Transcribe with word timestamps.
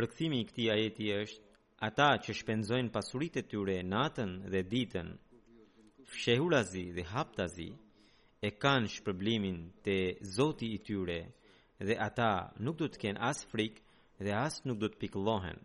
përkthimi 0.00 0.36
i 0.40 0.44
këtij 0.48 0.68
ajeti 0.72 1.08
është 1.12 1.56
ata 1.86 2.06
që 2.24 2.32
shpenzojnë 2.38 2.92
pasuritë 2.94 3.40
e 3.42 3.46
tyre 3.52 3.74
natën 3.92 4.30
dhe 4.52 4.62
ditën. 4.72 5.08
Fshehurazi 6.12 6.84
dhe 6.96 7.04
haptazi 7.12 7.68
e 8.40 8.48
kanë 8.62 8.88
shpërblimin 8.96 9.58
te 9.84 9.96
Zoti 10.36 10.68
i 10.76 10.78
tyre 10.86 11.18
dhe 11.86 11.94
ata 12.08 12.30
nuk 12.64 12.76
do 12.80 12.86
të 12.90 12.98
kenë 13.04 13.20
as 13.30 13.40
frikë 13.52 13.82
dhe 14.24 14.32
as 14.44 14.54
nuk 14.66 14.78
do 14.80 14.88
të 14.90 14.98
pikëllohen. 15.04 15.58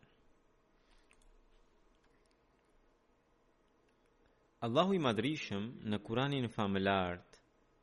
Allahu 4.67 4.91
i 4.97 5.01
madrishëm 5.07 5.63
në 5.91 5.97
kuranin 6.05 6.47
familart 6.57 7.29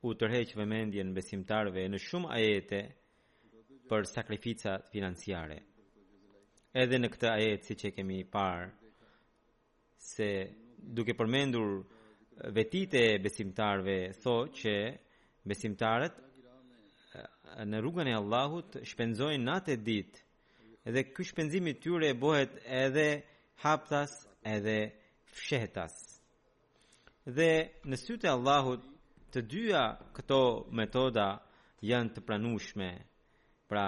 u 0.06 0.12
tërheq 0.20 0.52
vëmendjen 0.60 1.12
besimtarve 1.16 1.86
në 1.88 1.98
shumë 2.10 2.30
ajete 2.38 2.80
për 3.88 4.00
sakrificat 4.14 4.82
financiare 4.92 5.58
edhe 6.80 6.98
në 6.98 7.08
këtë 7.12 7.28
ajet 7.28 7.66
si 7.68 7.74
që 7.82 7.90
kemi 7.96 8.22
parë 8.32 8.68
se 10.02 10.28
duke 10.96 11.14
përmendur 11.16 11.74
vetit 12.56 12.94
e 12.96 13.04
besimtarve 13.22 13.96
tho 14.22 14.36
që 14.60 14.74
besimtarët 15.48 16.16
në 17.68 17.82
rrugën 17.82 18.08
e 18.08 18.14
Allahut 18.16 18.78
shpenzojnë 18.88 19.44
natë 19.50 19.74
e 19.76 19.80
ditë, 19.88 20.20
edhe 20.88 21.02
kë 21.12 21.26
shpenzimi 21.28 21.74
tyre 21.82 22.08
e 22.08 22.16
bohet 22.22 22.54
edhe 22.84 23.06
haptas 23.66 24.14
edhe 24.54 24.78
fshetas 25.36 25.98
dhe 27.36 27.50
në 27.88 27.98
sytë 28.00 28.26
e 28.30 28.32
Allahut 28.32 28.88
të 29.34 29.44
dyja 29.52 29.84
këto 30.16 30.40
metoda 30.80 31.28
janë 31.90 32.14
të 32.16 32.24
pranushme 32.26 32.88
pra 33.68 33.86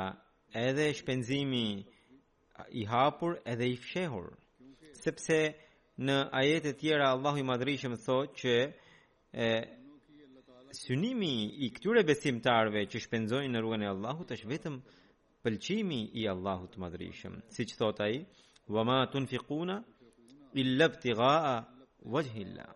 edhe 0.66 0.92
shpenzimi 1.00 1.66
i 2.70 2.84
hapur 2.86 3.38
edhe 3.52 3.66
i 3.72 3.76
fshehur 3.76 4.28
sepse 5.04 5.38
në 6.06 6.16
ajete 6.40 6.72
të 6.74 6.78
tjera 6.80 7.08
Allahu 7.14 7.38
i 7.40 7.46
Madhri 7.46 7.74
thotë 7.78 8.36
që 8.40 8.54
e 9.46 9.48
synimi 10.74 11.34
i 11.66 11.70
këtyre 11.74 12.02
besimtarëve 12.06 12.82
që 12.90 13.02
shpenzojnë 13.04 13.52
në 13.54 13.60
rrugën 13.62 13.84
e 13.86 13.90
Allahut 13.94 14.32
është 14.36 14.50
vetëm 14.52 14.78
pëlqimi 15.44 16.00
i 16.20 16.24
Allahut 16.32 16.72
të 16.74 16.80
Madhri 16.84 17.08
i 17.12 17.16
shem 17.20 17.36
siç 17.56 17.74
thot 17.78 18.00
ai 18.06 18.24
wama 18.76 18.98
tunfiquna 19.12 19.76
illa 20.62 20.86
ibtigaa 20.90 21.54
wajhi 22.16 22.44
Allah." 22.48 22.70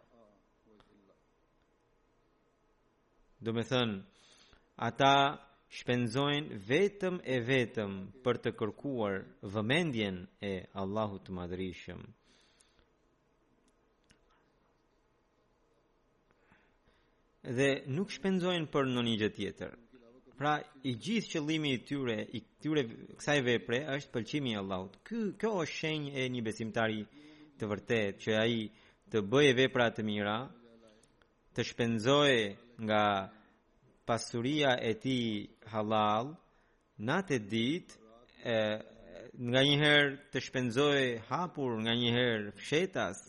do 3.40 3.50
të 3.54 3.62
thënë 3.70 3.98
ata 4.88 5.14
shpenzojnë 5.70 6.58
vetëm 6.68 7.16
e 7.32 7.36
vetëm 7.44 7.96
për 8.24 8.38
të 8.44 8.52
kërkuar 8.56 9.18
vëmendjen 9.54 10.22
e 10.40 10.52
Allahut 10.80 11.26
të 11.26 11.34
madrishëm. 11.38 12.00
Dhe 17.58 17.68
nuk 17.96 18.10
shpenzojnë 18.16 18.68
për 18.72 18.88
në 18.94 19.04
një 19.08 19.16
gjë 19.22 19.30
tjetër. 19.36 19.76
Pra, 20.38 20.56
i 20.86 20.92
gjithë 21.04 21.32
qëllimi 21.34 21.70
i 21.74 21.78
tyre, 21.88 22.16
i 22.36 22.40
tyre 22.62 22.84
kësaj 23.18 23.38
vepre, 23.48 23.80
është 23.96 24.12
pëlqimi 24.16 24.52
i 24.54 24.58
Allahut. 24.60 24.96
Ky 25.06 25.22
kjo 25.40 25.52
është 25.64 25.78
shenjë 25.82 26.12
e 26.14 26.26
një 26.34 26.44
besimtari 26.48 27.00
të 27.58 27.70
vërtet, 27.70 28.20
që 28.22 28.36
ai 28.42 28.58
të 29.10 29.22
bëjë 29.32 29.56
vepra 29.64 29.88
të 29.96 30.04
mira, 30.10 30.36
të 31.54 31.64
shpenzojë 31.72 32.44
nga 32.86 33.02
pasuria 34.08 34.70
e 34.88 34.92
ti 35.04 35.18
halal 35.72 36.32
Në 37.06 37.14
atë 37.22 37.36
dit 37.52 37.92
Nga 39.48 39.60
njëherë 39.68 40.08
të 40.32 40.40
shpenzoj 40.46 41.02
hapur 41.28 41.76
Nga 41.84 41.92
njëherë 42.02 42.54
fshetas 42.62 43.20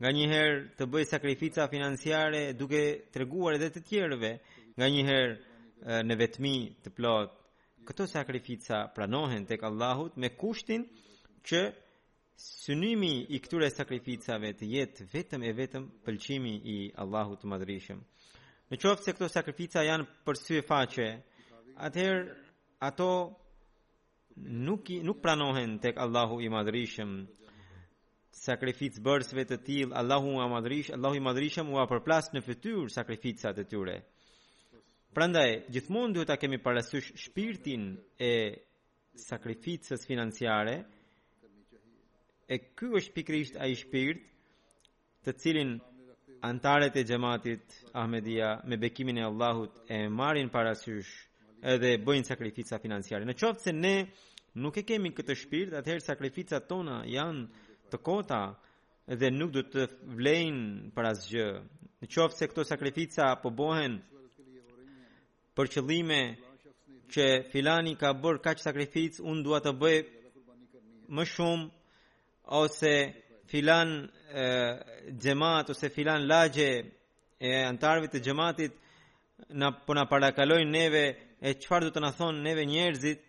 Nga 0.00 0.10
njëherë 0.18 0.60
të 0.78 0.88
bëj 0.92 1.04
sakrifica 1.14 1.66
financiare 1.72 2.42
Duke 2.60 2.82
të 3.10 3.24
reguar 3.24 3.56
edhe 3.58 3.70
të 3.74 3.82
tjerëve 3.88 4.32
Nga 4.78 4.90
njëherë 4.96 5.32
në 6.08 6.18
vetmi 6.20 6.54
të 6.84 6.92
plot 6.98 7.34
Këto 7.88 8.04
sakrifica 8.12 8.84
pranohen 8.96 9.48
të 9.48 9.58
këllahut 9.64 10.20
Me 10.22 10.30
kushtin 10.42 10.84
që 11.48 11.64
Synimi 12.44 13.14
i 13.34 13.38
këture 13.42 13.66
sakrificave 13.74 14.52
të 14.60 14.66
jetë 14.76 15.04
vetëm 15.14 15.42
e 15.42 15.48
vetëm 15.58 15.88
pëlqimi 16.06 16.52
i 16.70 16.76
Allahut 17.02 17.40
të 17.42 17.48
madrishëm. 17.50 17.98
Në 18.68 18.76
qoftë 18.82 19.04
se 19.06 19.12
këto 19.16 19.26
sakrifica 19.32 19.80
janë 19.84 20.04
për 20.28 20.36
sy 20.38 20.58
e 20.60 20.64
faqe, 20.68 21.04
atëherë 21.88 22.34
ato 22.88 23.06
nuk 24.66 24.90
i, 24.92 24.98
nuk 25.08 25.22
pranohen 25.24 25.78
tek 25.82 25.96
Allahu 26.04 26.36
i 26.44 26.50
Madhrishëm. 26.52 27.14
Sakrific 28.38 28.98
bërësve 29.02 29.46
të 29.50 29.58
tillë 29.66 29.96
Allahu 30.02 30.34
i 30.36 30.46
Madhrish, 30.52 30.92
Allahu 30.98 31.16
i 31.18 31.24
Madhrishëm 31.28 31.72
u 31.74 31.80
përplas 31.90 32.28
në 32.36 32.42
fytyrë 32.46 32.84
sakrificat 32.92 33.56
e 33.56 33.66
tyre. 33.72 33.96
Prandaj 35.16 35.48
gjithmonë 35.74 36.18
duhet 36.18 36.28
ta 36.28 36.36
kemi 36.38 36.60
parasysh 36.62 37.08
shpirtin 37.24 37.88
e 38.28 38.32
sakrificës 39.28 40.04
financiare. 40.10 40.76
E 42.56 42.60
ky 42.78 42.92
është 43.00 43.16
pikërisht 43.16 43.56
ai 43.64 43.72
shpirt 43.80 44.22
të 45.26 45.36
cilin 45.42 45.74
antarët 46.40 46.94
e 46.96 47.02
gjematit 47.02 47.62
Ahmedia 47.94 48.60
me 48.66 48.76
bekimin 48.80 49.16
e 49.16 49.22
Allahut 49.24 49.76
e 49.90 50.08
marin 50.08 50.48
parasysh 50.48 51.10
edhe 51.62 51.90
bëjnë 52.06 52.28
sakrifica 52.28 52.78
financiare. 52.82 53.24
Në 53.24 53.34
qoftë 53.34 53.62
se 53.66 53.72
ne 53.72 53.94
nuk 54.62 54.76
e 54.80 54.84
kemi 54.86 55.12
këtë 55.16 55.34
shpirt, 55.40 55.72
atëherë 55.80 56.04
sakrificat 56.06 56.68
tona 56.68 57.00
janë 57.10 57.44
të 57.90 57.98
kota 58.06 58.42
dhe 59.18 59.30
nuk 59.32 59.50
do 59.56 59.62
të 59.72 59.86
vlejnë 60.18 60.92
për 60.94 61.04
asgjë. 61.12 61.48
Në 62.04 62.10
qoftë 62.14 62.38
se 62.38 62.48
këto 62.52 62.64
sakrifica 62.68 63.32
po 63.42 63.50
bohen 63.50 63.98
për 65.58 65.72
qëllime 65.74 66.20
që 67.14 67.26
filani 67.52 67.96
ka 67.98 68.12
bërë 68.22 68.42
kaq 68.46 68.58
sakrificë, 68.62 69.22
unë 69.30 69.42
duat 69.46 69.64
të 69.66 69.72
bëj 69.80 69.98
më 71.16 71.24
shumë 71.34 71.70
ose 72.62 72.94
filan 73.48 73.88
xhamat 75.22 75.70
ose 75.70 75.86
filan 75.96 76.20
lagje 76.32 76.70
e 77.40 77.50
antarëve 77.72 78.08
të 78.12 78.20
xhamatit 78.26 78.74
na 79.60 79.68
po 79.86 79.92
na 79.98 80.04
parakalojnë 80.12 80.70
neve 80.78 81.04
e 81.40 81.50
çfarë 81.62 81.86
do 81.88 81.92
të 81.94 82.00
na 82.04 82.10
thonë 82.18 82.40
neve 82.46 82.64
njerëzit 82.72 83.20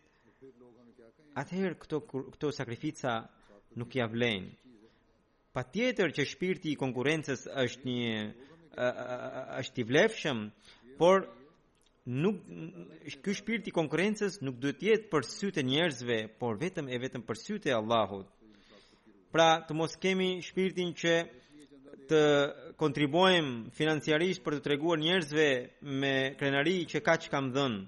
atëherë 1.42 1.78
këto 1.84 1.98
këto 2.34 2.48
sakrifica 2.60 3.12
nuk 3.80 3.92
ia 3.96 4.08
vlen 4.16 4.46
tjetër 5.74 6.10
që 6.16 6.24
shpirti 6.32 6.70
i 6.72 6.80
konkurrencës 6.80 7.42
është 7.64 7.86
një 7.90 8.14
është 9.60 9.82
i 9.82 9.86
vlefshëm 9.90 10.38
por 11.00 11.18
nuk 12.24 12.38
ky 13.24 13.34
shpirti 13.40 13.68
i 13.72 13.76
konkurrencës 13.76 14.40
nuk 14.46 14.56
duhet 14.64 14.80
të 14.80 14.88
jetë 14.90 15.10
për 15.12 15.28
sytë 15.36 15.66
njerëzve 15.72 16.18
por 16.40 16.56
vetëm 16.64 16.88
e 16.88 16.98
vetëm 17.04 17.28
për 17.28 17.40
sytë 17.44 17.74
e 17.74 17.76
Allahut 17.76 18.28
pra 19.32 19.62
të 19.68 19.74
mos 19.78 19.94
kemi 20.02 20.40
shpirtin 20.44 20.90
që 20.98 21.14
të 22.10 22.22
kontribuojmë 22.82 23.74
financiarisht 23.78 24.42
për 24.46 24.58
të 24.58 24.64
treguar 24.66 25.02
njerëzve 25.04 25.48
me 26.02 26.14
krenari 26.40 26.78
që 26.90 27.00
ka 27.06 27.14
që 27.22 27.30
kam 27.34 27.52
dhënë. 27.54 27.82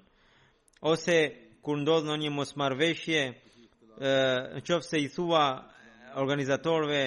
Ose 0.92 1.18
kur 1.66 1.78
ndodhë 1.82 2.10
në 2.12 2.18
një 2.26 2.32
mos 2.38 2.52
marveshje, 2.62 3.22
në 4.54 4.62
qofë 4.68 4.88
se 4.90 4.98
i 5.06 5.10
thua 5.16 5.46
organizatorve 6.22 7.02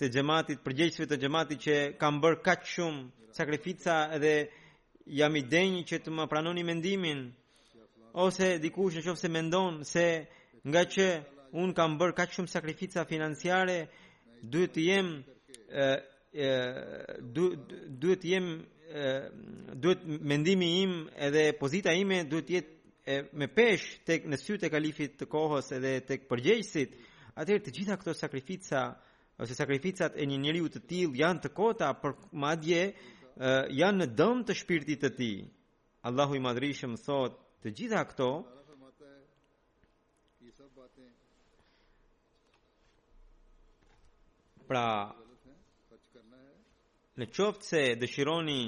të 0.00 0.04
gjematit, 0.14 0.58
përgjeqësve 0.64 1.04
të 1.08 1.20
gjematit 1.24 1.58
që 1.66 1.76
kam 2.00 2.20
bërë 2.22 2.42
ka 2.44 2.54
që 2.62 2.68
shumë 2.76 3.02
sakrifica 3.36 3.94
edhe 4.18 4.34
jam 5.18 5.32
i 5.36 5.42
denjë 5.52 5.82
që 5.88 5.96
të 6.04 6.10
më 6.18 6.24
pranoni 6.32 6.62
mendimin. 6.68 7.20
Ose 8.20 8.58
dikush 8.62 8.98
në 8.98 9.06
qofë 9.06 9.20
se 9.22 9.32
mendonë 9.36 9.80
se 9.92 10.06
nga 10.68 10.82
që 10.94 11.06
un 11.52 11.72
kam 11.76 11.96
bër 12.00 12.12
kaq 12.16 12.32
shumë 12.32 12.50
sakrifica 12.52 13.04
financiare 13.08 13.78
duhet 14.42 14.72
të 14.76 14.84
jem 14.86 15.08
ë 15.68 15.88
ë 16.32 16.52
duhet 17.36 18.22
të 18.22 18.30
jem 18.30 18.46
duhet 19.82 20.04
mendimi 20.32 20.70
im 20.82 20.94
edhe 21.26 21.44
pozita 21.60 21.92
ime 21.96 22.22
duhet 22.24 22.48
të 22.50 22.56
jetë 22.56 23.36
me 23.40 23.48
pesh 23.52 23.84
tek 24.06 24.24
në 24.30 24.38
sytë 24.40 24.68
e 24.68 24.72
kalifit 24.72 25.16
të 25.20 25.26
kohës 25.32 25.72
edhe 25.76 25.92
tek 26.08 26.28
përgjegjësit 26.30 26.92
atëherë 27.42 27.64
të 27.66 27.72
gjitha 27.78 27.96
këto 28.00 28.12
sakrifica 28.16 28.82
ose 29.42 29.56
sakrificat 29.58 30.12
e 30.22 30.26
një 30.28 30.38
njeriu 30.42 30.68
të 30.70 30.82
tillë 30.88 31.18
janë 31.22 31.42
të 31.46 31.52
kota 31.56 31.88
por 32.00 32.14
madje 32.32 32.82
janë 33.80 34.04
në 34.04 34.08
dëm 34.20 34.44
të 34.46 34.56
shpirtit 34.62 35.02
të 35.04 35.10
tij 35.18 35.36
Allahu 36.08 36.36
i 36.38 36.42
madhrishëm 36.48 36.96
thotë 37.04 37.40
të 37.62 37.72
gjitha 37.78 38.04
këto 38.12 38.28
pra 44.72 45.04
në 47.20 47.26
qoftë 47.36 47.64
se 47.68 47.80
dëshironi 48.00 48.60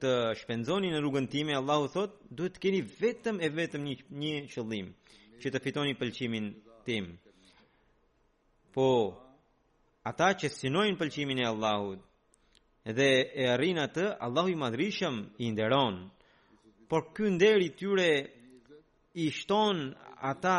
të 0.00 0.12
shpenzoni 0.40 0.88
në 0.88 1.02
rrugën 1.02 1.26
time 1.28 1.52
Allahu 1.58 1.90
thot 1.92 2.14
duhet 2.32 2.54
të 2.56 2.62
keni 2.64 2.80
vetëm 3.02 3.36
e 3.44 3.50
vetëm 3.58 3.82
një, 3.84 3.96
një 4.22 4.36
qëllim 4.54 4.88
që 5.42 5.48
të 5.52 5.60
fitoni 5.66 5.92
pëlqimin 6.00 6.46
tim 6.86 7.10
po 8.72 8.86
ata 10.10 10.28
që 10.40 10.48
sinojnë 10.58 10.96
pëlqimin 11.00 11.42
e 11.44 11.46
Allahu 11.52 11.90
dhe 12.96 13.10
e 13.44 13.50
arrin 13.54 13.82
atë 13.84 14.06
Allahu 14.24 14.54
i 14.56 14.56
madrishëm 14.64 15.16
i 15.44 15.50
nderon 15.52 15.94
por 16.88 17.04
ky 17.14 17.28
i 17.66 17.70
tyre 17.82 18.10
i 19.12 19.26
shton 19.38 19.76
ata 20.32 20.56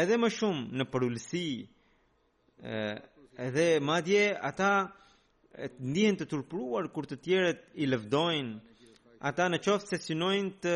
edhe 0.00 0.16
më 0.24 0.28
shumë 0.40 0.70
në 0.80 0.84
përullësi 0.92 1.48
edhe 3.42 3.68
madje 3.82 4.22
ata 4.48 4.72
ndjen 5.90 6.16
të 6.20 6.26
turpruar 6.30 6.86
kur 6.94 7.04
të 7.08 7.16
tjerët 7.24 7.60
i 7.74 7.84
lëvdojnë 7.90 8.54
ata 9.30 9.44
në 9.50 9.58
qoftë 9.64 9.88
se 9.92 9.98
synojnë 10.06 10.52
të 10.62 10.74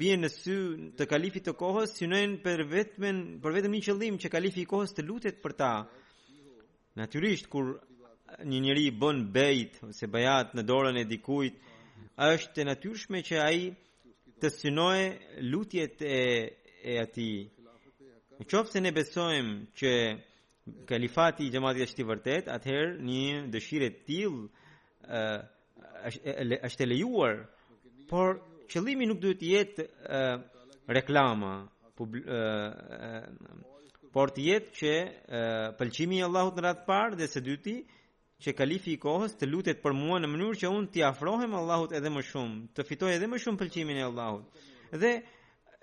bien 0.00 0.24
në 0.24 0.30
sy 0.32 0.56
të 0.98 1.04
kalifit 1.12 1.46
të 1.48 1.54
kohës 1.60 1.92
synojnë 2.00 2.40
për 2.44 2.64
vetëm 2.72 3.20
për 3.44 3.56
vetëm 3.58 3.76
një 3.76 3.82
qëllim 3.88 4.18
që 4.24 4.32
kalifi 4.36 4.64
i 4.64 4.68
kohës 4.72 4.96
të 4.96 5.04
lutet 5.10 5.38
për 5.44 5.54
ta 5.60 5.70
natyrisht 7.00 7.48
kur 7.52 7.70
një 8.50 8.58
njeri 8.66 8.86
bën 9.04 9.20
bejt 9.36 9.78
ose 9.90 10.08
bajat 10.16 10.56
në 10.56 10.64
dorën 10.68 10.98
e 11.02 11.06
dikujt 11.12 11.60
është 12.32 12.64
e 12.64 12.68
natyrshme 12.72 13.22
që 13.28 13.36
ai 13.48 13.60
të 14.40 14.48
synojë 14.58 15.06
lutjet 15.52 16.02
e 16.10 16.20
e 16.94 16.98
atij 17.04 17.34
në 18.38 18.44
qoftë 18.52 18.72
se 18.74 18.80
ne 18.84 18.92
besojmë 18.98 19.52
që 19.78 19.92
kalifati 20.88 21.44
i 21.46 21.50
xhamatit 21.52 21.84
është 21.88 22.00
i 22.00 22.04
vërtet, 22.08 22.46
atëherë 22.56 22.92
një 23.04 23.24
dëshirë 23.54 23.88
të 23.94 24.00
tillë 24.08 24.44
është 26.68 26.82
e 26.84 26.88
lejuar, 26.92 27.34
por 28.10 28.26
qëllimi 28.72 29.04
nuk 29.08 29.20
duhet 29.22 29.38
të 29.40 29.46
jetë 29.54 29.82
reklama, 30.98 31.52
por 34.16 34.26
të 34.34 34.40
jetë 34.50 34.70
që 34.80 34.92
pëlqimi 35.80 36.16
i 36.20 36.24
Allahut 36.28 36.54
në 36.56 36.62
radhë 36.68 36.84
parë 36.88 37.16
dhe 37.20 37.26
së 37.34 37.40
dyti 37.50 37.76
që 38.44 38.50
kalifi 38.58 38.90
i 38.96 39.00
kohës 39.04 39.32
të 39.40 39.44
lutet 39.48 39.78
për 39.84 39.92
mua 40.00 40.18
në 40.20 40.28
mënyrë 40.32 40.58
që 40.64 40.68
unë 40.78 40.88
t'i 40.96 41.04
afrohem 41.06 41.52
Allahut 41.60 41.90
edhe 41.96 42.10
më 42.12 42.22
shumë, 42.32 42.56
të 42.76 42.82
fitoj 42.88 43.12
edhe 43.18 43.28
më 43.30 43.36
shumë 43.44 43.60
pëlqimin 43.62 44.00
e 44.00 44.04
Allahut. 44.08 44.46
Dhe 44.92 45.12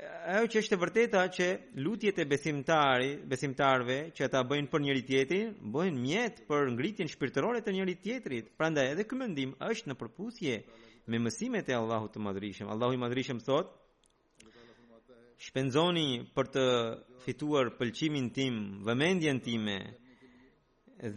ajo 0.01 0.45
që 0.49 0.59
është 0.61 0.75
e 0.75 0.79
vërteta 0.81 1.21
që 1.35 1.47
lutjet 1.85 2.19
e 2.19 2.25
besimtari, 2.29 3.11
besimtarve 3.29 3.97
që 4.17 4.21
ata 4.27 4.41
bëjnë 4.49 4.69
për 4.73 4.83
njëri 4.85 5.03
tjetrin, 5.07 5.51
bëjnë 5.73 6.01
mjet 6.03 6.39
për 6.49 6.71
ngritjen 6.75 7.09
shpirtërore 7.11 7.61
të 7.61 7.73
njëri 7.75 7.95
tjetrit. 8.03 8.49
Prandaj 8.57 8.87
edhe 8.93 9.03
ky 9.05 9.19
mendim 9.19 9.51
është 9.67 9.91
në 9.91 9.97
përputhje 10.01 10.55
me 11.07 11.19
mësimet 11.25 11.69
e 11.69 11.77
Allahut 11.77 12.13
të 12.15 12.21
Madhërisëm. 12.25 12.71
Allahu 12.73 12.97
i 12.97 13.01
Madhërisëm 13.03 13.41
thotë: 13.45 13.73
"Shpenzoni 15.45 16.07
për 16.35 16.51
të 16.55 16.65
fituar 17.25 17.71
pëlqimin 17.79 18.31
tim, 18.35 18.55
vëmendjen 18.87 19.39
time." 19.45 19.77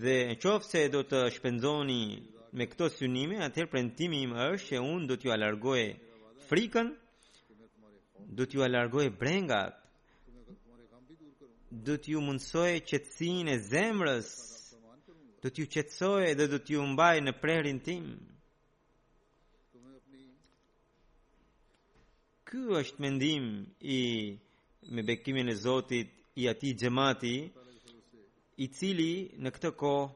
Dhe 0.02 0.16
nëse 0.32 0.80
do 0.92 1.00
të 1.10 1.18
shpenzoni 1.34 2.02
me 2.56 2.64
këto 2.72 2.88
synime, 2.92 3.36
atëherë 3.48 3.70
premtimi 3.72 4.22
im 4.24 4.32
është 4.52 4.66
që 4.76 4.78
unë 4.92 5.06
do 5.10 5.16
t'ju 5.20 5.30
alargoj 5.34 5.82
frikën 6.48 6.86
do 8.28 8.46
t'ju 8.46 8.62
alargoj 8.62 9.10
brengat, 9.18 9.74
do 11.70 11.96
t'ju 11.98 12.20
mundsoj 12.22 12.74
qetësinë 12.90 13.50
e 13.56 13.62
zemrës, 13.70 14.28
do 15.42 15.48
t'ju 15.50 15.66
qetësoj 15.74 16.24
dhe 16.38 16.46
do 16.52 16.58
t'ju 16.66 16.82
mbaj 16.94 17.16
në 17.26 17.32
prerin 17.42 17.78
tim. 17.86 18.04
Ky 22.48 22.58
është 22.80 23.00
mendim 23.02 23.44
i 23.80 24.00
me 24.94 25.02
bekimin 25.02 25.48
e 25.50 25.54
Zotit 25.58 26.08
i 26.40 26.48
ati 26.48 26.70
xhamati 26.80 27.36
i 28.56 28.66
cili 28.76 29.12
në 29.42 29.50
këtë 29.54 29.70
kohë 29.74 30.12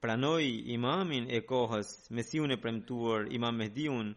pranoi 0.00 0.50
imamin 0.76 1.24
e 1.28 1.38
kohës, 1.50 1.88
mesiun 2.16 2.50
e 2.50 2.56
premtuar, 2.62 3.20
imam 3.36 3.56
Mehdiun, 3.58 4.08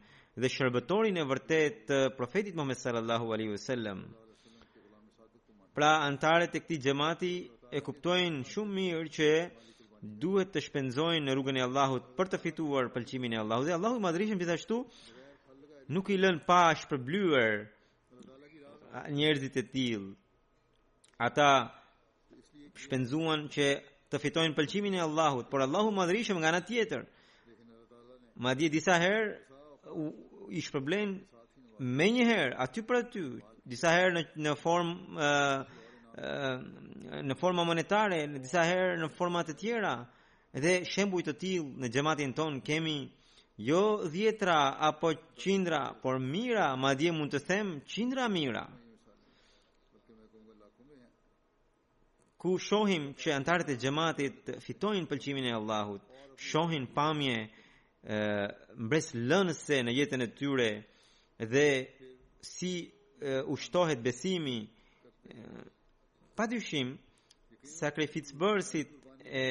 dhe 0.42 0.50
shërbëtorin 0.50 1.18
e 1.18 1.24
vërtet 1.30 1.84
të 1.90 1.98
profetit 2.18 2.56
Muhammed 2.58 2.80
sallallahu 2.82 3.34
alaihi 3.36 3.52
wasallam. 3.54 4.00
Pra 5.78 5.92
antarët 6.08 6.56
e 6.58 6.62
këtij 6.66 6.82
xhamati 6.86 7.34
e 7.70 7.80
kuptojnë 7.86 8.42
shumë 8.52 8.74
mirë 8.78 9.12
që 9.18 9.30
duhet 10.22 10.52
të 10.54 10.64
shpenzojnë 10.70 11.24
në 11.26 11.34
rrugën 11.38 11.58
e 11.60 11.64
Allahut 11.68 12.10
për 12.18 12.30
të 12.34 12.40
fituar 12.46 12.90
pëlqimin 12.96 13.34
e 13.38 13.44
Allahut. 13.44 13.68
Dhe 13.70 13.78
Allahu 13.78 14.00
madhrihim 14.08 14.42
gjithashtu 14.42 14.78
nuk 15.94 16.10
i 16.14 16.18
lën 16.22 16.40
pa 16.48 16.60
shpërblyer 16.82 17.66
njerëzit 19.18 19.56
e 19.62 19.66
tillë. 19.74 20.12
Ata 21.26 21.50
shpenzuan 22.84 23.42
që 23.54 23.68
të 24.10 24.16
fitojnë 24.22 24.58
pëlqimin 24.58 24.94
e 24.98 25.02
Allahut, 25.08 25.46
por 25.50 25.62
Allahu 25.62 25.92
madhrihim 25.94 26.38
nga 26.42 26.50
ana 26.50 26.62
tjetër. 26.66 27.02
Madje 28.46 28.68
disa 28.70 28.94
herë 29.00 29.53
i 30.52 30.62
shpërblen 30.62 31.14
me 31.98 32.08
njëherë 32.18 32.58
aty 32.66 32.84
për 32.86 33.00
aty 33.04 33.24
disa 33.70 33.92
herë 33.96 34.14
në 34.18 34.26
në 34.48 34.56
formë 34.64 35.30
ë 35.30 35.32
në 37.28 37.36
forma 37.40 37.64
monetare, 37.66 38.20
në 38.30 38.40
disa 38.44 38.62
herë 38.68 39.00
në 39.02 39.08
format 39.16 39.48
të 39.50 39.56
tjera. 39.64 39.94
Dhe 40.54 40.74
shembuj 40.86 41.24
të 41.26 41.34
tillë 41.42 41.82
në 41.82 41.90
xhamatin 41.90 42.36
ton 42.38 42.60
kemi 42.62 43.00
jo 43.66 43.80
dhjetra 44.14 44.58
apo 44.90 45.10
qindra, 45.42 45.80
por 46.04 46.20
mira, 46.22 46.68
madje 46.78 47.10
mund 47.12 47.34
të 47.34 47.42
them 47.48 47.76
qindra 47.94 48.30
mira. 48.30 48.66
ku 52.44 52.58
shohim 52.60 53.14
që 53.16 53.34
antarët 53.38 53.70
e 53.72 53.76
xhamatit 53.80 54.50
fitojnë 54.66 55.08
pëlqimin 55.08 55.46
e 55.48 55.52
Allahut, 55.56 56.02
shohin 56.38 56.88
pamje 56.94 57.38
mbres 58.82 59.12
lënëse 59.16 59.78
në 59.86 59.94
jetën 59.94 60.24
e 60.26 60.30
tyre 60.38 60.68
dhe 61.54 61.66
si 62.44 62.74
ushtohet 63.54 64.02
besimi 64.04 64.58
pa 66.36 66.46
dyshim 66.52 66.98
sakrifit 67.78 68.34
bërësit 68.36 68.90
e 69.24 69.46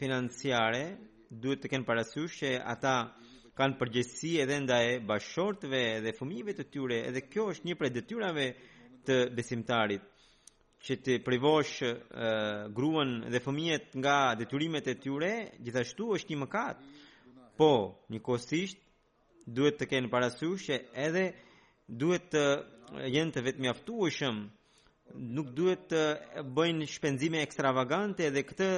financiare 0.00 0.84
duhet 1.30 1.62
të 1.64 1.70
kenë 1.72 1.88
parasysh 1.88 2.40
që 2.42 2.50
ata 2.74 2.94
kanë 3.56 3.78
përgjësi 3.80 4.34
edhe 4.42 4.58
nda 4.64 4.78
e 4.90 4.98
bashortve 5.08 5.80
dhe 6.04 6.14
fëmive 6.16 6.54
të 6.58 6.64
tyre 6.72 6.98
edhe 7.08 7.24
kjo 7.30 7.48
është 7.54 7.68
një 7.70 7.76
për 7.80 7.92
detyrave 7.96 8.46
të 9.08 9.16
besimtarit 9.36 10.04
që 10.84 10.94
të 11.06 11.14
privosh 11.26 11.78
gruën 12.76 13.10
dhe 13.32 13.40
fëmijet 13.44 13.90
nga 14.00 14.18
detyrimet 14.40 14.86
e 14.88 14.94
tyre 15.02 15.32
gjithashtu 15.64 16.12
është 16.16 16.32
një 16.34 16.38
mëkat 16.44 16.78
Po, 17.60 17.72
njëkohësisht 18.14 18.78
duhet 19.52 19.76
të 19.82 19.86
kenë 19.90 20.08
parasysh 20.08 20.62
që 20.70 20.76
edhe 21.06 21.24
duhet 22.02 22.30
të 22.32 22.44
jenë 23.12 23.34
të 23.34 23.42
vetë 23.48 23.62
mjaftueshëm, 23.66 24.38
nuk 25.36 25.50
duhet 25.58 25.82
të 25.90 26.00
bëjnë 26.56 26.86
shpenzime 26.94 27.42
ekstravagante 27.44 28.24
edhe 28.30 28.46
këtë 28.52 28.70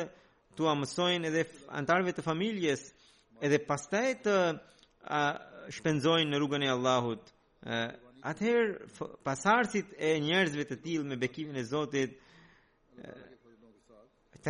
tu 0.58 0.66
amësojnë 0.72 1.30
edhe 1.30 1.44
antarëve 1.78 2.16
të 2.18 2.24
familjes, 2.26 2.82
edhe 3.46 3.60
pastaj 3.68 4.16
të 4.26 4.34
a, 4.50 5.22
shpenzojnë 5.78 6.32
në 6.34 6.42
rrugën 6.42 6.66
e 6.66 6.72
Allahut. 6.74 7.30
Atëherë 8.32 8.90
pasardhësit 9.28 9.94
e 10.10 10.16
njerëzve 10.26 10.66
të 10.72 10.80
tillë 10.88 11.12
me 11.12 11.20
bekimin 11.22 11.62
e 11.62 11.68
Zotit 11.70 12.18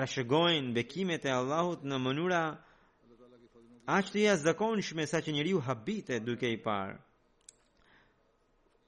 rashëgojnë 0.01 0.73
bekimet 0.81 1.29
e 1.29 1.37
Allahut 1.37 1.85
në 1.93 2.01
mënyra 2.09 2.43
Aqë 3.87 4.13
të 4.15 4.21
jasë 4.29 4.45
zakon 4.47 4.81
sa 5.07 5.19
që 5.19 5.33
njëri 5.35 5.53
habite 5.67 6.21
duke 6.21 6.47
i 6.53 6.57
parë. 6.63 6.97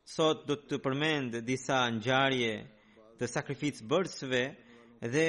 Sot 0.07 0.47
do 0.47 0.55
të 0.55 0.79
përmend 0.85 1.35
disa 1.43 1.79
nxarje 1.91 2.53
të 3.19 3.27
sakrificë 3.27 3.83
bërësve 3.91 4.43
dhe 5.11 5.27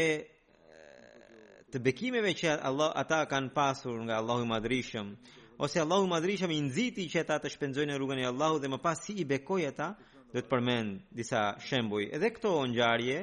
të 1.71 1.79
bekimeve 1.83 2.33
që 2.37 2.53
Allah, 2.67 2.91
ata 2.93 3.25
kanë 3.25 3.53
pasur 3.55 3.97
nga 4.05 4.15
Allahu 4.21 4.45
Madrishëm. 4.45 5.15
Ose 5.57 5.79
Allahu 5.81 6.05
Madrishëm 6.13 6.51
i 6.51 6.59
nëziti 6.61 7.07
që 7.09 7.19
ata 7.23 7.39
të 7.41 7.49
shpenzojnë 7.55 7.91
në 7.93 7.97
rrugën 7.97 8.21
e 8.21 8.25
Allahu 8.29 8.61
dhe 8.61 8.69
më 8.69 8.79
pas 8.83 8.99
si 9.05 9.15
i 9.21 9.25
bekoj 9.25 9.61
ata 9.71 9.89
do 10.33 10.41
të 10.43 10.49
përmend 10.51 10.99
disa 11.15 11.41
shembuj. 11.67 12.03
Edhe 12.13 12.29
këto 12.37 12.53
nxarje, 12.69 13.17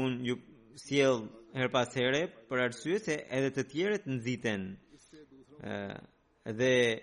unë 0.00 0.28
ju 0.28 0.34
sielë 0.88 1.54
her 1.58 1.70
pas 1.76 1.94
here 1.98 2.24
për 2.50 2.66
arsye 2.66 2.98
se 3.04 3.20
edhe 3.38 3.52
të 3.54 3.64
tjerët 3.72 4.04
nxiten 4.16 4.70
dhe 6.46 7.02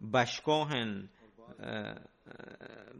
bashkohen 0.00 1.08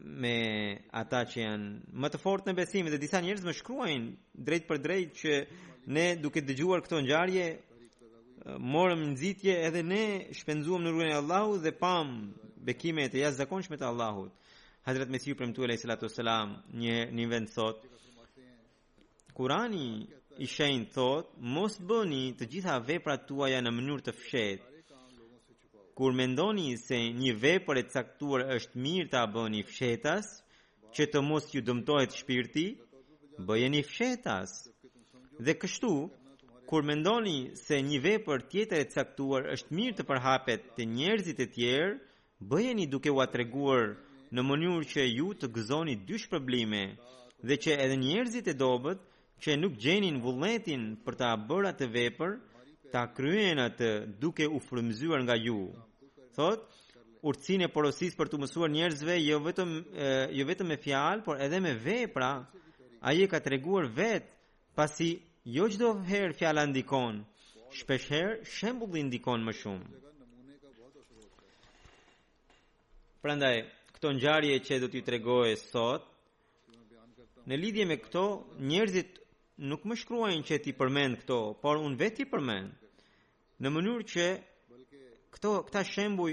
me 0.04 0.82
ata 0.90 1.20
që 1.32 1.38
janë 1.44 1.68
më 2.02 2.08
të 2.12 2.18
fortë 2.22 2.48
në 2.50 2.54
besimin 2.58 2.92
dhe 2.92 3.00
disa 3.00 3.20
njerëz 3.22 3.44
më 3.46 3.54
shkruajnë 3.60 4.08
drejt 4.46 4.66
për 4.70 4.80
drejt 4.84 5.12
që 5.20 5.32
ne 5.94 6.06
duke 6.22 6.42
dëgjuar 6.44 6.82
këtë 6.84 6.98
ngjarje 7.06 7.46
morëm 8.72 9.02
nxitje 9.12 9.54
edhe 9.66 9.82
ne 9.92 10.04
shpenzuam 10.38 10.82
në 10.84 10.90
rrugën 10.90 11.12
e 11.12 11.18
Allahut 11.20 11.62
dhe 11.64 11.70
pam 11.82 12.08
bekime 12.66 13.06
të 13.08 13.20
jashtëzakonshme 13.22 13.76
të 13.78 13.86
Allahut. 13.86 14.32
Hazrat 14.82 15.08
Mesiu 15.14 15.36
premtu 15.38 15.62
alayhi 15.62 15.82
salatu 15.84 16.06
wasalam 16.08 16.48
një 16.82 16.98
një 17.16 17.26
vend 17.30 17.48
thot 17.54 17.78
Kurani 19.32 19.88
i 20.44 20.44
shenjë 20.46 20.90
thot, 20.92 21.28
mos 21.54 21.78
bëni 21.88 22.34
të 22.36 22.44
gjitha 22.52 22.74
veprat 22.84 23.22
tuaja 23.28 23.62
në 23.62 23.70
mënyrë 23.72 24.04
të 24.04 24.12
fshetë, 24.20 24.71
kur 25.98 26.12
mendoni 26.16 26.72
se 26.80 26.98
një 27.22 27.32
vepër 27.44 27.76
e 27.82 27.88
caktuar 27.94 28.42
është 28.56 28.80
mirë 28.84 29.10
ta 29.14 29.22
bëni 29.34 29.60
fshetas, 29.68 30.26
që 30.94 31.06
të 31.12 31.20
mos 31.28 31.44
ju 31.54 31.60
dëmtohet 31.68 32.12
shpirti, 32.20 32.66
bëjeni 33.48 33.82
fshetas. 33.90 34.50
Dhe 35.44 35.54
kështu, 35.60 35.92
kur 36.68 36.82
mendoni 36.90 37.36
se 37.64 37.76
një 37.90 37.98
vepër 38.08 38.38
tjetër 38.52 38.80
e 38.84 38.88
caktuar 38.94 39.42
është 39.54 39.74
mirë 39.78 39.96
të 39.98 40.06
përhapet 40.10 40.60
të 40.76 40.82
njerëzit 40.96 41.38
e 41.44 41.48
tjerë, 41.56 41.92
bëjeni 42.50 42.84
duke 42.92 43.10
u 43.14 43.20
atreguar 43.26 43.84
në 44.34 44.40
mënyrë 44.48 44.88
që 44.92 45.02
ju 45.18 45.28
të 45.40 45.46
gëzoni 45.56 45.94
dy 46.08 46.16
probleme, 46.32 46.84
dhe 47.48 47.54
që 47.62 47.70
edhe 47.84 47.96
njerëzit 48.06 48.46
e 48.52 48.56
dobët 48.64 49.00
që 49.44 49.50
nuk 49.60 49.74
gjenin 49.82 50.16
vullnetin 50.24 50.82
për 51.04 51.14
ta 51.20 51.30
bërë 51.48 51.72
të 51.78 51.86
vepër, 51.96 52.30
ta 52.92 53.08
kryen 53.16 53.58
atë 53.70 53.88
duke 54.20 54.44
u 54.52 54.58
frymzyer 54.60 55.20
nga 55.24 55.36
ju. 55.46 55.60
Thot, 56.36 56.60
urtësinë 57.24 57.66
e 57.68 57.72
për 58.16 58.28
të 58.32 58.40
mësuar 58.42 58.72
njerëzve 58.74 59.14
jo 59.22 59.38
vetëm 59.46 59.70
e, 60.06 60.10
jo 60.38 60.44
vetëm 60.50 60.68
me 60.72 60.78
fjalë, 60.84 61.24
por 61.24 61.40
edhe 61.44 61.60
me 61.64 61.72
vepra. 61.86 62.30
Ai 63.06 63.22
e 63.24 63.28
ka 63.30 63.40
treguar 63.44 63.86
vet 63.96 64.28
pasi 64.78 65.10
jo 65.56 65.64
çdo 65.72 65.90
herë 66.08 66.36
fjala 66.38 66.66
ndikon, 66.68 67.22
shpesh 67.78 68.10
herë 68.12 68.36
shembulli 68.58 69.02
ndikon 69.08 69.40
më 69.48 69.52
shumë. 69.62 69.86
ndaj, 73.38 73.56
këto 73.94 74.08
ngjarje 74.18 74.54
që 74.66 74.74
do 74.82 74.86
t'ju 74.90 75.00
tregoj 75.06 75.50
sot 75.72 76.02
Në 77.48 77.54
lidhje 77.58 77.84
me 77.90 77.96
këto, 77.98 78.22
njerëzit 78.70 79.10
nuk 79.70 79.82
më 79.88 79.94
shkruajnë 80.00 80.44
që 80.46 80.56
ti 80.62 80.72
përmend 80.78 81.14
këto, 81.20 81.38
por 81.62 81.74
unë 81.86 81.98
vetë 81.98 82.16
ti 82.16 82.24
përmend 82.32 82.70
në 83.62 83.70
mënyrë 83.70 84.04
që 84.10 84.22
këto 85.36 85.50
këta 85.68 85.82
shembuj 85.86 86.32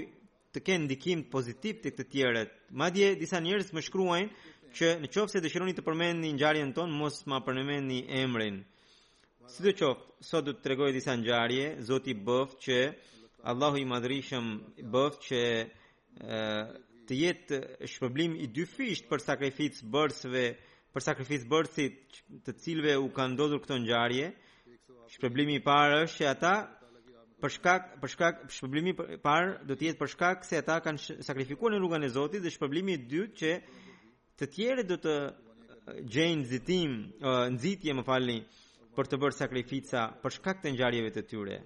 të 0.54 0.62
kenë 0.66 0.86
ndikim 0.88 1.20
pozitiv 1.30 1.78
tek 1.84 1.94
të, 2.00 2.06
tjerët. 2.10 2.54
Madje 2.82 3.12
disa 3.20 3.38
njerëz 3.40 3.68
më 3.76 3.84
shkruajnë 3.86 4.48
që 4.78 4.88
në 5.02 5.10
qoftë 5.14 5.36
se 5.36 5.42
dëshironi 5.44 5.74
të 5.76 5.84
përmendni 5.86 6.32
ngjarjen 6.34 6.72
tonë, 6.74 6.96
mos 6.98 7.20
ma 7.30 7.38
përmendni 7.46 8.00
emrin. 8.22 8.58
Si 9.46 9.62
të 9.64 9.90
sot 10.22 10.44
do 10.46 10.52
të 10.56 10.64
tregoj 10.64 10.90
disa 10.94 11.14
ngjarje, 11.18 11.68
Zoti 11.86 12.14
bëf 12.14 12.56
që 12.64 12.76
Allahu 13.50 13.78
i 13.82 13.86
madrishëm 13.88 14.46
bëf 14.94 15.16
që 15.26 15.40
e, 15.62 16.42
të 17.06 17.12
jetë 17.20 17.58
shpërblim 17.94 18.34
i 18.44 18.50
dyfisht 18.58 19.06
për 19.10 19.22
sakrificë 19.26 19.86
bërësve, 19.90 20.44
për 20.94 21.06
sakrificë 21.06 21.50
bërësit 21.50 22.20
të 22.46 22.56
cilve 22.66 22.94
u 23.02 23.08
ka 23.14 23.26
ndodhur 23.32 23.62
këto 23.64 23.80
ngjarje. 23.86 24.26
Shpërblimi 25.14 25.56
i 25.58 25.64
parë 25.66 26.04
është 26.04 26.18
që 26.20 26.28
ata 26.34 26.54
për 27.40 27.52
shkak 27.56 27.86
për 28.00 28.10
shkak 28.14 28.40
shpërblimi 28.56 28.92
i 28.94 29.18
parë 29.24 29.52
do 29.68 29.74
të 29.78 29.88
jetë 29.90 30.00
për 30.02 30.10
shkak 30.14 30.44
se 30.46 30.58
ata 30.60 30.76
kanë 30.84 31.20
sakrifikuar 31.28 31.72
në 31.74 31.80
rrugën 31.80 32.04
e 32.06 32.10
Zotit 32.14 32.44
dhe 32.44 32.52
shpërblimi 32.54 32.96
i 32.96 33.00
dytë 33.10 33.38
që 33.40 33.52
të 34.40 34.48
tjerë 34.56 34.84
do 34.90 34.98
të 35.04 35.14
gjejnë 36.14 36.44
nxitim, 36.44 36.94
nxitje 37.56 37.94
më 37.96 38.04
falni 38.10 38.38
për 38.96 39.08
të 39.10 39.20
bërë 39.22 39.38
sakrifica 39.40 40.02
për 40.22 40.36
shkak 40.36 40.62
të 40.62 40.74
ngjarjeve 40.74 41.10
të 41.16 41.24
tyre. 41.30 41.56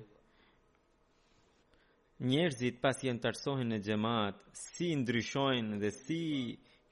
Njerëzit 2.30 2.76
pas 2.84 2.98
jenë 3.02 3.20
të 3.24 3.30
arsohen 3.32 3.72
në 3.74 3.80
xhamat, 3.84 4.36
si 4.64 4.88
ndryshojnë 5.00 5.80
dhe 5.82 5.90
si 6.02 6.22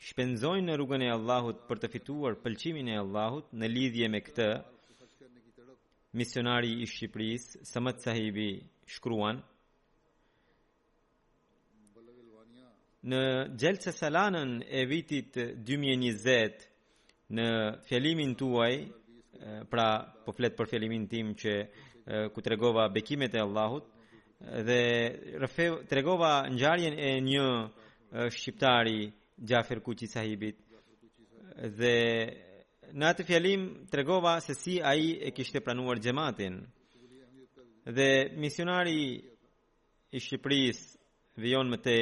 shpenzojnë 0.08 0.66
në 0.68 0.76
rrugën 0.78 1.04
e 1.06 1.12
Allahut 1.14 1.62
për 1.68 1.78
të 1.84 1.92
fituar 1.94 2.34
pëlqimin 2.42 2.90
e 2.90 2.98
Allahut 3.04 3.52
në 3.54 3.70
lidhje 3.76 4.08
me 4.12 4.20
këtë, 4.26 4.48
misionari 6.12 6.82
i 6.82 6.86
Shqipëris, 6.86 7.58
Samet 7.62 8.00
Sahibi, 8.04 8.54
shkruan, 8.86 9.40
Në 13.02 13.18
gjelë 13.58 13.90
salanën 13.94 14.50
e 14.80 14.84
vitit 14.86 15.34
2020, 15.66 16.60
në 17.34 17.46
fjelimin 17.88 18.36
tuaj, 18.38 18.74
pra 19.72 19.86
po 20.22 20.30
fletë 20.36 20.54
për 20.60 20.70
fjelimin 20.70 21.08
tim 21.10 21.32
që 21.40 21.54
ku 22.30 22.38
të 22.44 22.52
regova 22.54 22.84
bekimet 22.94 23.34
e 23.34 23.42
Allahut, 23.42 23.88
dhe 24.68 24.78
të 25.56 25.98
regova 25.98 26.30
njarjen 26.54 26.94
e 26.94 27.10
një 27.30 27.48
shqiptari 28.36 29.00
Gjafer 29.50 29.82
Kuqi 29.82 30.06
sahibit, 30.12 30.62
dhe 31.82 31.96
në 32.92 33.06
atë 33.14 33.24
fjalim 33.26 33.62
tregova 33.90 34.34
se 34.44 34.54
si 34.56 34.74
ai 34.84 35.14
e 35.24 35.30
kishte 35.32 35.62
pranuar 35.64 36.00
xhamatin. 36.04 36.58
Dhe 37.96 38.08
misionari 38.36 39.22
i 40.12 40.18
Shqipërisë 40.20 41.40
vjen 41.40 41.70
më 41.72 41.78
te 41.86 41.98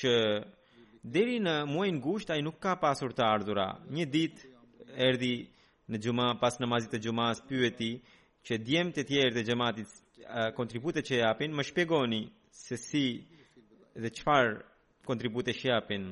që 0.00 0.12
deri 1.04 1.36
në 1.44 1.54
muajin 1.68 1.98
gusht 2.02 2.32
ai 2.32 2.40
nuk 2.42 2.56
ka 2.64 2.72
pasur 2.80 3.12
të 3.14 3.22
ardhurë. 3.34 3.68
Një 3.96 4.06
ditë 4.16 4.96
erdhi 5.08 5.34
në 5.90 6.00
xhuma 6.02 6.30
pas 6.40 6.56
namazit 6.62 6.90
të 6.96 7.02
xhumas 7.04 7.44
pyeti 7.48 7.90
që 8.48 8.58
djem 8.64 8.88
të 8.94 9.04
tjerë 9.10 9.34
të 9.36 9.44
xhamatit 9.46 9.90
kontribute 10.56 11.02
që 11.04 11.18
japin, 11.20 11.52
më 11.56 11.62
shpjegoni 11.68 12.22
se 12.64 12.76
si 12.88 13.06
dhe 14.00 14.08
çfarë 14.16 14.54
kontribute 15.08 15.52
që 15.58 15.66
japin. 15.74 16.04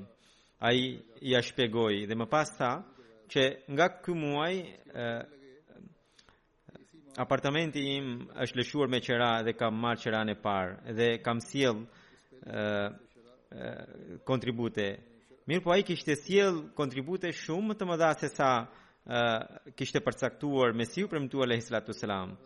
Ai 0.67 0.79
ia 1.31 1.41
shpjegoi 1.43 2.05
dhe 2.09 2.15
më 2.21 2.27
pas 2.33 2.49
tha, 2.59 2.73
që 3.33 3.43
nga 3.73 3.87
ky 4.05 4.13
muaj 4.15 4.55
apartamenti 7.23 7.81
im 7.97 8.11
është 8.45 8.59
lëshuar 8.61 8.91
me 8.93 9.01
qera 9.05 9.31
dhe 9.47 9.53
kam 9.61 9.75
marrë 9.83 10.01
qeran 10.05 10.29
e 10.33 10.37
parë 10.47 10.77
dhe 10.97 11.09
kam 11.25 11.39
sjell 11.49 11.81
kontribute. 14.29 14.87
Mirpo 15.49 15.69
ai 15.75 15.83
kishte 15.89 16.15
sjell 16.25 16.57
kontribute 16.79 17.33
shumë 17.45 17.69
më 17.73 17.79
të 17.79 17.89
mëdha 17.89 18.11
se 18.21 18.29
sa 18.37 18.51
ë 18.63 19.75
kishte 19.79 20.01
përcaktuar 20.05 20.71
me 20.77 20.85
siu 20.93 21.09
premtuar 21.11 21.47
alayhis 21.49 21.69
salatu 21.71 21.93
selam 21.97 22.37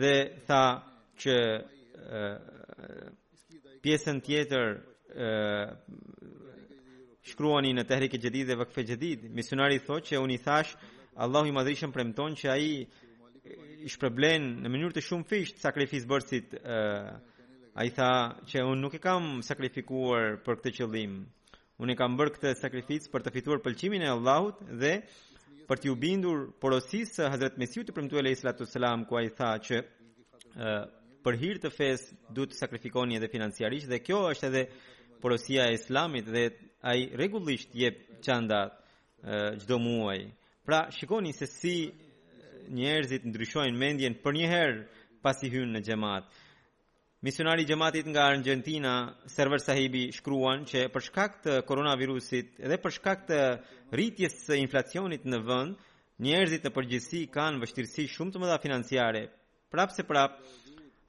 dhe 0.00 0.14
tha 0.48 0.62
që 1.22 1.36
ë 1.42 2.22
pjesën 3.82 4.22
tjetër 4.26 4.66
shkruani 7.26 7.70
në 7.76 7.84
tehrik 7.86 8.16
e 8.16 8.20
gjedi 8.22 8.40
dhe 8.48 8.56
vëkfe 8.58 8.82
gjedi 8.88 9.12
misionari 9.38 9.78
thot 9.86 10.06
që 10.10 10.18
unë 10.20 10.34
i 10.36 10.40
thash 10.42 10.72
Allahu 11.26 11.50
i 11.50 11.54
madrishëm 11.54 11.92
për 11.94 12.06
më 12.08 12.16
tonë 12.18 12.38
që 12.40 12.48
aji 12.54 12.72
i 13.86 13.90
shpërblen 13.92 14.46
në 14.64 14.70
mënyrë 14.72 14.96
të 14.96 15.04
shumë 15.08 15.28
fisht 15.30 15.60
sakrifis 15.62 16.06
bërësit 16.10 16.56
uh, 16.62 17.12
i 17.86 17.92
tha 17.94 18.10
që 18.50 18.64
unë 18.66 18.80
nuk 18.84 18.96
e 18.98 19.02
kam 19.04 19.38
sakrifikuar 19.46 20.40
për 20.46 20.58
këtë 20.60 20.74
qëllim 20.80 21.16
unë 21.82 21.94
e 21.94 21.98
kam 22.00 22.16
bërë 22.18 22.34
këtë 22.36 22.54
sakrifis 22.62 23.06
për 23.12 23.26
të 23.26 23.34
fituar 23.36 23.62
pëlqimin 23.64 24.02
e 24.06 24.10
Allahut 24.16 24.64
dhe 24.82 24.94
për 25.68 25.82
t'ju 25.84 25.94
bindur 25.98 26.48
porosis 26.60 27.14
së 27.20 27.28
Hazret 27.32 27.54
Mesiu 27.62 27.84
të 27.86 27.94
përmëtu 27.96 28.18
e 28.18 28.24
lejë 28.26 28.40
sallatu 28.42 28.66
ku 29.08 29.16
aji 29.18 29.30
tha 29.36 29.50
që 29.70 29.76
uh, 29.78 30.82
për 31.22 31.36
hirtë 31.38 31.70
fesë 31.70 32.34
duhet 32.34 32.50
të 32.52 32.56
sakrifikoni 32.64 33.16
edhe 33.16 33.28
financiarisht 33.30 33.88
dhe 33.92 34.00
kjo 34.02 34.18
është 34.32 34.48
edhe 34.50 34.66
porosia 35.22 35.64
e 35.70 35.74
islamit 35.80 36.26
dhe 36.34 36.44
ai 36.90 37.00
rregullisht 37.20 37.70
jep 37.82 37.96
çanda 38.26 38.60
çdo 39.60 39.76
muaj. 39.86 40.20
Pra 40.66 40.80
shikoni 40.98 41.32
se 41.40 41.46
si 41.60 41.76
njerëzit 42.78 43.22
ndryshojnë 43.30 43.80
mendjen 43.84 44.14
për 44.24 44.32
një 44.40 44.46
herë 44.54 44.80
pasi 45.24 45.48
hyn 45.54 45.70
në 45.74 45.80
xhamat. 45.86 46.24
Misionari 47.26 47.64
xhamatit 47.70 48.06
nga 48.10 48.22
Argentina, 48.32 48.94
Server 49.36 49.60
Sahibi 49.66 50.02
shkruan 50.18 50.60
që 50.70 50.80
për 50.94 51.02
shkak 51.08 51.32
të 51.44 51.52
koronavirusit 51.68 52.48
dhe 52.70 52.76
për 52.84 52.90
shkak 52.96 53.20
të 53.30 53.40
rritjes 53.94 54.32
së 54.46 54.58
inflacionit 54.64 55.22
në 55.30 55.38
vend, 55.48 55.74
njerëzit 56.24 56.62
të 56.66 56.70
përgjithësi 56.76 57.20
kanë 57.36 57.62
vështirësi 57.62 58.04
shumë 58.14 58.32
të 58.34 58.42
mëdha 58.42 58.58
financiare. 58.66 59.22
Prapse 59.72 60.02
prap, 60.10 60.32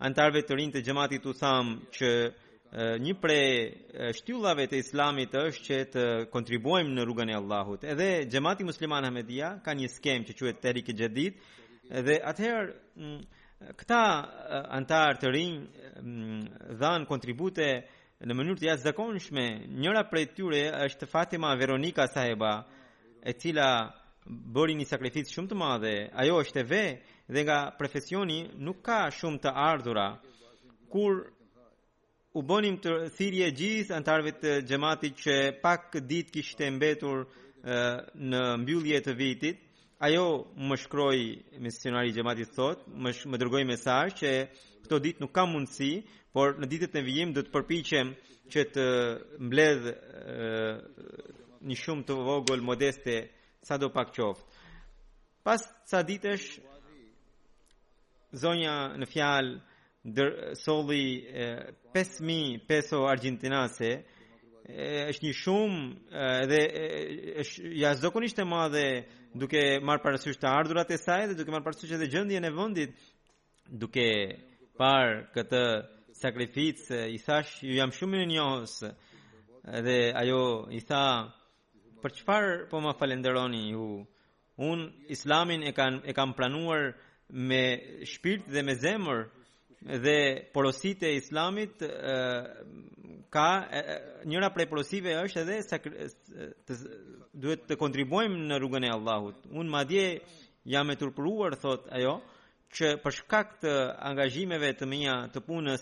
antarve 0.08 0.42
të 0.46 0.54
rinë 0.58 0.74
të 0.76 0.84
xhamatit 0.88 1.24
u 1.26 1.34
thamë 1.42 1.74
që 1.98 2.10
një 2.74 3.14
prej 3.22 3.50
shtyllave 4.18 4.64
të 4.72 4.80
islamit 4.82 5.34
është 5.38 5.66
që 5.66 5.76
të 5.94 6.04
kontribuojmë 6.34 6.96
në 6.96 7.04
rrugën 7.06 7.30
e 7.30 7.36
Allahut. 7.38 7.84
Edhe 7.86 8.08
xhamati 8.26 8.66
musliman 8.66 9.06
Ahmedia 9.06 9.52
ka 9.66 9.76
një 9.78 9.90
skem 9.94 10.24
që 10.26 10.34
quhet 10.40 10.62
Tehrik 10.64 10.90
e 10.90 10.96
Jadid 10.98 11.36
dhe 12.08 12.16
atëherë 12.26 13.74
këta 13.78 14.00
antarë 14.80 15.20
të 15.22 15.32
rinj 15.36 15.60
dhan 16.82 17.06
kontribute 17.10 17.68
në 18.26 18.34
mënyrë 18.40 18.58
të 18.64 18.68
jashtëzakonshme. 18.72 19.46
Njëra 19.82 20.02
prej 20.10 20.26
tyre 20.34 20.64
është 20.88 21.10
Fatima 21.12 21.54
Veronika 21.60 22.08
Saheba, 22.08 22.64
e 23.22 23.34
cila 23.38 23.68
bëri 24.26 24.80
një 24.82 24.88
sakrificë 24.90 25.30
shumë 25.36 25.52
të 25.52 25.60
madhe. 25.62 25.94
Ajo 26.22 26.42
është 26.42 26.64
e 26.64 26.68
ve 26.74 26.86
dhe 27.34 27.46
nga 27.46 27.60
profesioni 27.78 28.48
nuk 28.66 28.82
ka 28.82 29.00
shumë 29.12 29.46
të 29.46 29.54
ardhura. 29.72 30.10
kur 30.94 31.33
u 32.34 32.42
bënim 32.42 32.78
të 32.82 32.94
thirje 33.14 33.46
gjithë 33.60 33.94
antarëve 34.00 34.32
të 34.42 34.52
Gjematit 34.66 35.16
që 35.22 35.36
pak 35.62 35.84
ditë 36.10 36.32
kishte 36.34 36.66
mbetur 36.74 37.28
në 38.32 38.40
mbyllje 38.64 39.02
të 39.06 39.14
vitit. 39.20 39.58
Ajo 40.04 40.24
më 40.58 40.76
shkroi 40.82 41.24
misionari 41.64 42.08
i 42.12 42.16
Gjematit 42.16 42.50
thot, 42.56 42.80
më, 43.04 43.10
sh, 43.14 43.24
më 43.32 43.36
dërgoi 43.40 43.66
mesazh 43.70 44.14
që 44.20 44.32
këto 44.84 44.96
ditë 45.06 45.22
nuk 45.24 45.32
kam 45.36 45.50
mundësi, 45.54 45.92
por 46.36 46.48
në 46.60 46.66
ditët 46.72 46.94
e 47.00 47.04
vijim 47.06 47.30
do 47.38 47.42
të 47.46 47.54
përpiqem 47.54 48.08
që 48.52 48.62
të 48.74 48.84
mbledh 49.48 49.86
një 51.70 51.76
shumë 51.84 52.06
të 52.08 52.14
vogël 52.28 52.62
modeste 52.66 53.18
sa 53.68 53.76
do 53.80 53.88
pak 53.96 54.10
qoftë. 54.18 54.46
Pas 55.46 55.62
sa 55.88 56.00
ditësh 56.04 56.48
zonja 58.44 58.76
në 59.00 59.06
fjalë 59.14 59.54
dër, 60.04 60.56
soli 60.56 61.26
5.000 61.94 62.66
peso 62.68 63.06
argentinase, 63.08 63.90
është 65.12 65.24
një 65.28 65.34
shumë 65.38 66.22
edhe 66.44 66.60
është 67.42 67.72
ja 67.82 67.92
zakonisht 68.00 68.40
e 68.40 68.46
madhe 68.48 68.86
duke 69.36 69.62
marr 69.84 70.00
parasysh 70.04 70.40
të 70.40 70.48
ardhurat 70.48 70.92
e 70.92 70.98
saj 71.00 71.26
dhe 71.28 71.36
duke 71.36 71.52
marr 71.52 71.66
parasysh 71.66 71.92
edhe 71.98 72.08
gjendjen 72.08 72.48
e 72.48 72.52
vendit 72.56 72.92
duke 73.82 74.06
par 74.80 75.26
këtë 75.36 75.64
sakrificë 76.22 77.00
i 77.16 77.20
thash 77.26 77.58
ju 77.68 77.76
jam 77.76 77.92
shumë 77.92 78.22
në 78.24 78.30
njohës 78.32 78.78
edhe 79.82 79.98
ajo 80.24 80.42
i 80.72 80.80
tha 80.88 81.04
për 82.02 82.12
çfarë 82.20 82.54
po 82.72 82.78
më 82.88 82.96
falenderoni 83.02 83.64
ju 83.74 83.88
un 84.70 84.80
islamin 85.12 85.64
e 85.68 85.72
kam 85.76 86.00
e 86.08 86.12
kam 86.16 86.32
planuar 86.40 86.94
me 87.30 87.64
shpirt 88.14 88.48
dhe 88.54 88.62
me 88.64 88.76
zemër 88.80 89.20
dhe 89.84 90.48
porosit 90.54 91.04
e 91.04 91.14
islamit 91.16 91.80
ka 93.30 93.48
njëra 94.30 94.54
prej 94.56 94.68
porosive 94.72 95.12
është 95.26 95.40
edhe 95.42 95.58
të 96.68 96.74
duhet 97.42 97.66
të 97.68 97.76
kontribuojmë 97.82 98.48
në 98.50 98.60
rrugën 98.62 98.86
e 98.88 98.92
Allahut. 98.96 99.36
Un 99.60 99.68
madje 99.70 100.06
jam 100.72 100.88
e 100.90 100.96
turpëruar 101.02 101.56
thot 101.64 101.84
ajo 101.98 102.14
që 102.76 102.88
për 103.04 103.12
shkak 103.20 103.48
të 103.66 103.72
angazhimeve 104.12 104.70
të 104.80 104.86
mia 104.94 105.16
të 105.34 105.40
punës 105.48 105.82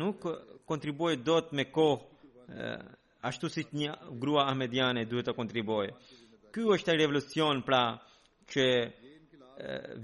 nuk 0.00 0.26
kontribuoj 0.68 1.14
dot 1.26 1.52
me 1.52 1.64
kohë 1.70 2.74
ashtu 3.22 3.48
si 3.48 3.62
një 3.80 3.90
grua 4.20 4.48
ahmediane 4.50 5.04
duhet 5.06 5.26
të 5.30 5.36
kontribuoj. 5.38 5.88
Ky 6.52 6.66
është 6.74 6.90
ai 6.90 6.98
revolucion 6.98 7.62
pra 7.62 7.82
që 8.50 8.64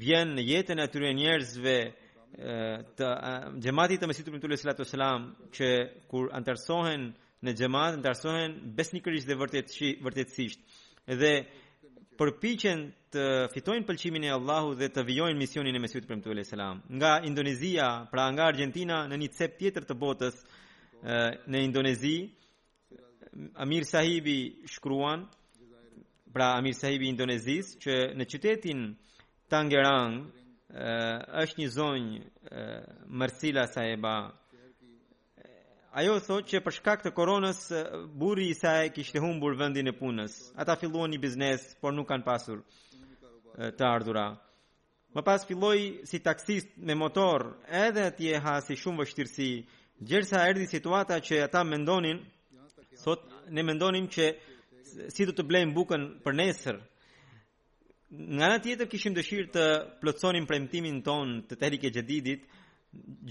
vjen 0.03 0.37
në 0.37 0.42
jetën 0.55 0.79
e 0.79 0.85
atyre 0.85 1.11
njerëzve 1.18 1.77
të 2.34 3.08
gjematit 3.64 4.00
të 4.02 4.06
Mesihut 4.10 4.30
Premtullahu 4.34 4.60
Sallallahu 4.60 4.82
Alaihi 4.82 4.92
Wasallam 4.92 5.50
që 5.56 5.68
kur 6.10 6.24
antarsohen 6.36 7.04
në 7.44 7.50
xhamat 7.56 7.94
antarsohen 8.00 8.52
besnikërisht 8.76 9.28
dhe 9.30 9.36
vërtetësisht 10.02 10.60
dhe 11.20 11.32
përpiqen 12.18 12.78
të 13.14 13.24
fitojnë 13.54 13.86
pëlqimin 13.88 14.24
e 14.26 14.30
Allahut 14.36 14.76
dhe 14.80 14.88
të 14.92 15.02
vijojnë 15.08 15.38
misionin 15.40 15.76
e 15.76 15.80
Mesihut 15.80 16.06
Premtullahu 16.08 16.44
Alaihi 16.52 16.96
nga 16.98 17.12
Indonezia 17.24 17.90
pra 18.10 18.28
nga 18.34 18.44
Argentina 18.52 19.04
në 19.08 19.16
një 19.22 19.28
cep 19.38 19.58
tjetër 19.60 19.84
të 19.88 19.94
botës 19.96 20.36
në 21.50 21.64
Indonezi 21.70 22.16
Amir 23.64 23.84
Sahibi 23.84 24.38
shkruan 24.72 25.26
pra 26.32 26.52
Amir 26.58 26.74
Sahibi 26.76 27.08
Indonezis, 27.08 27.74
që 27.80 28.12
në 28.16 28.24
qytetin 28.28 28.80
Tangerang 29.48 30.14
është 30.78 31.60
një 31.62 31.68
zonjë 31.72 32.22
Mersila 33.18 33.64
Saiba 33.70 34.14
Ajo 35.96 36.16
thot 36.20 36.44
që 36.52 36.60
për 36.60 36.74
shkak 36.76 37.04
të 37.06 37.10
koronës 37.16 37.60
burri 38.20 38.50
i 38.52 38.56
saj 38.56 38.90
kishte 38.92 39.16
humbur 39.24 39.54
vendin 39.56 39.88
e 39.88 39.94
punës. 39.96 40.34
Ata 40.60 40.74
filluan 40.76 41.08
një 41.08 41.20
biznes, 41.22 41.62
por 41.80 41.94
nuk 41.96 42.04
kanë 42.10 42.24
pasur 42.26 42.58
të 43.78 43.86
ardhurë. 43.88 44.24
Më 45.16 45.22
pas 45.24 45.46
filloi 45.48 45.80
si 46.04 46.20
taksist 46.20 46.74
me 46.76 46.92
motor, 46.94 47.46
edhe 47.72 48.04
atje 48.10 48.36
hasi 48.44 48.76
shumë 48.76 49.06
vështirësi. 49.06 49.48
Gjersa 50.04 50.44
erdi 50.50 50.66
situata 50.68 51.16
që 51.24 51.40
ata 51.46 51.64
mendonin, 51.64 52.20
sot 53.00 53.24
ne 53.48 53.62
mendonim 53.64 54.10
që 54.12 54.28
si 55.14 55.24
do 55.24 55.32
të 55.32 55.48
blejmë 55.48 55.72
bukën 55.80 56.06
për 56.26 56.36
nesër, 56.42 56.82
Nga 58.16 58.46
në 58.48 58.59
tjetër 58.64 58.88
kishim 58.88 59.14
dëshirë 59.16 59.48
të 59.52 59.62
plëtsonim 60.00 60.46
premtimin 60.48 61.02
ton 61.05 61.33
të 61.50 61.59
tehrik 61.61 61.83
e 61.85 61.90
gjedidit 61.92 62.44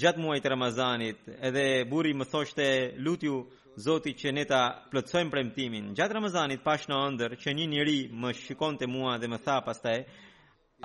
Gjatë 0.01 0.21
muaj 0.21 0.39
të 0.43 0.51
Ramazanit 0.51 1.29
Edhe 1.47 1.63
buri 1.89 2.11
më 2.13 2.27
thoshte 2.29 2.67
lutju 3.07 3.39
zoti 3.85 4.13
që 4.19 4.33
ne 4.35 4.43
ta 4.51 4.59
plëtsojmë 4.91 5.33
premtimin 5.33 5.87
Gjatë 5.97 6.17
Ramazanit 6.19 6.61
pash 6.67 6.85
në 6.91 6.99
ndër 7.15 7.33
që 7.41 7.53
një 7.57 7.67
njëri 7.71 7.95
më 8.21 8.33
shikon 8.43 8.77
të 8.81 8.89
mua 8.93 9.15
dhe 9.21 9.29
më 9.33 9.39
tha 9.45 9.57
pas 9.65 9.81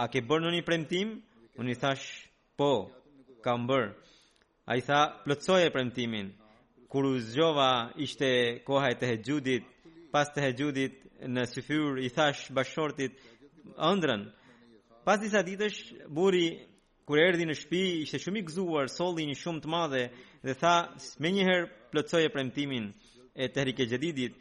A 0.00 0.06
ke 0.08 0.20
bërë 0.28 0.46
në 0.46 0.52
një 0.54 0.64
premtim? 0.64 1.08
Unë 1.60 1.70
i 1.70 1.74
thash 1.82 2.06
po, 2.56 2.70
kam 3.44 3.66
bërë 3.68 3.92
A 4.70 4.78
i 4.78 4.82
tha 4.88 5.00
plëtsoj 5.26 5.60
e 5.66 5.72
premtimin 5.74 6.32
Kur 6.90 7.04
u 7.04 7.18
zgjova 7.28 7.70
ishte 8.06 8.32
kohaj 8.64 8.94
të 8.98 9.12
hegjudit 9.12 9.64
Pas 10.12 10.30
të 10.32 10.40
hegjudit 10.48 10.96
në 11.30 11.44
syfyr 11.52 12.00
i 12.00 12.08
thash 12.16 12.48
bashortit 12.56 13.18
ëndrën. 13.92 14.22
Pas 15.04 15.18
disa 15.20 15.42
ditësh 15.42 15.80
buri 16.12 16.44
kur 17.08 17.18
erdhi 17.18 17.46
në 17.48 17.56
shtëpi 17.58 17.80
ishte 18.04 18.20
shumë 18.22 18.40
i 18.40 18.44
gëzuar, 18.50 18.90
solli 18.92 19.24
një 19.30 19.36
shumë 19.40 19.62
të 19.64 19.70
madhe 19.72 20.02
dhe 20.46 20.54
tha 20.60 20.74
më 21.22 21.32
njëherë 21.36 21.66
plotsoi 21.92 22.28
premtimin 22.32 22.86
e 23.34 23.48
Tehrik 23.50 23.82
e 23.84 23.88
Jadidit. 23.92 24.36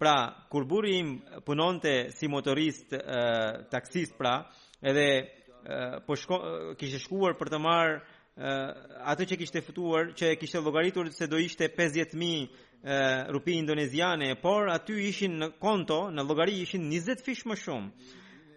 Pra, 0.00 0.16
kur 0.50 0.66
buri 0.70 0.94
im 0.98 1.12
punonte 1.46 2.10
si 2.14 2.28
motorist, 2.30 2.92
uh, 2.94 3.66
taksist 3.70 4.14
pra, 4.18 4.34
edhe 4.82 5.06
uh, 5.16 5.98
po 6.06 6.14
shko 6.16 6.36
kishte 6.78 7.00
shkuar 7.02 7.34
për 7.38 7.50
të 7.54 7.64
marr 7.64 8.00
atë 8.38 9.24
që 9.32 9.36
kishte 9.40 9.60
fituar, 9.66 10.12
që 10.14 10.28
e 10.30 10.34
kishte 10.38 10.60
llogaritur 10.62 11.08
se 11.10 11.26
do 11.26 11.40
ishte 11.42 11.66
50000 11.74 12.52
e 12.86 12.98
rupi 13.34 13.56
indoneziane 13.58 14.36
por 14.38 14.68
aty 14.70 14.94
ishin 15.10 15.32
në 15.42 15.48
konto 15.58 15.96
në 16.14 16.22
llogari 16.28 16.54
ishin 16.62 16.84
20 16.86 17.24
fish 17.26 17.42
më 17.50 17.56
shumë 17.64 17.88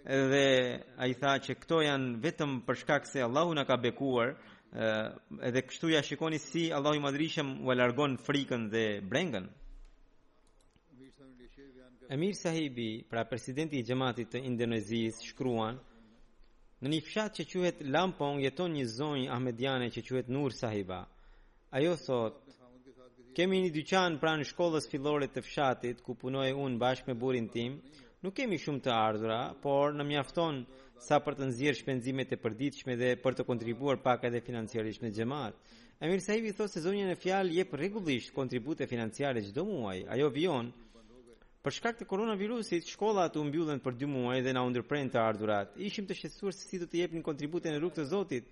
dhe 0.05 0.83
a 0.97 1.05
i 1.07 1.13
tha 1.13 1.37
që 1.39 1.53
këto 1.61 1.81
janë 1.85 2.21
vetëm 2.23 2.59
për 2.65 2.79
shkak 2.81 3.05
se 3.05 3.21
Allahu 3.21 3.53
na 3.53 3.65
ka 3.65 3.77
bekuar 3.77 4.33
edhe 5.45 5.61
kështu 5.69 5.89
ja 5.91 6.01
shikoni 6.01 6.39
si 6.39 6.69
Allahu 6.73 6.95
i 6.97 7.03
madrishem 7.03 7.59
u 7.67 7.73
alargon 7.73 8.17
frikën 8.17 8.69
dhe 8.73 8.85
brengën 9.09 9.47
Emir 12.11 12.33
sahibi, 12.35 13.05
pra 13.07 13.23
presidenti 13.23 13.77
i 13.79 13.85
gjematit 13.87 14.31
të 14.33 14.41
Indonezisë 14.49 15.27
shkruan 15.29 15.77
Në 16.81 16.89
një 16.93 16.99
fshat 17.05 17.35
që 17.37 17.45
quhet 17.51 17.81
Lampung 17.93 18.41
jeton 18.43 18.73
një 18.73 18.85
zonjë 18.97 19.29
ahmediane 19.31 19.85
që 19.93 20.01
quhet 20.07 20.29
Nur 20.33 20.49
Sahiba. 20.51 20.97
Ajo 21.77 21.91
thot: 22.07 22.39
"Kemi 23.37 23.59
një 23.61 23.71
dyqan 23.75 24.17
pranë 24.17 24.47
shkollës 24.49 24.89
fillore 24.89 25.27
të 25.29 25.43
fshatit 25.45 26.01
ku 26.01 26.15
punoj 26.23 26.47
unë 26.63 26.79
bashkë 26.81 27.07
me 27.11 27.15
burrin 27.21 27.49
tim 27.53 27.77
nuk 28.23 28.35
kemi 28.37 28.57
shumë 28.61 28.81
të 28.85 28.91
ardhura, 28.95 29.37
por 29.63 29.95
në 29.97 30.03
mjafton 30.11 30.61
sa 31.01 31.17
për 31.25 31.33
të 31.37 31.47
nëzirë 31.49 31.77
shpenzimet 31.79 32.33
e 32.35 32.37
përditshme 32.43 32.93
dhe 32.99 33.09
për 33.23 33.33
të 33.39 33.45
kontribuar 33.47 33.97
pak 34.05 34.27
edhe 34.29 34.41
financiarisht 34.45 35.01
në 35.01 35.09
gjemat. 35.17 35.53
Emir 36.01 36.21
Sahibi 36.21 36.49
i 36.51 36.55
thotë 36.57 36.75
se 36.75 36.83
zonja 36.85 37.07
në 37.09 37.17
fjalë 37.21 37.55
jep 37.57 37.73
rregullisht 37.77 38.33
kontribute 38.35 38.85
financiare 38.89 39.41
çdo 39.47 39.61
muaj. 39.69 39.99
Ajo 40.13 40.27
vion, 40.33 40.67
për 41.63 41.71
shkak 41.77 41.95
të 41.99 42.07
koronavirusit, 42.09 42.89
shkollat 42.89 43.37
u 43.37 43.43
mbyllën 43.45 43.81
për 43.85 43.97
2 44.03 44.09
muaj 44.09 44.39
dhe 44.45 44.53
na 44.57 44.63
undërpren 44.65 45.09
të 45.13 45.17
ardhurat. 45.29 45.67
Ishim 45.87 46.07
të 46.09 46.17
shqetësuar 46.17 46.53
se 46.57 46.63
si 46.69 46.79
do 46.81 46.87
të 46.89 47.01
një 47.09 47.23
kontribute 47.25 47.69
në 47.69 47.81
rrugë 47.81 47.99
të 47.99 48.07
Zotit. 48.13 48.45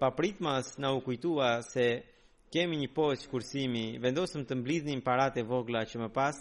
Pa 0.00 0.10
pritmas 0.12 0.76
na 0.80 0.92
u 0.96 1.00
kujtua 1.00 1.62
se 1.64 1.86
kemi 2.52 2.76
një 2.82 2.90
poqë 2.96 3.30
kursimi, 3.32 3.96
vendosëm 4.00 4.44
të 4.44 4.54
mblidhnim 4.60 5.00
paratë 5.04 5.44
vogla 5.48 5.84
që 5.88 5.96
më 6.04 6.08
pas 6.12 6.36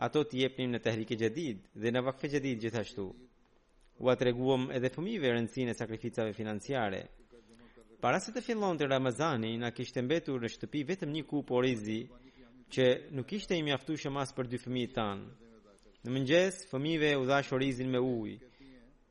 ato 0.00 0.22
të 0.24 0.38
jepnim 0.46 0.70
në 0.72 0.78
tehrike 0.80 1.16
gjedid 1.20 1.66
dhe 1.76 1.90
në 1.92 2.00
vakfe 2.06 2.28
gjedid 2.32 2.62
gjithashtu. 2.64 3.02
U 4.00 4.08
atreguam 4.08 4.70
edhe 4.72 4.88
fëmive 4.94 5.28
e 5.68 5.74
sakrificave 5.74 6.32
financiare. 6.32 7.02
Para 8.00 8.18
se 8.20 8.32
të 8.32 8.40
fillon 8.46 8.78
të 8.78 8.86
Ramazani, 8.88 9.58
na 9.60 9.68
kishtë 9.76 10.00
mbetur 10.06 10.40
në 10.40 10.48
shtëpi 10.54 10.80
vetëm 10.88 11.10
një 11.12 11.24
ku 11.28 11.42
porizi 11.44 12.00
që 12.72 12.86
nuk 13.16 13.28
ishte 13.38 13.54
i 13.58 13.62
mjaftu 13.66 13.96
shëmas 14.00 14.32
për 14.36 14.48
dy 14.48 14.56
fëmi 14.62 14.86
tanë. 14.96 15.28
Në 16.04 16.10
mëngjes, 16.14 16.62
fëmive 16.72 17.10
u 17.20 17.26
dha 17.28 17.42
shorizin 17.44 17.92
me 17.92 18.00
ujë. 18.00 18.38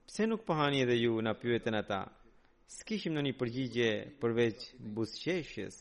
Pse 0.09 0.25
nuk 0.25 0.41
pëhani 0.47 0.81
edhe 0.87 0.97
ju 1.03 1.19
në 1.21 1.33
pyetën 1.41 1.77
ata? 1.83 2.01
S'kishim 2.75 3.13
në 3.13 3.27
një 3.27 3.35
përgjigje 3.39 3.89
përveç 4.21 4.57
busqeshës. 4.97 5.77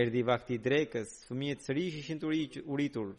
Erdi 0.00 0.20
vakti 0.32 0.56
drekës, 0.64 1.08
fëmijet 1.28 1.60
sërish 1.68 1.96
ishin 2.00 2.18
të 2.22 2.64
uritur, 2.72 3.12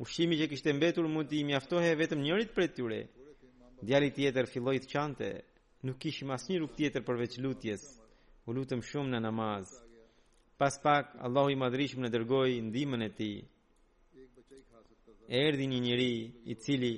Ushimi 0.00 0.36
që 0.40 0.46
kishte 0.48 0.72
mbetur 0.72 1.04
mund 1.12 1.28
t'i 1.30 1.42
mjaftohe 1.44 1.90
vetëm 2.00 2.22
njërit 2.24 2.52
për 2.56 2.68
tyre. 2.76 3.00
Djali 3.84 4.10
tjetër 4.16 4.48
filloi 4.48 4.80
të 4.80 4.90
qante, 4.92 5.28
nuk 5.86 5.98
kishim 6.00 6.30
asnjë 6.32 6.56
rrugë 6.62 6.76
tjetër 6.78 7.04
përveç 7.08 7.36
lutjes. 7.44 7.82
U 8.48 8.54
lutëm 8.56 8.80
shumë 8.88 9.10
në 9.12 9.20
namaz. 9.26 9.68
Pas 10.58 10.74
pak 10.82 11.12
Allahu 11.26 11.52
i 11.54 11.58
Madhrishëm 11.60 12.00
na 12.04 12.10
dërgoi 12.14 12.58
ndihmën 12.68 13.02
e 13.06 13.10
tij. 13.18 13.36
Erdhi 15.42 15.66
një 15.72 15.80
njeri 15.86 16.12
i 16.52 16.56
cili 16.62 16.92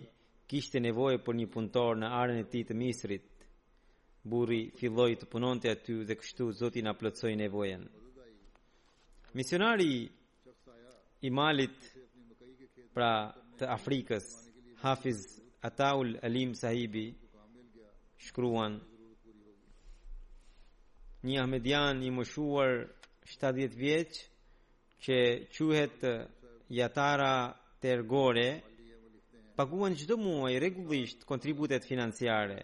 kishte 0.50 0.80
nevojë 0.84 1.18
për 1.26 1.34
një 1.40 1.48
punëtor 1.54 1.98
në 2.00 2.10
arën 2.20 2.40
e 2.42 2.46
tij 2.52 2.64
të 2.68 2.76
Misrit. 2.78 3.26
Burri 4.24 4.62
filloi 4.78 5.18
të 5.20 5.28
punonte 5.32 5.68
aty 5.68 5.98
dhe 6.08 6.14
kështu 6.20 6.46
Zoti 6.60 6.80
na 6.86 6.94
plotësoi 6.98 7.34
nevojën. 7.42 7.82
Misionari 9.38 9.94
i 11.26 11.30
Malit 11.30 11.93
pra 12.94 13.10
të 13.58 13.66
Afrikës 13.74 14.26
Hafiz 14.86 15.20
Ataul 15.66 16.14
Alim 16.22 16.52
Sahibi 16.54 17.08
shkruan 18.28 18.76
një 21.26 21.40
Ahmedian 21.42 22.02
i 22.06 22.12
mëshuar 22.14 22.70
70 23.34 23.74
vjeç 23.82 24.20
që 25.06 25.18
quhet 25.56 26.02
Yatara 26.78 27.34
Tergore 27.82 28.48
paguan 29.58 29.92
çdo 30.00 30.14
muaj 30.24 30.54
rregullisht 30.60 31.26
kontributet 31.30 31.82
financiare 31.90 32.60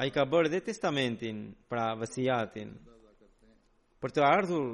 ai 0.00 0.08
ka 0.14 0.22
bërë 0.32 0.52
dhe 0.54 0.60
testamentin 0.70 1.38
pra 1.70 1.86
vasiatin 2.00 2.70
për 4.00 4.10
të 4.16 4.20
ardhur 4.36 4.66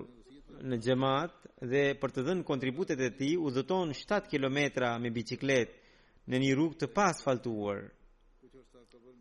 në 0.65 0.79
xhamat 0.83 1.35
dhe 1.69 1.83
për 2.01 2.11
të 2.17 2.23
dhënë 2.29 2.45
kontributet 2.49 3.01
e 3.01 3.11
tij 3.17 3.35
udhëton 3.37 3.93
7 3.97 4.29
kilometra 4.31 4.97
me 4.99 5.11
biçikletë 5.11 5.85
në 6.31 6.41
një 6.43 6.55
rrugë 6.57 6.79
të 6.81 6.89
pasfaltuar. 6.97 7.87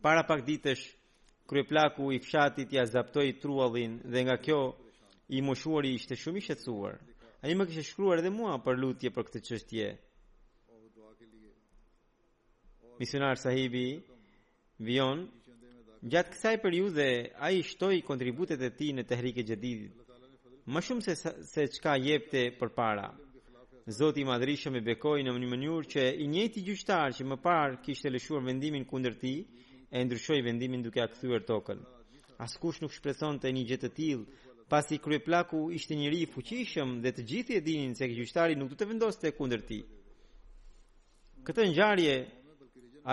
Para 0.03 0.23
pak 0.27 0.45
ditësh 0.47 0.83
kryeplaku 1.49 2.11
i 2.15 2.19
fshatit 2.23 2.71
ia 2.73 2.85
zaptoi 2.85 3.33
trullin 3.41 3.99
dhe 4.11 4.21
nga 4.25 4.37
kjo 4.43 4.61
i 5.35 5.41
moshuari 5.41 5.93
ishte 5.97 6.15
shumë 6.15 6.39
i 6.39 6.43
shqetësuar. 6.45 6.95
Ai 7.45 7.53
më 7.55 7.67
kishte 7.69 7.85
shkruar 7.89 8.21
edhe 8.21 8.31
mua 8.33 8.55
për 8.63 8.79
lutje 8.81 9.09
për 9.13 9.23
këtë 9.27 9.41
çështje. 9.47 9.87
Misionar 12.99 13.35
Sahibi 13.37 13.87
Vion 14.79 15.25
Gjatë 16.05 16.35
kësaj 16.35 16.55
për 16.61 16.73
ju 16.77 16.89
dhe 16.93 17.09
a 17.33 17.47
i 17.49 17.63
shtoj 17.65 18.03
kontributet 18.05 18.61
e 18.61 18.69
ti 18.77 18.91
në 18.93 19.03
Tehrike 19.09 19.41
e 19.41 19.45
gjedidit 19.47 19.95
më 20.67 20.81
shumë 20.81 21.01
se 21.05 21.13
se 21.45 21.67
çka 21.67 21.93
jepte 22.05 22.41
përpara. 22.59 23.09
Zoti 23.97 24.21
i 24.25 24.25
madhrishëm 24.25 24.75
e 24.77 24.81
bekoi 24.81 25.21
në 25.21 25.31
një 25.37 25.49
mënyrë 25.53 25.81
që 25.93 26.03
i 26.23 26.25
njëjti 26.33 26.61
gjyqtar 26.67 27.09
që 27.17 27.23
më 27.29 27.37
parë 27.47 27.75
kishte 27.85 28.09
lëshuar 28.09 28.41
vendimin 28.49 28.85
kundër 28.89 29.13
tij, 29.21 29.39
e 29.95 29.99
ndryshoi 30.03 30.41
vendimin 30.47 30.81
duke 30.85 30.99
ia 30.99 31.07
kthyer 31.07 31.41
tokën. 31.49 31.79
Askush 32.45 32.79
nuk 32.81 32.95
shpresonte 32.97 33.47
një 33.53 33.63
gjë 33.69 33.77
të 33.83 33.89
tillë, 33.97 34.25
pasi 34.71 34.97
kryeplaku 35.03 35.59
ishte 35.77 35.93
njëri 35.99 36.19
i 36.25 36.31
fuqishëm 36.33 36.89
dhe 37.03 37.11
të 37.13 37.21
gjithë 37.29 37.53
e 37.57 37.61
dinin 37.67 37.93
se 37.99 38.09
gjyqtari 38.09 38.57
nuk 38.57 38.69
do 38.73 38.77
të 38.77 38.85
vendoste 38.89 39.27
kundër 39.37 39.61
tij. 39.69 39.83
Këtë 41.45 41.69
ngjarje 41.69 42.15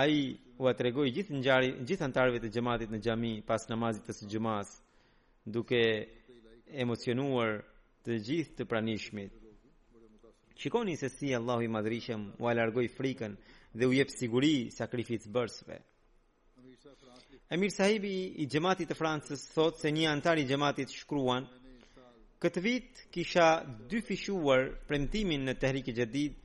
ai 0.02 0.14
u 0.58 0.64
tregoi 0.78 1.12
gjithë 1.16 1.36
ngjarjen 1.38 1.84
gjithë 1.88 2.06
antarëve 2.08 2.38
të 2.40 2.48
xhamatit 2.54 2.88
në 2.90 2.98
xhami 3.04 3.32
pas 3.48 3.62
namazit 3.68 4.02
të 4.08 4.12
së 4.18 4.24
xhamas, 4.32 4.68
duke 5.54 5.80
emocionuar 6.74 7.62
të 8.06 8.12
gjithë 8.26 8.54
të 8.58 8.64
pranishmit. 8.66 9.32
Shikoni 10.56 10.96
se 10.96 11.08
si 11.10 11.32
Allahu 11.34 11.62
i 11.66 11.70
madrishem 11.70 12.30
u 12.38 12.46
alargoj 12.46 12.86
frikën 12.96 13.34
dhe 13.74 13.84
u 13.86 13.92
jep 13.94 14.10
siguri 14.12 14.70
sakrificë 14.70 15.30
bërësve. 15.32 15.78
Emir 17.52 17.72
sahibi 17.74 18.12
i 18.42 18.46
gjematit 18.46 18.88
të 18.92 18.96
Francës 18.96 19.42
thot 19.52 19.76
se 19.78 19.90
një 19.92 20.06
antar 20.10 20.38
i 20.38 20.46
gjematit 20.48 20.90
shkruan 21.02 21.48
Këtë 22.42 22.60
vit 22.64 23.04
kisha 23.14 23.44
dy 23.86 24.00
fishuar 24.02 24.64
premtimin 24.88 25.44
në 25.46 25.52
tehrik 25.62 25.92
i 25.92 25.92
gjedit 25.94 26.40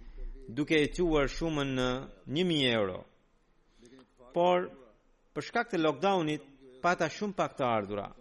duke 0.54 0.78
e 0.78 0.92
quar 0.94 1.26
shumën 1.38 1.72
në 1.74 1.88
një 2.50 2.60
euro 2.76 3.00
Por 4.34 4.68
për 5.34 5.48
shkak 5.48 5.72
të 5.72 5.80
lockdownit 5.82 6.44
pata 6.86 7.10
shumë 7.10 7.38
pak 7.40 7.56
të 7.58 7.64
ardhura 7.66 8.12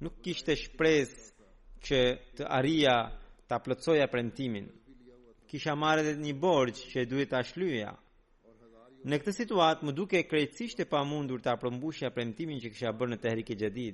nuk 0.00 0.14
kishte 0.24 0.54
shpres 0.56 1.10
që 1.84 1.98
të 2.38 2.44
arrija 2.58 2.94
të 3.48 3.54
aplëcoja 3.60 4.06
për 4.08 4.20
Kisha 5.50 5.72
marrë 5.74 6.02
dhe 6.06 6.10
një 6.22 6.32
borgë 6.38 6.84
që 6.92 7.00
duhet 7.10 7.32
të 7.32 7.34
ashluja. 7.40 7.88
Në 9.02 9.16
këtë 9.18 9.32
situatë, 9.34 9.82
më 9.82 9.94
duke 9.98 10.20
krejtësisht 10.30 10.78
e 10.78 10.84
pa 10.86 11.00
mundur 11.02 11.40
të 11.42 11.56
premtimin 12.14 12.60
për 12.60 12.62
që 12.66 12.70
kisha 12.70 12.92
bërë 12.94 13.10
në 13.10 13.18
të 13.18 13.28
herike 13.28 13.88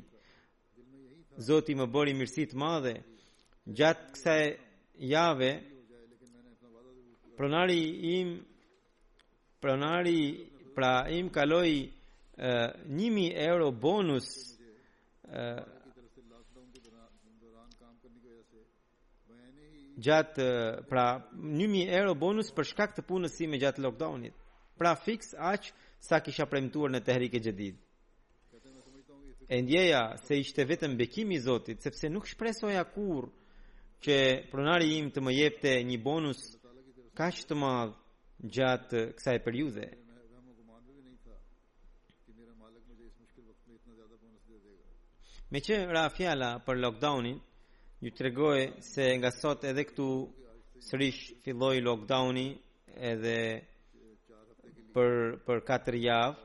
Zoti 1.46 1.72
më 1.80 1.86
bëri 1.94 2.12
mirësit 2.18 2.52
madhe, 2.60 2.92
gjatë 3.72 4.10
kësaj 4.12 4.44
jave, 5.12 5.50
pronari 7.36 7.80
im, 8.20 8.36
pronari 9.60 10.20
pra 10.76 10.92
im 11.16 11.30
kaloi 11.32 11.86
uh, 11.88 12.68
njimi 12.96 13.30
euro 13.32 13.70
bonus 13.72 14.28
uh, 15.24 15.64
gjatë 19.98 20.84
pra 20.88 21.04
1000 21.32 21.88
euro 21.88 22.14
bonus 22.14 22.52
për 22.52 22.64
shkak 22.70 22.94
të 22.96 23.02
punës 23.08 23.34
si 23.36 23.46
me 23.48 23.58
gjatë 23.60 23.82
lockdownit. 23.82 24.34
Pra 24.78 24.94
fix 24.96 25.32
aq 25.36 25.70
sa 26.00 26.20
kisha 26.20 26.46
premtuar 26.46 26.90
në 26.92 27.00
Tehrik 27.04 27.34
e 27.34 27.40
Xhedid. 27.40 27.76
E 29.48 29.60
ndjeja 29.62 30.16
se 30.26 30.34
ishte 30.38 30.64
vetëm 30.68 30.96
bekimi 30.98 31.34
i 31.38 31.40
Zotit, 31.40 31.80
sepse 31.82 32.08
nuk 32.10 32.26
shpresoja 32.26 32.82
kurrë 32.84 33.30
që 34.02 34.14
pronari 34.50 34.96
im 35.00 35.08
të 35.10 35.20
më 35.24 35.32
jepte 35.36 35.70
një 35.86 35.98
bonus 36.02 36.40
kaq 37.16 37.36
të 37.48 37.54
madh 37.56 37.94
gjatë 38.52 39.00
kësaj 39.16 39.38
periudhe. 39.44 39.86
Me 45.50 45.60
që 45.62 45.74
ra 45.94 46.08
fjala 46.10 46.56
për 46.66 46.76
lockdownin, 46.82 47.38
ju 48.06 48.12
të 48.14 48.22
regoj 48.28 48.60
se 48.92 49.04
nga 49.18 49.30
sot 49.40 49.64
edhe 49.70 49.82
këtu 49.88 50.06
sërish 50.88 51.20
filloj 51.42 51.76
lockdowni 51.86 52.48
edhe 53.10 53.38
për, 54.94 55.10
për 55.46 55.58
katër 55.70 55.96
javë 55.98 56.36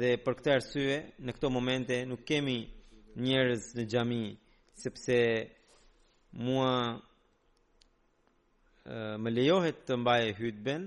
dhe 0.00 0.10
për 0.24 0.32
këtë 0.38 0.50
arsye 0.54 0.96
në 1.24 1.30
këto 1.36 1.46
momente 1.56 1.96
nuk 2.10 2.20
kemi 2.28 2.58
njerëz 3.26 3.62
në 3.76 3.84
xhami 3.92 4.22
sepse 4.82 5.18
mua 6.44 6.74
uh, 6.96 7.00
më 9.22 9.28
lejohet 9.36 9.78
të 9.86 9.94
mbaj 10.00 10.22
hutben 10.40 10.82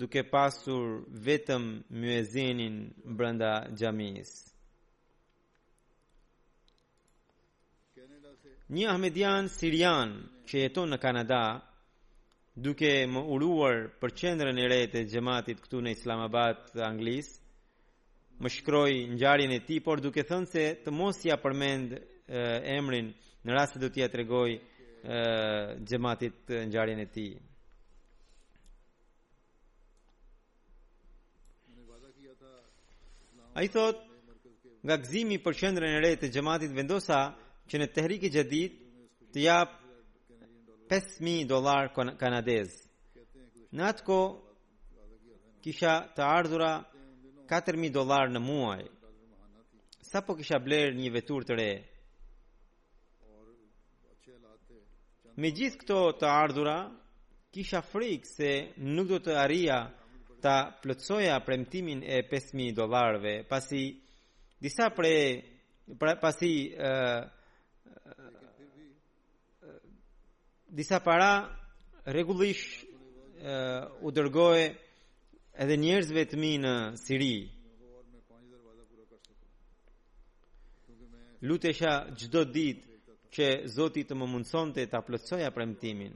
duke 0.00 0.20
pasur 0.32 0.84
vetëm 1.28 1.64
myezinin 2.00 2.74
brenda 3.16 3.52
xhamisë 3.78 4.55
Një 8.66 8.86
Ahmedian 8.90 9.46
Sirian 9.46 10.10
që 10.48 10.58
jeton 10.64 10.90
në 10.90 10.96
Kanada, 10.98 11.38
duke 12.58 12.88
më 13.06 13.20
uruar 13.34 13.84
për 14.00 14.12
qendrën 14.20 14.58
e 14.58 14.64
re 14.72 14.78
të 14.90 15.04
xhamatit 15.12 15.60
këtu 15.62 15.82
në 15.86 15.92
Islamabad, 15.94 16.72
Anglis, 16.82 17.28
më 18.42 18.50
shkroi 18.56 18.96
ngjarjen 19.14 19.54
e 19.54 19.60
tij, 19.68 19.78
por 19.86 20.02
duke 20.02 20.24
thënë 20.26 20.50
se 20.50 20.64
të 20.82 20.90
mos 20.98 21.20
ia 21.28 21.38
përmend 21.44 21.94
e, 21.94 22.00
emrin 22.78 23.12
në 23.46 23.54
rast 23.54 23.76
se 23.78 23.82
do 23.84 23.86
t'i 23.94 24.02
tregoj 24.12 24.50
xhamatit 25.86 26.50
ngjarjen 26.66 27.04
e 27.06 27.06
tij. 27.14 27.32
Ai 33.62 33.68
thot, 33.72 34.02
nga 34.84 34.96
gëzimi 34.98 35.38
për 35.40 35.54
qendrën 35.62 35.94
e 36.00 36.06
re 36.08 36.16
të 36.20 36.32
xhamatit 36.34 36.74
vendosa 36.76 37.22
që 37.68 37.78
në 37.82 37.88
tehrik 37.96 38.26
i 38.26 38.30
gjedit 38.30 38.76
të 39.34 39.42
japë 39.46 39.94
5.000 40.90 41.46
dolar 41.50 41.88
kanadez 42.20 42.74
në 43.74 43.86
atë 43.90 44.04
ko 44.06 44.18
kisha 45.66 45.96
të 46.14 46.22
ardhura 46.22 46.68
4.000 47.50 47.90
dolar 47.94 48.30
në 48.30 48.42
muaj 48.44 48.82
sa 50.06 50.22
po 50.22 50.36
kisha 50.38 50.60
bler 50.62 50.94
një 50.94 51.10
vetur 51.16 51.42
të 51.48 51.56
re 51.58 51.70
me 55.36 55.50
gjithë 55.52 55.82
këto 55.82 55.98
të 56.22 56.30
ardhura 56.30 56.76
kisha 57.52 57.82
frikë 57.90 58.30
se 58.30 58.50
nuk 58.94 59.10
do 59.10 59.18
të 59.26 59.34
arria 59.42 59.80
ta 60.42 60.56
plëtsoja 60.84 61.34
premtimin 61.46 62.04
e 62.06 62.22
5.000 62.30 62.72
dolarve 62.78 63.40
pasi 63.50 63.82
disa 64.62 64.86
pre 64.94 65.12
pra, 65.98 66.14
pasi 66.22 66.52
uh, 66.72 67.24
Disa 70.78 71.00
para 71.00 71.32
rregullisht 72.16 72.84
u 74.06 74.10
dërgoj 74.14 74.60
edhe 75.62 75.76
njerëzve 75.84 76.24
të 76.30 76.40
mi 76.42 76.50
në 76.64 76.72
Siri. 77.02 77.34
Lutesha 81.48 81.94
çdo 82.20 82.42
ditë 82.56 82.98
që 83.36 83.46
Zoti 83.76 84.02
të 84.08 84.14
më 84.18 84.26
mundsonte 84.32 84.86
ta 84.92 85.02
plotësoja 85.06 85.50
premtimin. 85.56 86.14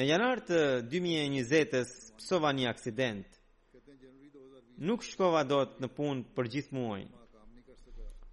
Në 0.00 0.04
janar 0.08 0.40
të 0.48 0.58
2020s 0.92 1.94
psova 2.20 2.50
një 2.56 2.68
aksident. 2.72 3.26
Nuk 4.88 5.04
shkova 5.08 5.42
dot 5.44 5.80
në 5.82 5.88
punë 5.96 6.28
për 6.36 6.52
gjithë 6.54 6.76
muajin 6.76 7.10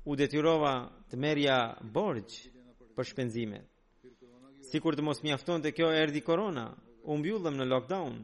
u 0.08 0.16
detyrova 0.16 0.72
të 1.12 1.18
merja 1.18 1.58
borgj 1.82 2.48
për 2.96 3.08
shpenzime. 3.12 3.60
Si 4.70 4.80
kur 4.80 4.96
të 4.96 5.02
mos 5.04 5.24
mjafton 5.24 5.64
të 5.64 5.72
kjo 5.76 5.90
erdi 6.04 6.22
korona, 6.22 6.66
u 7.04 7.18
bjullëm 7.18 7.56
në 7.58 7.66
lockdown. 7.68 8.16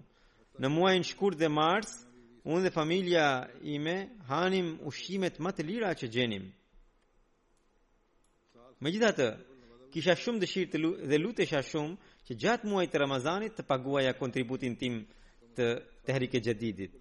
Në 0.60 0.68
muajnë 0.72 1.08
shkurt 1.12 1.38
dhe 1.40 1.50
mars, 1.52 1.92
unë 2.48 2.62
dhe 2.68 2.72
familja 2.72 3.48
ime 3.64 3.96
hanim 4.30 4.78
ushimet 4.88 5.40
më 5.40 5.52
të 5.56 5.64
lira 5.68 5.90
që 6.00 6.08
gjenim. 6.14 6.46
Me 8.82 8.92
gjitha 8.94 9.12
të, 9.18 9.28
kisha 9.94 10.16
shumë 10.16 10.42
dëshirë 10.44 10.72
të 10.72 10.78
lu 10.84 10.90
dhe 11.12 11.18
lutesha 11.20 11.62
shumë 11.72 11.98
që 12.28 12.34
gjatë 12.44 12.70
muaj 12.70 12.88
të 12.92 12.98
Ramazanit 13.02 13.54
të 13.58 13.64
paguaja 13.68 14.14
kontributin 14.20 14.76
tim 14.80 15.02
të 15.58 15.66
të 16.06 16.12
herike 16.14 16.40
gjedidit. 16.44 16.92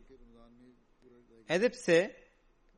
Edhepse, 1.50 1.96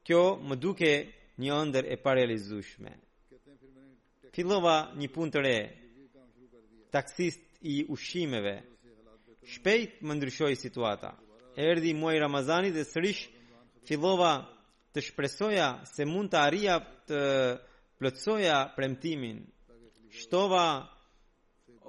kjo 0.06 0.22
më 0.48 0.56
duke 0.58 0.90
një 1.38 1.52
ëndër 1.66 1.84
e 1.92 1.96
parealizueshme. 2.00 2.92
Fillova 4.36 4.74
një 4.96 5.08
punë 5.14 5.32
të 5.32 5.42
re. 5.44 5.56
Taksist 6.92 7.60
i 7.68 7.82
ushqimeve. 7.92 8.54
Shpejt 9.46 10.00
më 10.04 10.14
ndryshoi 10.16 10.56
situata. 10.58 11.12
Erdhi 11.56 11.92
muaj 11.96 12.16
Ramazani 12.20 12.70
dhe 12.74 12.84
sërish 12.84 13.26
fillova 13.88 14.32
të 14.92 15.00
shpresoja 15.10 15.68
se 15.88 16.04
mund 16.08 16.32
të 16.32 16.38
arrija 16.40 16.76
të 17.08 17.20
plotësoja 18.00 18.56
premtimin. 18.76 19.38
Shtova 20.10 20.66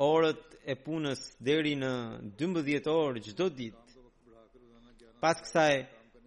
orët 0.03 0.57
e 0.71 0.75
punës 0.83 1.23
deri 1.43 1.75
në 1.79 1.91
12 2.39 2.91
orë 2.91 3.23
çdo 3.31 3.47
ditë. 3.57 3.83
Pas 5.23 5.39
kësaj 5.43 5.73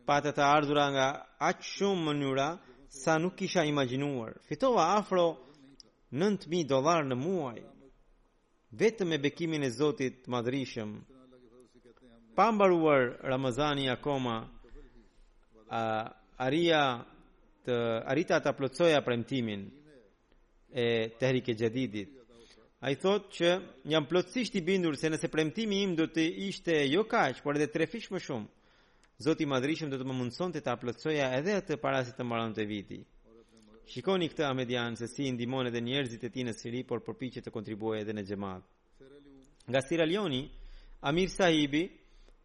patë 0.08 0.32
të 0.36 0.42
ardhura 0.42 0.86
nga 0.94 1.06
aq 1.48 1.58
shumë 1.74 2.04
mënyra 2.08 2.48
sa 2.90 3.16
nuk 3.16 3.34
kisha 3.36 3.64
imaginuar. 3.64 4.34
Fitova 4.44 4.96
afro 4.98 5.38
9.000 6.12 6.66
dolar 6.66 7.06
në 7.06 7.16
muaj, 7.16 7.60
vetë 8.74 9.06
me 9.06 9.18
bekimin 9.22 9.62
e 9.62 9.70
Zotit 9.70 10.26
madrishëm. 10.26 10.96
Pambaruar 12.34 13.14
Ramazani 13.30 13.88
akoma, 13.94 14.40
a, 15.70 15.82
aria 16.38 16.82
të, 17.66 17.76
arita 18.10 18.40
të 18.40 18.48
aplocoja 18.50 19.00
premtimin 19.06 19.68
e 20.72 20.86
tehrike 21.18 21.54
gjedidit. 21.54 22.16
A 22.80 22.90
i 22.90 22.96
thot 22.96 23.28
që 23.36 23.48
jam 23.92 24.06
plotësisht 24.08 24.54
i 24.56 24.62
bindur 24.64 24.96
se 24.96 25.10
nëse 25.12 25.28
premtimi 25.28 25.82
im 25.84 25.94
do 25.94 26.06
të 26.08 26.24
ishte 26.48 26.78
jo 26.88 27.04
kaqë, 27.04 27.42
por 27.42 27.58
edhe 27.58 27.68
trefish 27.70 28.08
më 28.10 28.18
shumë. 28.26 28.48
Zoti 29.22 29.42
i 29.44 29.48
Madhrishëm 29.52 29.90
do 29.92 29.98
të 30.00 30.04
më 30.08 30.14
mundsonte 30.16 30.62
ta 30.64 30.72
plotësoja 30.80 31.26
edhe 31.38 31.52
atë 31.60 31.76
para 31.82 31.98
se 32.08 32.14
të 32.16 32.24
mbaronte 32.24 32.64
viti. 32.70 32.96
Shikoni 33.92 34.30
këtë 34.32 34.46
Ahmedian 34.46 34.96
se 34.96 35.08
si 35.12 35.26
ndihmon 35.34 35.68
edhe 35.68 35.82
njerëzit 35.84 36.24
e 36.24 36.30
tij 36.32 36.46
në 36.48 36.54
Siri 36.56 36.80
por 36.88 37.02
përpiqet 37.04 37.44
të 37.44 37.52
kontribuojë 37.52 38.00
edhe 38.04 38.14
në 38.16 38.24
xhamat. 38.30 38.64
Nga 39.68 39.80
Sierra 39.88 40.06
Leone, 40.08 40.40
Amir 41.10 41.28
Sahibi, 41.34 41.82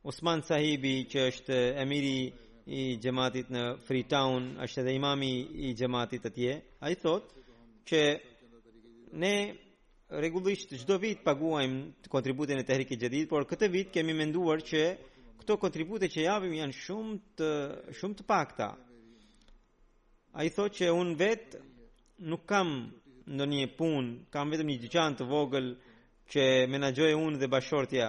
Osman 0.03 0.43
Sahibi 0.49 0.93
që 1.13 1.23
është 1.29 1.57
emiri 1.85 2.15
i 2.79 2.99
xhamatit 2.99 3.55
në 3.55 3.63
Freetown, 3.87 4.51
është 4.67 4.83
edhe 4.83 4.97
imam 4.99 5.23
i 5.31 5.71
xhamatit 5.79 6.27
atje, 6.27 6.59
ai 6.83 6.93
thotë 6.99 7.47
që 7.91 8.03
ne 9.23 9.33
rregullisht 10.19 10.75
çdo 10.83 10.99
vit 11.07 11.23
paguajmë 11.23 12.11
kontributin 12.11 12.59
e 12.59 12.67
Tehrikit 12.67 12.99
i 12.99 13.07
Jadid, 13.07 13.31
por 13.31 13.47
këtë 13.53 13.71
vit 13.77 13.95
kemi 13.95 14.11
menduar 14.23 14.59
që 14.71 14.83
këto 15.41 15.57
kontribute 15.61 16.09
që 16.11 16.23
javim 16.27 16.53
janë 16.59 16.75
shumë 16.83 17.17
të 17.39 17.49
shumë 17.99 18.19
të 18.19 18.25
pakta. 18.29 18.69
Ai 20.39 20.49
thotë 20.51 20.77
që 20.79 20.89
un 20.99 21.13
vet 21.19 21.55
nuk 22.27 22.45
kam 22.49 22.69
ndonjë 23.35 23.69
punë, 23.79 24.11
kam 24.31 24.51
vetëm 24.53 24.69
një 24.71 24.79
dyqan 24.85 25.15
të 25.19 25.25
vogël 25.31 25.69
që 26.31 26.43
menaxhoj 26.71 27.13
un 27.17 27.39
dhe 27.41 27.49
bashortja 27.51 28.07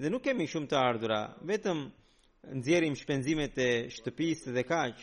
dhe 0.00 0.08
nuk 0.12 0.22
kemi 0.24 0.46
shumë 0.48 0.68
të 0.70 0.76
ardhurë, 0.80 1.20
vetëm 1.50 1.78
nxjerrim 2.58 2.94
shpenzimet 2.96 3.54
e 3.68 3.88
shtëpisë 3.96 4.54
dhe 4.56 4.62
kaq. 4.70 4.96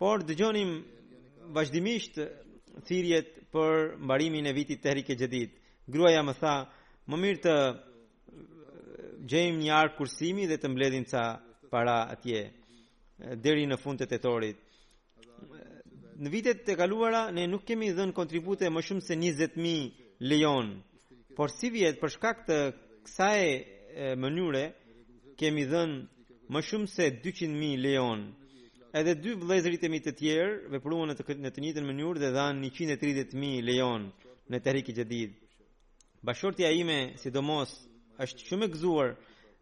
Por 0.00 0.22
dëgjonim 0.24 0.72
vazhdimisht 1.56 2.16
thirrjet 2.86 3.36
për 3.50 3.96
mbarimin 4.04 4.46
e 4.48 4.52
vitit 4.56 4.80
të 4.84 4.92
ri 4.94 5.02
të 5.04 5.14
Xhedit. 5.18 5.52
Gruaja 5.92 6.22
më 6.22 6.34
tha, 6.40 6.54
më 7.10 7.16
mirë 7.24 7.40
të 7.46 7.54
gjejmë 9.24 9.58
një 9.64 9.72
arë 9.76 9.94
kursimi 9.98 10.46
dhe 10.48 10.56
të 10.58 10.68
mbledhin 10.70 11.04
ca 11.10 11.24
para 11.70 12.04
atje 12.12 12.40
eh, 12.46 13.36
deri 13.36 13.66
në 13.68 13.76
fund 13.82 14.00
të 14.00 14.06
tetorit. 14.10 14.56
torit 14.56 16.20
në 16.22 16.28
vitet 16.32 16.62
të 16.66 16.74
kaluara 16.78 17.30
ne 17.32 17.46
nuk 17.48 17.64
kemi 17.66 17.90
dhënë 17.92 18.12
kontribute 18.16 18.70
më 18.70 18.80
shumë 18.86 19.00
se 19.04 19.14
20.000 19.14 20.16
lejon 20.20 20.74
por 21.36 21.50
si 21.50 21.70
vjetë 21.70 22.00
për 22.00 22.10
shkak 22.16 22.38
të 22.48 22.58
kësaj 23.04 23.38
eh, 23.38 24.16
mënyre 24.16 24.64
kemi 25.38 25.64
dhënë 25.64 25.98
më 26.52 26.60
shumë 26.68 26.88
se 26.88 27.04
200.000 27.24 27.76
lejon 27.84 28.26
edhe 28.94 29.14
dy 29.14 29.36
vlezërit 29.38 29.84
e 29.84 29.88
mi 29.92 30.00
të 30.00 30.12
tjerë 30.18 30.70
vepruan 30.72 31.08
në 31.12 31.20
të, 31.20 31.34
në 31.38 31.50
të 31.50 31.60
njëtën 31.60 31.86
mënyrë 31.86 32.18
dhe 32.24 32.30
dhanë 32.34 32.68
130.000 32.72 33.62
lejon 33.68 34.10
në 34.50 34.58
të 34.64 34.72
rikë 34.76 34.90
i 34.92 34.98
gjedid 34.98 35.30
bashortja 36.26 36.68
ime 36.74 37.00
sidomos 37.16 37.70
është 38.24 38.42
shumë 38.50 38.66
e 38.68 38.74
gëzuar 38.74 39.10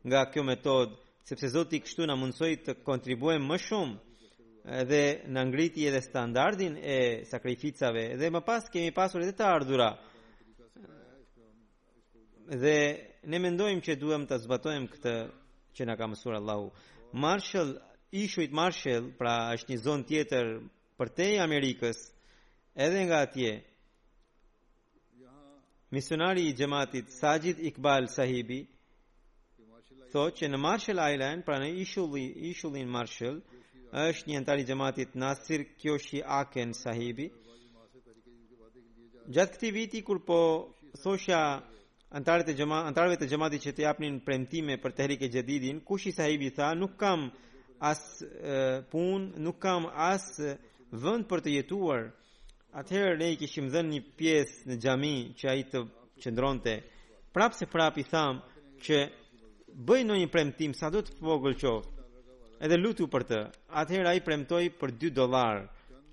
nga 0.08 0.22
kjo 0.32 0.42
metodë, 0.46 0.94
sepse 1.28 1.50
Zoti 1.52 1.78
kështu 1.84 2.06
na 2.08 2.16
mundsoi 2.18 2.56
të 2.64 2.78
kontribuojmë 2.86 3.46
më 3.52 3.58
shumë 3.66 4.78
edhe 4.82 5.02
në 5.32 5.44
ngriti 5.48 5.86
edhe 5.88 6.02
standardin 6.04 6.74
e 6.76 6.98
sakrificave 7.30 8.02
dhe 8.20 8.30
më 8.34 8.42
pas 8.48 8.66
kemi 8.72 8.92
pasur 8.96 9.22
edhe 9.24 9.36
të 9.38 9.46
ardhura 9.48 9.90
dhe 12.62 12.76
ne 13.30 13.38
mendojmë 13.46 13.84
që 13.86 13.96
duhem 14.02 14.26
të 14.28 14.40
zbatojmë 14.44 14.88
këtë 14.96 15.14
që 15.76 15.86
nga 15.86 15.96
ka 16.00 16.08
mësur 16.12 16.36
Allahu 16.40 16.68
Marshall, 17.24 17.74
Ishuit 18.12 18.52
Marshall 18.60 19.12
pra 19.18 19.36
është 19.56 19.74
një 19.74 19.82
zonë 19.86 20.08
tjetër 20.10 20.54
për 20.98 21.12
te 21.16 21.30
i 21.36 21.40
Amerikës 21.44 22.00
edhe 22.84 23.06
nga 23.06 23.22
atje 23.28 23.52
Misionari 25.90 26.46
i 26.48 26.54
gjematit 26.54 27.08
Sajid 27.10 27.58
Iqbal 27.64 28.06
sahibi 28.12 28.58
thot 30.12 30.34
që 30.40 30.48
në 30.50 30.58
Marshall 30.60 31.00
Island 31.14 31.46
Pra 31.48 31.56
në 31.62 31.68
Ishullin 31.84 32.90
Marshall 32.96 33.38
është 34.02 34.30
një 34.30 34.36
antari 34.40 34.66
i 34.66 34.68
gjematit 34.70 35.16
Nasir 35.22 35.64
Kyoshi 35.80 36.20
Aken 36.40 36.74
sahibi 36.80 37.26
Gjatë 39.32 39.56
këti 39.56 39.72
viti 39.78 40.02
kur 40.10 40.20
po 40.28 40.38
Thosha 41.00 41.40
antarëve 42.20 43.18
të 43.22 43.30
gjematit 43.32 43.64
Që 43.66 43.72
të 43.78 43.86
japnin 43.86 44.20
premtime 44.28 44.76
për 44.84 44.92
tehrike 45.00 45.24
herike 45.24 45.38
gjedidin 45.40 45.80
Kushi 45.92 46.12
sahibi 46.18 46.52
tha 46.60 46.68
nuk 46.82 46.98
kam 47.04 47.30
As 47.92 48.04
pun 48.92 49.30
Nuk 49.48 49.56
kam 49.68 49.88
as 50.12 50.32
vënd 51.08 51.24
për 51.32 51.46
të 51.48 51.56
jetuar 51.60 52.10
Atëherë 52.72 53.16
ne 53.18 53.30
i 53.32 53.36
kishim 53.40 53.70
dhënë 53.72 53.90
një 53.94 53.98
pjesë 54.16 54.68
në 54.68 54.76
xhami 54.82 55.12
që 55.40 55.48
ai 55.52 55.62
të 55.72 55.80
qëndronte. 56.20 56.74
Prapë 57.32 57.56
se 57.56 57.66
prapë 57.72 58.00
i 58.02 58.06
tham 58.10 58.42
që 58.84 58.98
bëj 59.88 60.00
në 60.04 60.18
një 60.20 60.28
premtim 60.32 60.74
sa 60.76 60.90
do 60.92 61.00
të 61.04 61.16
vogël 61.24 61.56
qoftë. 61.60 61.94
Edhe 62.66 62.76
lutu 62.76 63.06
për 63.08 63.22
të. 63.24 63.38
Atëherë 63.80 64.10
ai 64.12 64.20
premtoi 64.24 64.68
për 64.80 64.92
2 65.00 65.12
dollar 65.16 65.62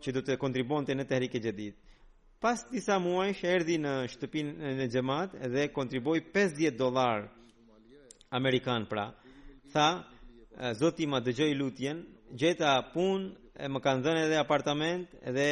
që 0.04 0.13
do 0.15 0.22
të 0.24 0.38
kontribonte 0.39 0.96
në 0.96 1.06
Tehrik 1.10 1.36
e 1.36 1.41
Xhedid. 1.44 1.76
Pas 2.39 2.63
disa 2.72 3.00
shë 3.02 3.48
erdi 3.52 3.78
në 3.82 3.94
shtëpinë 4.13 4.74
në 4.80 4.88
gjemat 4.94 5.36
dhe 5.56 5.68
kontriboi 5.76 6.22
50 6.38 6.78
dollar 6.80 7.28
amerikan 8.30 8.86
pra. 8.86 9.10
Tha, 9.74 9.88
Zoti 10.80 11.08
ma 11.08 11.20
dëgjoj 11.20 11.52
lutjen, 11.56 12.06
gjeta 12.32 12.78
punë, 12.94 13.28
e 13.63 13.68
më 13.68 13.80
kanë 13.84 14.04
dhënë 14.06 14.22
edhe 14.28 14.38
apartament 14.39 15.10
edhe 15.32 15.50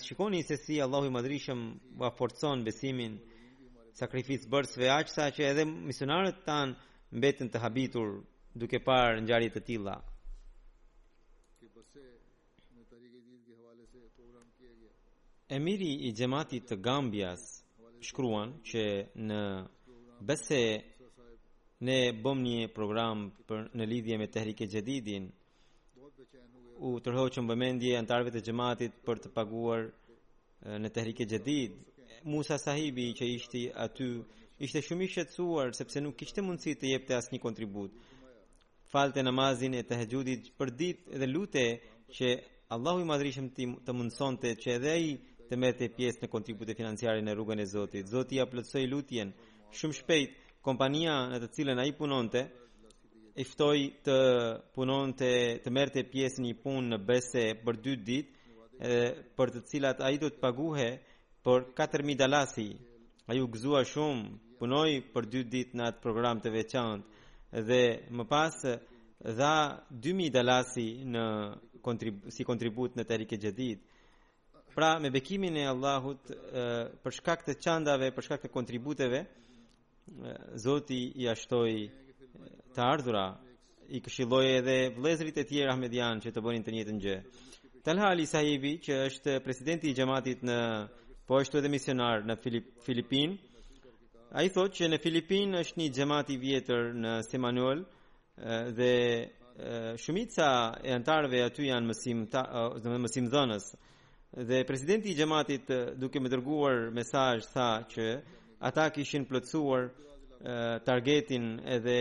shikoni 0.05 0.43
se 0.47 0.55
si 0.61 0.81
Allahu 0.81 1.05
i 1.09 1.11
Madhrishëm 1.17 1.59
ua 1.99 2.09
forcon 2.17 2.63
besimin 2.65 3.13
sakrificë 3.99 4.49
bërësve 4.51 4.87
aqsa 4.97 5.25
që 5.35 5.41
edhe 5.51 5.63
misionarët 5.69 6.37
tanë 6.47 6.77
mbetën 7.17 7.49
të 7.53 7.57
habitur 7.63 8.07
duke 8.57 8.79
parë 8.87 9.21
gjarit 9.27 9.53
të 9.55 9.61
tila. 9.69 9.95
Emiri 15.47 15.91
i 16.07 16.09
gjematit 16.11 16.63
të 16.67 16.75
Gambias 16.83 17.43
shkruan 18.07 18.49
që 18.67 18.83
në 19.27 19.39
bëse 20.27 20.61
ne 21.79 22.11
bëm 22.23 22.39
një 22.43 22.67
program 22.73 23.27
për 23.49 23.67
në 23.77 23.85
lidhje 23.87 24.17
me 24.17 24.27
Tehrike 24.27 24.65
Xhedidin. 24.67 25.27
U 26.77 26.93
tërhoqëm 27.01 27.47
vëmendje 27.49 27.97
antarëve 27.97 28.31
të 28.33 28.41
xhamatit 28.47 28.95
për 29.05 29.21
të 29.23 29.31
paguar 29.33 29.83
në 30.81 30.89
Tehrike 30.93 31.25
Xhedid. 31.29 31.77
Musa 32.23 32.57
Sahibi 32.57 33.11
që 33.17 33.29
ishte 33.35 33.61
aty 33.85 34.07
ishte 34.65 34.81
shumë 34.81 35.05
i 35.05 35.09
shqetësuar 35.13 35.73
sepse 35.77 36.01
nuk 36.01 36.17
kishte 36.17 36.41
mundësi 36.41 36.73
të 36.81 36.91
jepte 36.95 37.15
asnjë 37.17 37.41
kontribut. 37.41 37.93
Falte 38.93 39.21
namazin 39.23 39.73
e 39.77 39.83
tahajudit 39.83 40.49
për 40.57 40.71
ditë 40.79 41.19
dhe 41.21 41.27
lute 41.29 41.65
që 42.17 42.33
Allahu 42.75 43.03
i 43.03 43.09
madhrishëm 43.13 43.49
ti 43.55 43.65
të 43.85 43.93
mundësonte 43.93 44.55
që 44.63 44.69
edhe 44.79 44.89
ai 44.95 45.07
të 45.49 45.55
merrte 45.61 45.91
pjesë 45.97 46.23
në 46.25 46.31
kontributet 46.33 46.75
financiare 46.81 47.21
në 47.21 47.35
rrugën 47.37 47.61
e 47.61 47.69
Zotit. 47.73 48.07
Zoti 48.13 48.35
ia 48.41 48.49
plotësoi 48.51 48.87
lutjen 48.91 49.29
shumë 49.79 49.95
shpejt 50.01 50.31
kompania 50.67 51.13
në 51.31 51.37
të 51.39 51.47
cilën 51.55 51.79
ai 51.79 51.93
punonte 51.95 52.41
i 53.39 53.43
ftoi 53.47 53.83
të 54.03 54.15
punonte 54.75 55.29
të 55.63 55.71
merrte 55.77 56.01
pjesë 56.11 56.43
një 56.43 56.55
punë 56.63 56.89
në 56.91 56.97
Bese 57.07 57.43
për 57.63 57.79
2 57.85 57.93
ditë 58.09 58.91
për 59.39 59.53
të 59.55 59.61
cilat 59.69 60.03
ai 60.07 60.17
do 60.19 60.27
të 60.33 60.41
paguhe 60.43 60.89
për 61.45 61.63
4000 61.79 62.19
dalasi 62.23 62.67
ai 63.31 63.39
u 63.39 63.47
gëzua 63.53 63.85
shumë 63.93 64.25
punoi 64.59 64.91
për 65.13 65.29
2 65.37 65.45
ditë 65.55 65.79
në 65.79 65.87
atë 65.93 66.03
program 66.03 66.43
të 66.43 66.51
veçantë 66.57 67.63
dhe 67.69 67.81
më 68.17 68.25
pas 68.33 68.59
dha 69.39 69.53
2000 70.03 70.35
dalasi 70.35 70.87
në 71.15 71.25
kontrib 71.85 72.25
si 72.35 72.43
kontribut 72.49 72.99
në 72.99 73.07
Tarike 73.07 73.39
Jadid 73.45 73.79
pra 74.75 74.97
me 74.99 75.15
bekimin 75.15 75.55
e 75.63 75.67
Allahut 75.71 76.25
për 77.03 77.11
shkak 77.21 77.47
të 77.47 77.53
çandave 77.65 78.11
për 78.15 78.23
shkak 78.31 78.41
të 78.49 78.55
kontributeve 78.59 79.23
Zoti 80.57 81.01
i 81.21 81.27
ashtoi 81.29 81.89
të 82.75 82.81
ardhura 82.91 83.25
i 83.97 84.01
këshilloi 84.05 84.45
edhe 84.59 84.75
vëllezërit 84.97 85.39
e 85.41 85.45
tjerë 85.51 85.73
Ahmedian 85.73 86.21
që 86.23 86.31
të 86.35 86.43
bënin 86.45 86.65
të 86.65 86.73
njëjtën 86.75 87.01
gjë. 87.05 87.15
Talha 87.85 88.07
Ali 88.11 88.25
Sahibi, 88.27 88.73
që 88.85 88.97
është 89.09 89.35
presidenti 89.45 89.91
i 89.91 89.95
xhamatit 89.97 90.43
në 90.47 90.57
po 91.27 91.39
ashtu 91.41 91.59
edhe 91.59 91.71
misionar 91.73 92.23
në 92.27 92.35
Filip, 92.43 92.69
Filipin, 92.85 93.37
ai 94.39 94.47
thotë 94.51 94.75
që 94.81 94.89
në 94.91 95.01
Filipin 95.03 95.55
është 95.61 95.81
një 95.81 95.89
xhamat 95.97 96.31
i 96.35 96.39
vjetër 96.45 96.89
në 97.03 97.13
Semanuel 97.27 97.83
dhe 98.79 98.91
shumica 100.03 100.49
e 100.87 100.91
antarëve 100.95 101.41
aty 101.47 101.69
janë 101.71 101.89
mësimtarë, 101.89 102.65
domethënë 102.83 103.03
mësimdhënës. 103.07 103.69
Dhe 104.49 104.63
presidenti 104.67 105.13
i 105.13 105.17
xhamatit 105.19 105.71
duke 106.01 106.19
më 106.21 106.31
dërguar 106.35 106.87
mesazh 106.99 107.47
tha 107.55 107.69
që 107.93 108.09
ata 108.59 108.89
kishin 108.91 109.25
plotësuar 109.29 109.89
targetin 110.85 111.45
edhe 111.77 111.99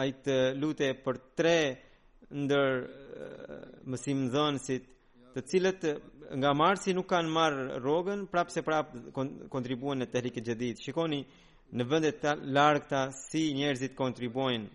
ai 0.00 0.10
të 0.24 0.36
lutej 0.60 0.92
për 1.04 1.20
tre 1.36 1.56
ndër 2.30 2.84
mësimdhënësit 3.94 4.88
të 5.34 5.42
cilët 5.50 5.84
nga 6.40 6.52
marsi 6.56 6.94
nuk 6.96 7.06
kanë 7.10 7.30
marrë 7.36 7.66
rrogën, 7.80 8.24
prapë 8.32 8.52
se 8.54 8.62
prapë 8.66 9.16
kontribuojnë 9.52 10.02
në 10.02 10.10
tehrike 10.12 10.42
gjedit. 10.42 10.80
Shikoni 10.82 11.20
në 11.76 11.86
vendet 11.90 12.18
të 12.22 12.32
largëta 12.56 13.02
si 13.20 13.50
njerëzit 13.56 13.94
kontribuojnë. 13.98 14.68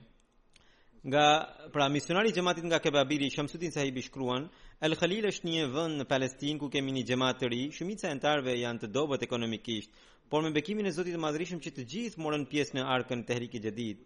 Nga, 1.10 1.26
pra, 1.74 1.88
misionari 1.90 2.32
gjematit 2.34 2.66
nga 2.70 2.80
kebabiri, 2.84 3.30
shëmsutin 3.34 3.74
sahibi 3.74 4.04
shkruan, 4.06 4.46
El 4.82 4.96
Khalil 4.98 5.28
është 5.30 5.46
një 5.46 5.66
vend 5.74 6.00
në 6.02 6.06
Palestinë 6.10 6.58
ku 6.64 6.68
kemi 6.74 6.90
një 6.96 7.02
xhamat 7.06 7.38
të 7.38 7.48
ri. 7.54 7.58
Shumica 7.78 8.08
e 8.08 8.14
antarëve 8.16 8.56
janë 8.58 8.82
të 8.82 8.88
dobët 8.96 9.26
ekonomikisht, 9.28 9.92
por 10.32 10.42
me 10.42 10.50
bekimin 10.56 10.90
e 10.90 10.94
Zotit 10.96 11.14
të 11.14 11.20
Madhërisëm 11.22 11.60
që 11.66 11.72
të 11.76 11.86
gjithë 11.92 12.22
morën 12.26 12.48
pjesë 12.50 12.80
në 12.80 12.86
arkën 12.96 13.22
Tehrik 13.28 13.58
i 13.60 13.62
Jadid. 13.66 14.02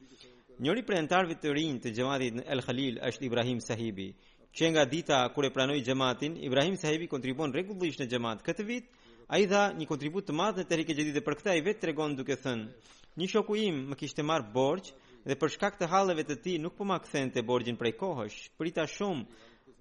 Njëri 0.66 0.84
prej 0.90 1.00
antarëve 1.06 1.38
të 1.46 1.54
rinj 1.56 1.78
të 1.86 1.94
xhamatit 1.96 2.36
në 2.36 2.44
El 2.58 2.64
Khalil 2.68 3.00
është 3.08 3.24
Ibrahim 3.30 3.64
Sahibi. 3.64 4.10
Që 4.58 4.74
nga 4.74 4.84
dita 4.96 5.22
kur 5.38 5.48
e 5.48 5.54
pranoi 5.56 5.80
xhamatin, 5.88 6.36
Ibrahim 6.50 6.76
Sahibi 6.84 7.08
kontribuon 7.16 7.56
rregullisht 7.56 8.04
në 8.04 8.10
xhamat. 8.12 8.44
Këtë 8.44 8.68
vit 8.74 8.92
ai 9.32 9.46
dha 9.54 9.64
një 9.80 9.88
kontribut 9.94 10.28
të 10.28 10.36
madh 10.42 10.60
në 10.60 10.68
Tehrik 10.74 10.92
i 10.92 10.98
Jadid 11.00 11.16
dhe 11.16 11.24
për 11.30 11.40
këtë 11.40 11.56
ai 11.56 11.64
vetë 11.72 11.86
tregon 11.88 12.20
duke 12.20 12.36
thënë: 12.44 12.68
"Një 13.16 13.32
shoku 13.38 13.62
im 13.70 13.80
më 13.96 14.02
kishte 14.04 14.28
marr 14.28 14.44
borxh 14.60 14.92
dhe 15.24 15.40
për 15.40 15.56
shkak 15.56 15.80
të 15.80 15.88
halleve 15.96 16.28
të 16.28 16.40
tij 16.44 16.60
nuk 16.66 16.76
po 16.76 16.84
ma 16.92 17.00
kthente 17.00 17.40
borxhin 17.48 17.80
prej 17.80 17.96
kohësh. 18.02 18.38
Prita 18.60 18.84
shumë 18.98 19.24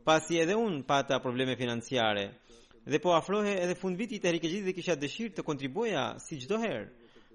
pasi 0.04 0.36
edhe 0.40 0.54
unë 0.58 0.82
pata 0.84 1.16
probleme 1.22 1.56
financiare. 1.56 2.24
Dhe 2.84 2.98
po 3.00 3.14
afrohe 3.16 3.54
edhe 3.64 3.74
fund 3.80 3.96
viti 3.96 4.18
të 4.20 4.34
rikëgjit 4.36 4.64
dhe 4.68 4.74
kisha 4.76 4.96
dëshirë 5.00 5.34
të 5.38 5.44
kontribuja 5.48 6.02
si 6.26 6.36
gjdo 6.42 6.58
herë. 6.64 6.88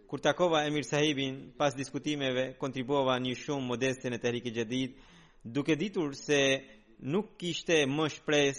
Kur 0.10 0.20
takova 0.26 0.64
Emir 0.70 0.86
Sahibin, 0.86 1.36
pas 1.58 1.74
diskutimeve, 1.78 2.44
kontribuova 2.62 3.16
një 3.26 3.34
shumë 3.44 3.66
modeste 3.72 4.10
në 4.14 4.18
të 4.22 4.32
rikë 4.36 4.82
duke 5.56 5.76
ditur 5.80 6.14
se 6.20 6.38
nuk 7.14 7.30
kishte 7.40 7.78
më 7.88 8.06
shpres 8.14 8.58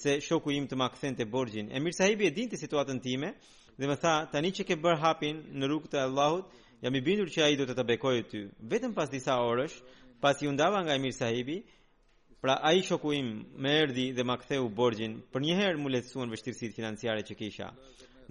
se 0.00 0.18
shoku 0.20 0.50
im 0.52 0.66
të 0.68 0.76
makëthen 0.76 1.14
të 1.16 1.24
borgjin. 1.32 1.70
Emir 1.74 1.94
Sahibi 1.96 2.26
e 2.26 2.30
din 2.36 2.50
të 2.50 2.58
situatën 2.60 3.00
time 3.00 3.32
dhe 3.78 3.86
më 3.88 3.96
tha, 4.02 4.14
tani 4.32 4.50
që 4.54 4.64
ke 4.68 4.76
bërë 4.82 5.00
hapin 5.00 5.36
në 5.58 5.70
rukë 5.72 5.90
të 5.90 6.02
Allahut, 6.02 6.46
jam 6.82 6.94
i 6.94 7.00
bindur 7.00 7.30
që 7.32 7.40
a 7.42 7.48
i 7.50 7.56
do 7.56 7.64
të 7.66 7.74
të 7.78 7.86
bekojë 7.94 8.26
ty. 8.30 8.44
Vetëm 8.70 8.94
pas 8.94 9.10
disa 9.10 9.38
orësh, 9.48 9.78
pas 10.20 10.36
i 10.42 10.46
undava 10.50 10.82
nga 10.84 10.94
Emir 11.00 11.14
Sahibi, 11.16 11.62
Pra 12.40 12.54
a 12.62 12.72
i 12.72 12.82
shokuim 12.82 13.26
me 13.60 13.70
erdi 13.82 14.12
dhe 14.16 14.22
ma 14.28 14.34
ktheu 14.42 14.62
u 14.64 14.68
borgjin 14.78 15.16
për 15.32 15.42
njëherë 15.46 15.80
mu 15.80 15.90
vështirësit 16.32 16.72
financiare 16.76 17.20
që 17.30 17.34
kisha. 17.40 17.66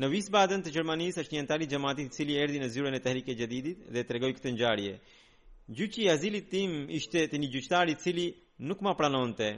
Në 0.03 0.07
visë 0.13 0.31
baden 0.35 0.63
të 0.65 0.71
Gjermanisë 0.77 1.19
është 1.23 1.33
një 1.35 1.39
entali 1.41 1.67
gjematit 1.73 2.15
cili 2.17 2.37
erdi 2.45 2.57
në 2.63 2.69
zyre 2.75 2.89
në 2.95 2.99
tehlike 3.07 3.35
gjedidit 3.41 3.83
dhe 3.97 4.03
të 4.07 4.13
regoj 4.17 4.31
këtë 4.39 4.51
ngjarje. 4.55 4.95
Gjyqi 5.81 6.07
azilit 6.15 6.49
tim 6.55 6.73
ishte 6.99 7.27
të 7.27 7.37
një 7.37 7.85
i 7.91 7.95
cili 8.05 8.25
nuk 8.71 8.81
ma 8.87 8.93
pranonte. 9.03 9.51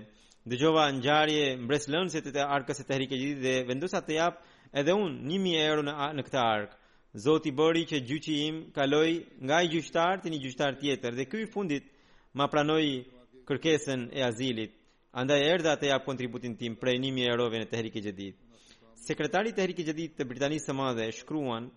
Dëgjova 0.56 0.86
ngjarje 0.97 1.47
mbres 1.64 1.88
lënëse 1.93 2.22
të 2.26 2.32
të 2.39 2.47
arkës 2.58 2.78
të 2.82 2.86
tehlike 2.91 3.16
gjedidit 3.22 3.39
dhe 3.45 3.56
vendusa 3.72 4.02
të 4.04 4.14
jap 4.20 4.43
edhe 4.82 4.93
unë 5.06 5.22
një 5.32 5.39
mi 5.45 5.56
e 5.60 5.64
euro 5.72 5.82
në, 5.88 5.93
në 6.18 6.24
këta 6.28 6.41
arkë. 6.58 6.76
Zoti 7.28 7.52
bëri 7.62 7.88
që 7.91 8.04
gjyqi 8.12 8.36
im 8.49 8.56
kaloi 8.80 9.14
nga 9.47 9.64
i 9.64 9.72
gjyqtar 9.78 10.20
të 10.20 10.28
një 10.36 10.41
gjyqtar 10.43 10.74
tjetër 10.84 11.16
dhe 11.22 11.30
kuj 11.34 11.45
fundit 11.56 11.86
ma 12.34 12.47
pranoi 12.47 12.89
kërkesën 13.47 14.09
e 14.17 14.21
azilit. 14.23 14.73
Andaj 15.11 15.41
erdha 15.53 15.73
atë 15.75 15.89
ja 15.89 15.97
kontributin 16.03 16.55
tim 16.55 16.75
prej 16.79 16.97
një 17.01 17.11
e 17.25 17.29
erove 17.33 17.57
në 17.59 17.67
Tehrik 17.71 17.95
e 17.99 18.03
Gjedit. 18.05 18.35
Sekretari 19.01 19.51
Tehrik 19.51 19.79
e 19.81 19.85
Gjedit 19.89 20.13
të 20.17 20.27
Britanisë 20.29 20.69
së 20.69 20.75
madhe 20.77 21.07
shkruan, 21.15 21.67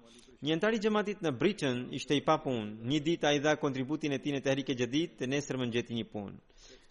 një 0.45 0.53
antari 0.55 0.79
gjematit 0.79 1.23
në 1.25 1.33
Britain 1.41 1.87
ishte 1.99 2.15
i 2.15 2.21
papun, 2.23 2.77
një 2.85 3.01
dit 3.03 3.25
a 3.25 3.33
i 3.33 3.41
dha 3.43 3.57
kontributin 3.57 4.13
e 4.13 4.19
ti 4.23 4.33
në 4.33 4.43
Tehrik 4.45 4.71
e 4.71 4.77
Gjedit 4.83 5.17
të 5.21 5.31
nesër 5.33 5.59
më 5.63 5.69
njëti 5.73 5.97
një 6.01 6.05
pun. 6.13 6.37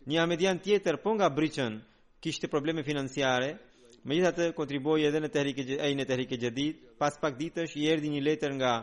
Një 0.10 0.20
amedian 0.26 0.60
tjetër, 0.60 0.98
po 1.04 1.14
nga 1.16 1.30
britan 1.32 1.78
kishte 2.20 2.50
probleme 2.52 2.84
financiare, 2.84 3.54
me 4.04 4.18
gjithë 4.18 4.32
atë 4.34 4.48
kontriboj 4.58 4.98
edhe 5.08 5.22
në 5.24 5.30
Tehrik 5.32 5.62
e 5.62 5.66
Gjedit, 5.70 5.96
në 6.02 6.06
Tehrik 6.10 6.34
e 6.36 6.42
Gjedit, 6.44 6.82
pas 7.00 7.16
pak 7.22 7.38
ditësh 7.40 7.78
i 7.80 7.88
erdi 7.94 8.12
një 8.12 8.26
letër 8.28 8.58
nga 8.60 8.74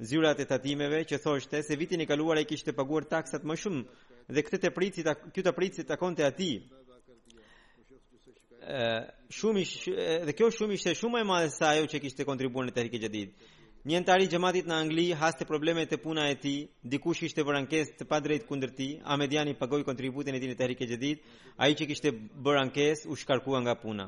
zyrat 0.00 0.40
e 0.40 0.48
tatimeve 0.48 1.02
që 1.04 1.20
thoshte 1.26 1.60
se 1.62 1.76
vitin 1.76 2.00
e 2.00 2.06
kaluar 2.08 2.40
e 2.40 2.46
kishte 2.48 2.72
paguar 2.72 3.04
taksat 3.10 3.44
më 3.44 3.54
shumë 3.62 3.82
dhe 4.30 4.42
këtë 4.46 4.58
të 4.62 4.70
pritë 4.76 5.02
këtë 5.04 5.48
të 5.48 5.52
pritë 5.56 5.76
si 5.80 5.84
takon 5.88 6.14
ati. 6.26 6.50
Shumë 9.34 9.64
dhe 10.26 10.36
kjo 10.38 10.50
shumë 10.58 10.76
ishte 10.78 10.94
shumë 10.94 11.16
më 11.18 11.22
e 11.22 11.26
madhe 11.30 11.50
se 11.50 11.64
ajo 11.66 11.84
që 11.90 12.00
kishte 12.04 12.24
kontribuar 12.24 12.68
në 12.68 12.74
tehnikë 12.76 12.98
e 12.98 13.02
jetit. 13.06 13.30
Një 13.84 13.96
antar 13.98 14.22
i 14.22 14.28
xhamatit 14.30 14.68
në 14.70 14.74
Angli 14.78 15.06
haste 15.18 15.42
probleme 15.44 15.82
te 15.90 15.96
puna 15.98 16.28
e 16.30 16.36
tij, 16.38 16.68
dikush 16.86 17.24
ishte 17.26 17.42
bërë 17.42 17.58
ankesë 17.64 17.96
të 17.98 18.04
padrejtë 18.06 18.46
kundër 18.46 18.70
tij, 18.78 19.00
Ahmediani 19.02 19.56
pagoi 19.58 19.82
kontributin 19.82 20.36
e 20.36 20.40
tij 20.40 20.52
në 20.52 20.58
tehnikë 20.60 20.84
e 20.86 20.90
jetit, 20.92 21.18
ai 21.58 21.74
që 21.74 21.84
kishte 21.90 22.12
bërë 22.14 22.60
ankesë 22.68 23.10
u 23.10 23.16
shkarkua 23.18 23.58
nga 23.66 23.74
puna. 23.74 24.06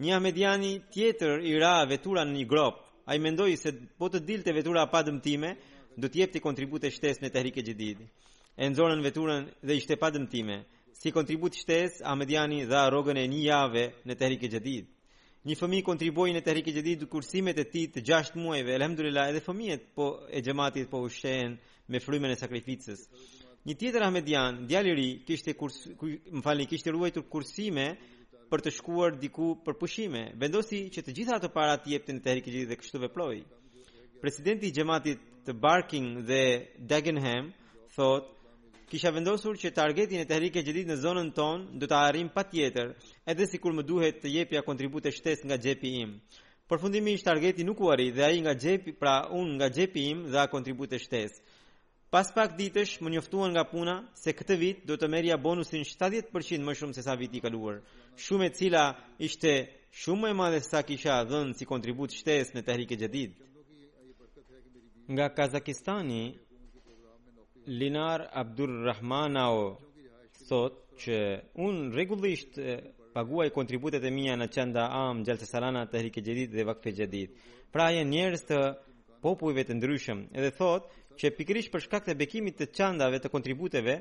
Një 0.00 0.12
Ahmediani 0.16 0.72
tjetër 0.88 1.44
i 1.44 1.52
ra 1.60 1.82
vetura 1.84 2.24
në 2.24 2.32
një 2.38 2.48
grop 2.48 2.80
A 3.04 3.18
i 3.18 3.18
mendoj 3.20 3.50
se 3.60 3.68
po 4.00 4.08
të 4.08 4.22
dilte 4.24 4.48
të 4.48 4.54
vetura 4.56 4.86
pa 4.88 5.02
dëmtime, 5.04 5.50
do 6.00 6.08
tjepë 6.08 6.32
të 6.32 6.40
kontribute 6.40 6.88
shtesë 6.88 7.20
në 7.20 7.28
tehrike 7.34 7.60
gjedidi 7.60 8.06
e 8.56 8.68
nëzorën 8.70 9.00
veturën 9.02 9.46
dhe 9.66 9.74
ishte 9.78 9.96
pa 9.98 10.10
dëmtime. 10.14 10.60
Si 10.94 11.10
kontribut 11.12 11.56
shtes, 11.58 12.00
Ahmediani 12.06 12.62
dha 12.70 12.84
rogën 12.92 13.18
e 13.18 13.26
një 13.28 13.40
jave 13.48 13.84
në 14.08 14.14
të 14.14 14.24
herike 14.28 14.50
gjedid. 14.54 14.84
Një 15.44 15.56
fëmi 15.60 15.82
kontribuaj 15.84 16.30
në 16.36 16.40
të 16.40 16.52
herike 16.52 16.74
gjedid 16.78 17.02
kursimet 17.12 17.58
e 17.60 17.64
ti 17.68 17.88
të 17.92 18.00
gjasht 18.06 18.38
muajve, 18.40 18.76
elhamdulillah 18.78 19.32
edhe 19.32 19.42
fëmijet 19.44 19.90
po 19.96 20.06
e 20.30 20.40
gjematit 20.42 20.88
po 20.90 21.02
ushen 21.04 21.58
me 21.90 22.00
frujme 22.00 22.30
në 22.30 22.38
sakrificës. 22.40 23.02
Një 23.64 23.74
tjetër 23.80 24.06
Ahmedian, 24.06 24.62
djalliri, 24.68 25.10
kishte, 25.28 25.52
kurs, 25.58 25.80
më 25.98 26.42
falin, 26.44 26.68
kishte 26.68 26.92
ruajtur 26.94 27.26
kursime 27.32 27.90
për 28.52 28.60
të 28.64 28.72
shkuar 28.78 29.16
diku 29.20 29.54
për 29.64 29.76
pushime, 29.80 30.24
vendosi 30.40 30.86
që 30.94 31.02
të 31.04 31.14
gjitha 31.16 31.38
të 31.42 31.50
para 31.52 31.74
të 31.80 31.90
jepte 31.96 32.12
në 32.14 32.22
të 32.24 32.30
herike 32.32 32.52
gjedid 32.52 32.70
dhe 32.72 32.78
kështu 32.80 33.08
ploj. 33.12 33.42
Presidenti 34.22 34.70
gjematit 34.70 35.20
të 35.44 35.52
Barking 35.60 36.22
dhe 36.28 36.42
Dagenham 36.88 37.50
thotë 37.96 38.33
kisha 38.90 39.10
vendosur 39.14 39.56
që 39.60 39.70
targetin 39.76 40.20
e 40.22 40.26
tehrike 40.28 40.62
gjedit 40.66 40.86
në 40.90 40.96
zonën 41.04 41.30
ton 41.38 41.62
do 41.80 41.86
të 41.90 41.96
arim 42.08 42.28
pa 42.34 42.42
tjetër, 42.44 42.90
edhe 43.32 43.46
si 43.48 43.58
kur 43.58 43.72
më 43.78 43.84
duhet 43.88 44.18
të 44.22 44.32
jepja 44.38 44.62
kontribute 44.68 45.10
shtes 45.16 45.40
nga 45.48 45.56
gjepi 45.64 45.92
im. 46.02 46.18
Për 46.68 46.96
ishtë 47.14 47.30
targeti 47.30 47.64
nuk 47.64 47.80
u 47.80 47.90
arri 47.92 48.10
dhe 48.16 48.22
ai 48.24 48.38
nga 48.40 48.54
gjepi, 48.64 48.92
pra 49.00 49.14
unë 49.40 49.54
nga 49.58 49.68
gjepi 49.76 50.02
im 50.12 50.20
dhe 50.32 50.38
a 50.40 50.46
kontribute 50.48 50.98
shtes. 50.98 51.32
Pas 52.10 52.30
pak 52.34 52.56
ditësh 52.58 53.00
më 53.02 53.08
njoftuan 53.16 53.50
nga 53.52 53.64
puna 53.72 53.94
se 54.22 54.30
këtë 54.32 54.54
vit 54.60 54.78
do 54.88 54.96
të 54.96 55.08
merja 55.10 55.36
bonusin 55.36 55.82
70% 55.82 56.62
më 56.64 56.74
shumë 56.78 56.94
se 56.94 57.02
sa 57.02 57.14
vit 57.20 57.34
i 57.34 57.40
kaluar, 57.40 57.80
shumë 58.24 58.46
e 58.46 58.50
cila 58.58 58.84
ishte 59.18 59.52
shumë 60.02 60.26
e 60.30 60.32
madhe 60.40 60.60
sa 60.60 60.82
kisha 60.88 61.24
dhënë 61.30 61.52
si 61.58 61.64
kontribut 61.66 62.14
shtes 62.20 62.54
në 62.54 62.62
tehrike 62.68 62.96
gjedit. 63.00 63.32
Nga 65.12 65.26
Kazakistani, 65.36 66.22
Linar 67.66 68.26
Abdur 68.32 68.70
thot 70.48 70.74
që 71.00 71.18
unë 71.66 71.94
regullisht 71.94 72.58
paguaj 73.14 73.46
kontributet 73.54 74.04
e 74.04 74.10
mija 74.12 74.34
në 74.36 74.48
qenda 74.52 74.84
am, 74.98 75.22
gjelëse 75.24 75.46
salana, 75.48 75.86
të 75.88 76.02
hrike 76.02 76.20
gjedit 76.26 76.50
dhe 76.52 76.64
vakfe 76.68 76.92
gjedit. 76.92 77.32
Pra 77.72 77.86
e 77.96 78.02
njerës 78.04 78.44
të 78.48 78.58
popujve 79.24 79.64
të 79.64 79.78
ndryshëm 79.78 80.20
edhe 80.34 80.50
thot 80.58 80.90
që 81.20 81.32
pikrish 81.38 81.70
për 81.72 81.84
shkak 81.86 82.06
të 82.10 82.18
bekimit 82.20 82.58
të 82.60 82.68
qandave 82.76 83.18
të 83.22 83.32
kontributeve, 83.32 83.96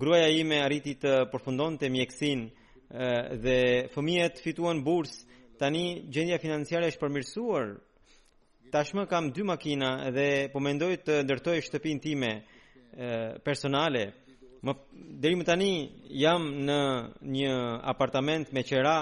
gruaja 0.00 0.28
ime 0.38 0.62
arriti 0.64 0.94
të 1.04 1.12
përfundon 1.34 1.76
të 1.78 1.90
mjekësin 1.98 2.44
dhe 3.44 3.58
fëmijet 3.94 4.40
fituan 4.46 4.80
bursë, 4.88 5.42
tani 5.60 5.84
gjendja 6.14 6.40
financiare 6.46 6.88
është 6.90 7.02
përmirësuar 7.04 7.74
Tashmë 8.74 9.04
kam 9.06 9.24
dy 9.30 9.42
makina 9.46 9.90
dhe 10.16 10.50
po 10.50 10.58
mendoj 10.58 10.96
të 11.06 11.20
ndërtoj 11.22 11.60
shtëpinë 11.68 12.02
time 12.02 12.30
personale. 13.46 14.00
Më 14.66 14.72
deri 15.22 15.36
më 15.38 15.44
tani 15.46 15.68
jam 16.22 16.42
në 16.66 16.78
një 17.34 17.52
apartament 17.92 18.50
me 18.54 18.62
qera, 18.66 18.96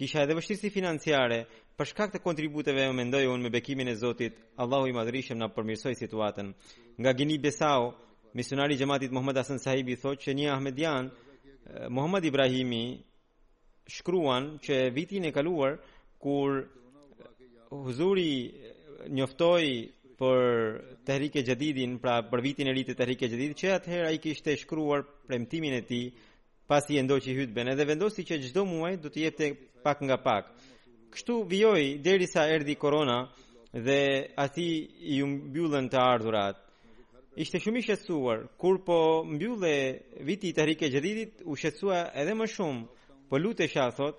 kisha 0.00 0.24
edhe 0.24 0.38
vështirësi 0.38 0.70
financiare. 0.72 1.38
Për 1.76 1.88
shkak 1.92 2.14
të 2.14 2.22
kontributeve 2.24 2.86
më 2.88 2.96
mendoj 3.02 3.24
unë 3.34 3.44
me 3.48 3.52
bekimin 3.52 3.92
e 3.92 3.96
Zotit, 4.00 4.40
Allahu 4.62 4.88
i 4.88 4.96
madhrishem 4.96 5.36
na 5.38 5.50
përmirësoi 5.52 5.98
situatën. 6.00 6.48
Nga 7.00 7.10
Gini 7.20 7.36
Besau, 7.38 7.92
misionari 8.32 8.74
i 8.78 8.80
xhamatit 8.80 9.12
Muhammad 9.12 9.36
Hasan 9.42 9.58
Sahib 9.60 9.88
thotë 10.00 10.22
që 10.28 10.36
një 10.40 10.48
Ahmedian, 10.56 11.12
Muhammad 11.90 12.24
Ibrahimi, 12.24 12.82
shkruan 13.84 14.56
që 14.64 14.74
vitin 14.96 15.28
e 15.28 15.36
kaluar 15.36 15.76
kur 16.18 16.50
Huzuri 17.70 18.32
njoftoi 19.08 19.70
për 20.18 20.46
Tehrike 21.06 21.40
Jadidin, 21.46 21.96
pra 22.00 22.20
për 22.28 22.42
vitin 22.44 22.68
e 22.68 22.72
ri 22.76 22.84
të 22.84 22.94
Tehrike 22.96 23.24
Jadid, 23.30 23.54
që 23.56 23.70
atëherë 23.78 24.08
ai 24.10 24.18
kishte 24.20 24.56
shkruar 24.60 25.06
premtimin 25.28 25.72
e 25.78 25.84
tij 25.88 26.10
pasi 26.68 26.98
e 27.00 27.04
ndoqi 27.04 27.34
hutben 27.38 27.68
edhe 27.72 27.86
vendosi 27.88 28.24
që 28.28 28.36
çdo 28.44 28.64
muaj 28.68 28.94
do 29.02 29.08
të 29.10 29.20
jepte 29.24 29.46
pak 29.84 29.98
nga 30.04 30.16
pak. 30.22 30.44
Kështu 31.12 31.34
vijoi 31.50 31.86
derisa 32.04 32.42
erdhi 32.54 32.74
korona 32.78 33.24
dhe 33.72 34.00
ati 34.36 34.68
i 35.16 35.18
mbyllën 35.24 35.88
të 35.90 35.98
ardhurat. 36.12 36.56
Ishte 37.40 37.56
shumë 37.62 37.78
i 37.80 37.84
shqetësuar 37.86 38.38
kur 38.60 38.76
po 38.86 39.24
mbyllë 39.24 39.74
viti 40.28 40.48
i 40.52 40.54
Tehrike 40.56 40.90
Jadidit, 40.92 41.40
u 41.48 41.56
shqetësua 41.56 42.10
edhe 42.20 42.34
më 42.36 42.46
shumë. 42.52 42.82
Po 43.30 43.34
lutesha 43.38 43.88
thot, 43.96 44.16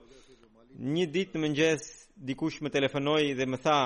një 0.96 1.06
ditë 1.14 1.38
mëngjes 1.44 1.82
dikush 2.16 2.58
më 2.64 2.70
telefonoi 2.74 3.34
dhe 3.38 3.46
më 3.46 3.58
tha, 3.66 3.82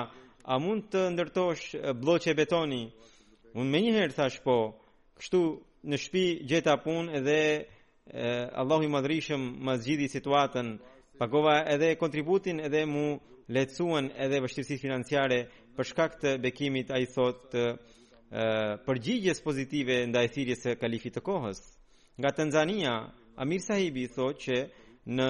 a 0.46 0.58
mund 0.62 0.86
të 0.92 1.00
ndërtosh 1.10 1.72
bloqe 1.98 2.34
betoni? 2.38 2.84
Unë 3.58 3.70
me 3.70 3.80
njëherë 3.82 4.14
thash 4.14 4.38
po, 4.44 4.56
kështu 5.18 5.40
në 5.90 5.98
shpi 6.04 6.24
gjeta 6.48 6.76
punë 6.84 7.18
edhe 7.18 7.38
Allahu 8.62 8.86
i 8.86 8.92
madhrishëm 8.94 9.46
më 9.66 9.74
situatën, 10.12 10.68
pagova 11.18 11.56
edhe 11.74 11.96
kontributin 11.98 12.60
edhe 12.60 12.84
mu 12.86 13.06
lecuan 13.48 14.12
edhe 14.24 14.40
vështirësit 14.44 14.80
financiare 14.84 15.38
për 15.76 15.84
shkak 15.84 16.12
të 16.22 16.36
bekimit 16.44 16.90
a 16.94 16.98
i 17.02 17.06
thot 17.10 17.50
përgjigjes 18.86 19.42
pozitive 19.42 20.04
nda 20.06 20.22
e 20.22 20.28
thirjes 20.28 20.62
e 20.66 20.76
kalifit 20.76 21.14
të 21.18 21.24
kohës. 21.26 21.58
Nga 22.18 22.30
Tanzania, 22.36 22.92
Amir 23.36 23.60
Sahibi 23.66 24.06
thot 24.14 24.36
që 24.46 24.56
në 25.16 25.28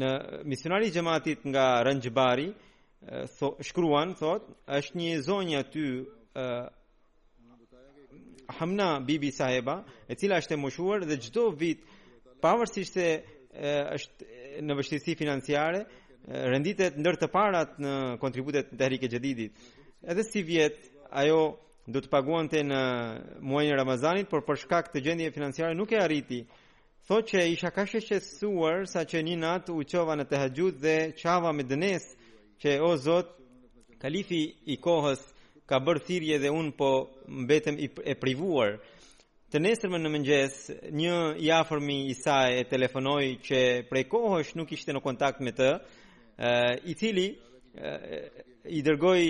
në 0.00 0.10
misionari 0.48 0.88
gjematit 0.90 1.44
nga 1.46 1.66
Rëngjëbari, 1.86 2.48
tho, 3.00 3.56
shkruan 3.64 4.14
thot 4.18 4.44
është 4.68 4.96
një 4.98 5.16
zonjë 5.24 5.56
aty 5.62 5.84
uh, 5.92 6.68
Hamna 8.60 8.98
Bibi 9.06 9.30
Saheba 9.32 9.76
e 10.10 10.14
cila 10.18 10.40
është 10.42 10.54
e 10.56 10.60
moshuar 10.60 11.00
dhe 11.08 11.16
çdo 11.24 11.44
vit 11.60 11.80
pavarësisht 12.42 12.94
se 12.98 13.08
është 13.94 14.24
në 14.66 14.72
vështirësi 14.78 15.14
financiare 15.16 15.84
renditet 16.50 16.96
ndër 16.98 17.16
të 17.20 17.28
parat 17.32 17.78
në 17.82 17.92
kontributet 18.22 18.70
të 18.70 18.78
Tahrike 18.80 19.08
Xhedidit 19.10 19.54
edhe 20.02 20.24
si 20.26 20.42
vjet 20.44 20.76
ajo 21.10 21.56
do 21.88 22.02
të 22.02 22.10
paguante 22.12 22.62
në 22.66 22.82
muajin 23.40 23.72
e 23.74 23.78
Ramazanit 23.78 24.28
por 24.30 24.42
për 24.46 24.58
shkak 24.64 24.90
të 24.92 25.02
gjendjes 25.06 25.34
financiare 25.34 25.74
nuk 25.78 25.92
e 25.94 25.98
arriti 26.02 26.42
thot 27.08 27.26
që 27.30 27.46
isha 27.54 27.70
ka 27.74 27.86
shqesuar 27.90 28.84
sa 28.92 29.06
që 29.08 29.22
një 29.28 29.38
natë 29.46 29.74
u 29.78 29.86
qova 29.90 30.18
në 30.18 30.26
të 30.30 30.70
dhe 30.84 30.98
qava 31.22 31.52
me 31.52 31.62
dënesë 31.64 32.18
që 32.60 32.78
o 32.84 32.90
Zot, 33.00 33.30
kalifi 34.02 34.40
i 34.72 34.78
kohës 34.84 35.20
ka 35.68 35.78
bërë 35.84 36.02
thirje 36.06 36.38
dhe 36.42 36.50
unë 36.52 36.72
po 36.76 36.88
mbetem 37.44 37.76
i, 37.80 37.86
e 37.88 38.14
privuar. 38.20 38.74
Të 39.50 39.60
nesërme 39.64 39.98
në 40.00 40.10
mëngjes, 40.14 40.58
një 41.00 41.16
jafërmi 41.42 41.96
i 42.10 42.14
saj 42.14 42.58
e 42.60 42.66
telefonoi 42.70 43.28
që 43.46 43.60
prej 43.90 44.04
kohësh 44.12 44.52
nuk 44.60 44.72
ishte 44.76 44.94
në 44.94 45.02
kontakt 45.04 45.40
me 45.42 45.52
të, 45.56 45.70
i 46.90 46.94
cili 47.00 47.28
i 48.78 48.82
dërgoj 48.86 49.20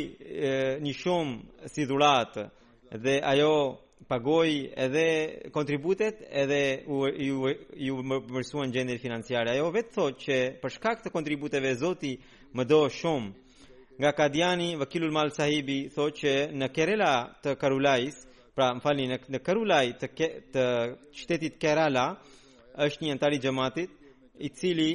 një 0.85 0.95
shumë 1.01 1.69
si 1.73 1.87
dhuratë 1.89 2.45
dhe 3.05 3.15
ajo 3.33 3.53
pagoj 4.11 4.49
edhe 4.85 5.07
kontributet 5.55 6.23
edhe 6.43 6.61
ju, 6.89 7.01
ju, 7.29 7.41
ju 7.89 7.97
më 8.11 8.17
mërsuan 8.35 8.73
gjendje 8.75 8.99
financiare. 9.01 9.55
Ajo 9.55 9.71
vetë 9.75 9.95
thot 9.95 10.21
që 10.27 10.37
për 10.63 10.75
shkak 10.77 11.05
të 11.05 11.13
kontributeve 11.15 11.73
zoti, 11.81 12.17
më 12.57 12.65
do 12.67 12.81
shumë 12.89 13.31
nga 14.01 14.13
Kadiani 14.17 14.75
vakilul 14.81 15.13
mal 15.13 15.31
sahibi 15.37 15.85
thotë 15.95 16.19
që 16.21 16.31
në 16.61 16.69
Kerala 16.75 17.13
të 17.45 17.53
Karulais 17.61 18.19
pra 18.57 18.73
më 18.75 18.81
falni 18.85 19.05
në, 19.13 19.19
në 19.31 19.39
të 20.01 20.09
ke, 20.17 20.29
të 20.53 20.63
qytetit 21.15 21.59
Kerala 21.61 22.07
është 22.87 23.05
një 23.05 23.13
antari 23.13 23.39
gjematit 23.39 23.91
xhamatit 23.91 24.41
i 24.41 24.49
cili 24.57 24.91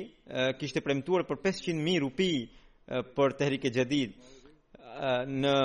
kishte 0.59 0.81
premtuar 0.81 1.23
për 1.29 1.37
500 1.45 1.75
mijë 1.85 1.99
rupi 2.05 2.29
për 3.15 3.35
tehrik 3.39 3.65
e 3.65 3.71
jadid 3.75 4.13
në 5.35 5.55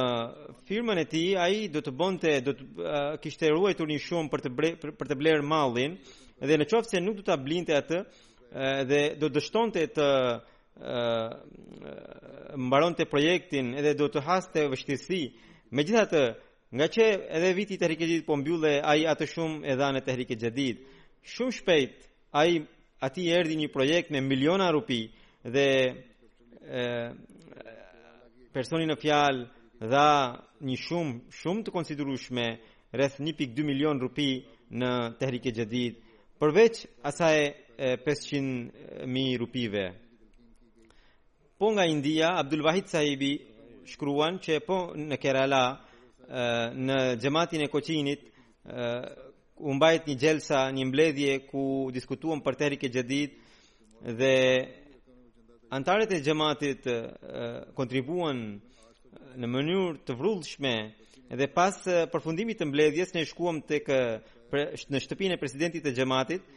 firmën 0.68 0.98
e 0.98 1.04
tij 1.06 1.30
ai 1.38 1.68
do 1.70 1.80
të 1.80 1.92
bonte 1.96 2.36
do 2.44 2.52
të 2.52 3.00
kishte 3.22 3.48
ruajtur 3.54 3.88
një 3.88 3.98
shumë 4.06 4.30
për 4.32 4.42
të 4.44 4.52
bre, 4.58 4.70
për 4.76 5.08
të 5.10 5.16
bler 5.16 5.42
mallin 5.42 5.96
dhe 6.40 6.60
në 6.60 6.68
qoftë 6.70 6.90
se 6.96 7.00
nuk 7.00 7.16
do 7.16 7.22
ta 7.30 7.36
blinte 7.36 7.74
atë 7.76 8.04
dhe 8.90 9.00
do 9.20 9.28
dështonte 9.30 9.86
të, 9.94 9.94
të 9.94 10.10
e, 10.76 12.56
mbaron 12.58 12.94
të 12.98 13.06
projektin 13.10 13.72
edhe 13.78 13.94
do 13.98 14.08
të 14.12 14.22
hasë 14.26 14.50
të 14.54 14.62
vështisi 14.74 15.20
me 15.74 15.84
gjitha 15.86 16.04
të 16.12 16.22
nga 16.78 16.86
që 16.94 17.04
edhe 17.38 17.52
viti 17.58 17.78
të 17.78 17.88
hrike 17.88 18.06
gjedit 18.06 18.26
po 18.26 18.36
mbjullë 18.38 18.74
a 18.86 18.92
i 18.98 19.04
atë 19.10 19.26
shumë 19.34 19.66
edhe 19.72 19.84
anë 19.88 20.02
të 20.06 20.14
hrike 20.18 20.36
gjedit 20.40 20.84
shumë 21.34 21.56
shpejt 21.60 21.94
a 22.38 22.44
i 22.46 22.60
ati 23.06 23.26
erdi 23.34 23.56
një 23.62 23.70
projekt 23.74 24.12
me 24.14 24.20
miliona 24.22 24.70
rupi 24.72 25.00
dhe 25.42 25.66
e, 25.90 26.90
personin 28.54 28.90
në 28.92 28.98
fjal 29.02 29.42
dha 29.80 30.08
një 30.60 30.76
shumë 30.86 31.18
shumë 31.40 31.64
të 31.66 31.74
konsiderueshme 31.74 32.46
rreth 32.92 33.18
1.2 33.22 33.64
milion 33.66 33.98
rupi 34.02 34.30
në 34.70 34.90
tehrike 35.18 35.52
gjedit 35.58 35.98
përveç 36.40 36.84
asaj 37.10 37.38
500.000 37.80 39.38
rupive 39.40 39.84
po 41.60 41.68
nga 41.76 41.84
India 41.84 42.28
Abdul 42.38 42.62
Wahid 42.64 42.86
Sahibi 42.88 43.32
shkruan 43.84 44.38
që 44.40 44.62
po 44.64 44.76
në 44.96 45.16
Kerala 45.20 45.62
në 46.80 46.94
gjematin 47.20 47.60
e 47.60 47.66
koqinit 47.68 48.22
u 49.60 49.74
mbajt 49.76 50.08
një 50.08 50.16
gjelsa, 50.22 50.62
një 50.72 50.86
mbledhje 50.88 51.34
ku 51.50 51.64
diskutuam 51.92 52.40
për 52.40 52.56
terike 52.62 52.88
gjedit 52.94 53.36
dhe 54.08 54.32
antarët 55.76 56.16
e 56.16 56.22
gjematit 56.24 56.88
kontribuan 57.76 58.40
në 59.36 59.46
mënyrë 59.52 59.92
të 60.08 60.16
vrullshme 60.16 60.74
dhe 61.36 61.50
pas 61.60 61.76
përfundimit 62.12 62.56
të 62.64 62.70
mbledhjes 62.72 63.12
ne 63.14 63.26
shkuam 63.28 63.60
tek 63.68 63.92
në 64.88 65.04
shtëpinë 65.04 65.36
e 65.36 65.42
presidentit 65.44 65.84
të 65.84 65.92
xhamatit 66.00 66.48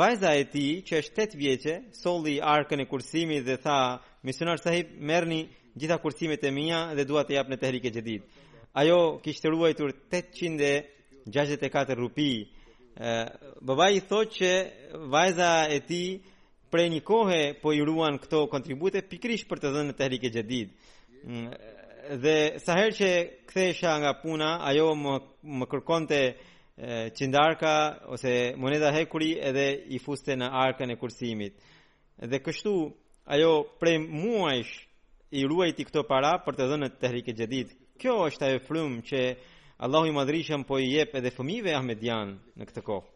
vajza 0.00 0.32
e 0.40 0.48
tij 0.48 0.80
që 0.88 1.00
është 1.04 1.28
8 1.28 1.40
vjeqe 1.44 1.74
solli 2.00 2.38
arkën 2.56 2.80
e 2.80 2.88
kursimit 2.88 3.44
dhe 3.46 3.60
tha 3.62 3.80
Misionar 4.26 4.58
sahib 4.58 4.88
merrni 5.08 5.44
gjitha 5.78 5.96
kursimet 6.02 6.42
e 6.42 6.50
mia 6.56 6.78
dhe 6.98 7.04
dua 7.10 7.22
të 7.28 7.36
jap 7.36 7.50
në 7.52 7.56
tehrike 7.62 7.90
e 7.92 7.92
jetit. 7.94 8.24
Ajo 8.82 8.96
kishte 9.22 9.52
ruajtur 9.52 9.92
864 10.10 11.94
rupi. 12.00 12.30
Babai 13.70 13.88
i 14.00 14.02
thotë 14.02 14.34
që 14.40 14.50
vajza 15.14 15.52
e 15.70 15.78
tij 15.92 16.08
prej 16.74 16.88
një 16.96 17.04
kohe 17.06 17.40
po 17.62 17.70
i 17.78 17.84
ruan 17.86 18.18
këto 18.18 18.40
kontribute 18.50 19.04
pikrisht 19.12 19.46
për 19.50 19.62
të 19.62 19.70
dhënë 19.76 19.90
në 19.94 19.98
tehrik 20.02 20.26
e 20.26 20.44
Dhe 22.26 22.34
sa 22.64 22.74
herë 22.80 22.94
që 22.98 23.06
kthehesha 23.50 23.96
nga 24.02 24.12
puna, 24.22 24.50
ajo 24.68 24.92
më 24.94 25.14
më 25.58 25.66
kërkonte 25.72 26.18
çindarka 27.18 27.72
ose 28.14 28.34
moneda 28.62 28.90
hekuri 28.94 29.32
edhe 29.48 29.64
i 29.86 29.98
fuste 30.04 30.34
në 30.38 30.50
arkën 30.66 30.90
e 30.90 30.96
kursimit. 31.02 31.52
Dhe 32.30 32.38
kështu 32.46 32.74
ajo 33.26 33.62
prej 33.80 33.98
muajsh 33.98 34.72
i 35.34 35.42
ruajti 35.50 35.84
këto 35.88 36.06
para 36.06 36.36
për 36.46 36.54
të 36.58 36.66
dhënë 36.72 36.88
të 36.92 37.00
tehrike 37.02 37.32
gjedit. 37.34 37.72
Kjo 37.98 38.14
është 38.30 38.44
ajo 38.48 38.60
frum 38.68 38.98
që 39.08 39.20
Allahu 39.82 40.06
i 40.10 40.14
madrishëm 40.14 40.62
po 40.68 40.78
i 40.78 40.86
jep 40.94 41.14
edhe 41.18 41.32
fëmive 41.34 41.74
Ahmedian 41.74 42.36
në 42.56 42.64
këtë 42.70 42.82
kohë. 42.86 43.06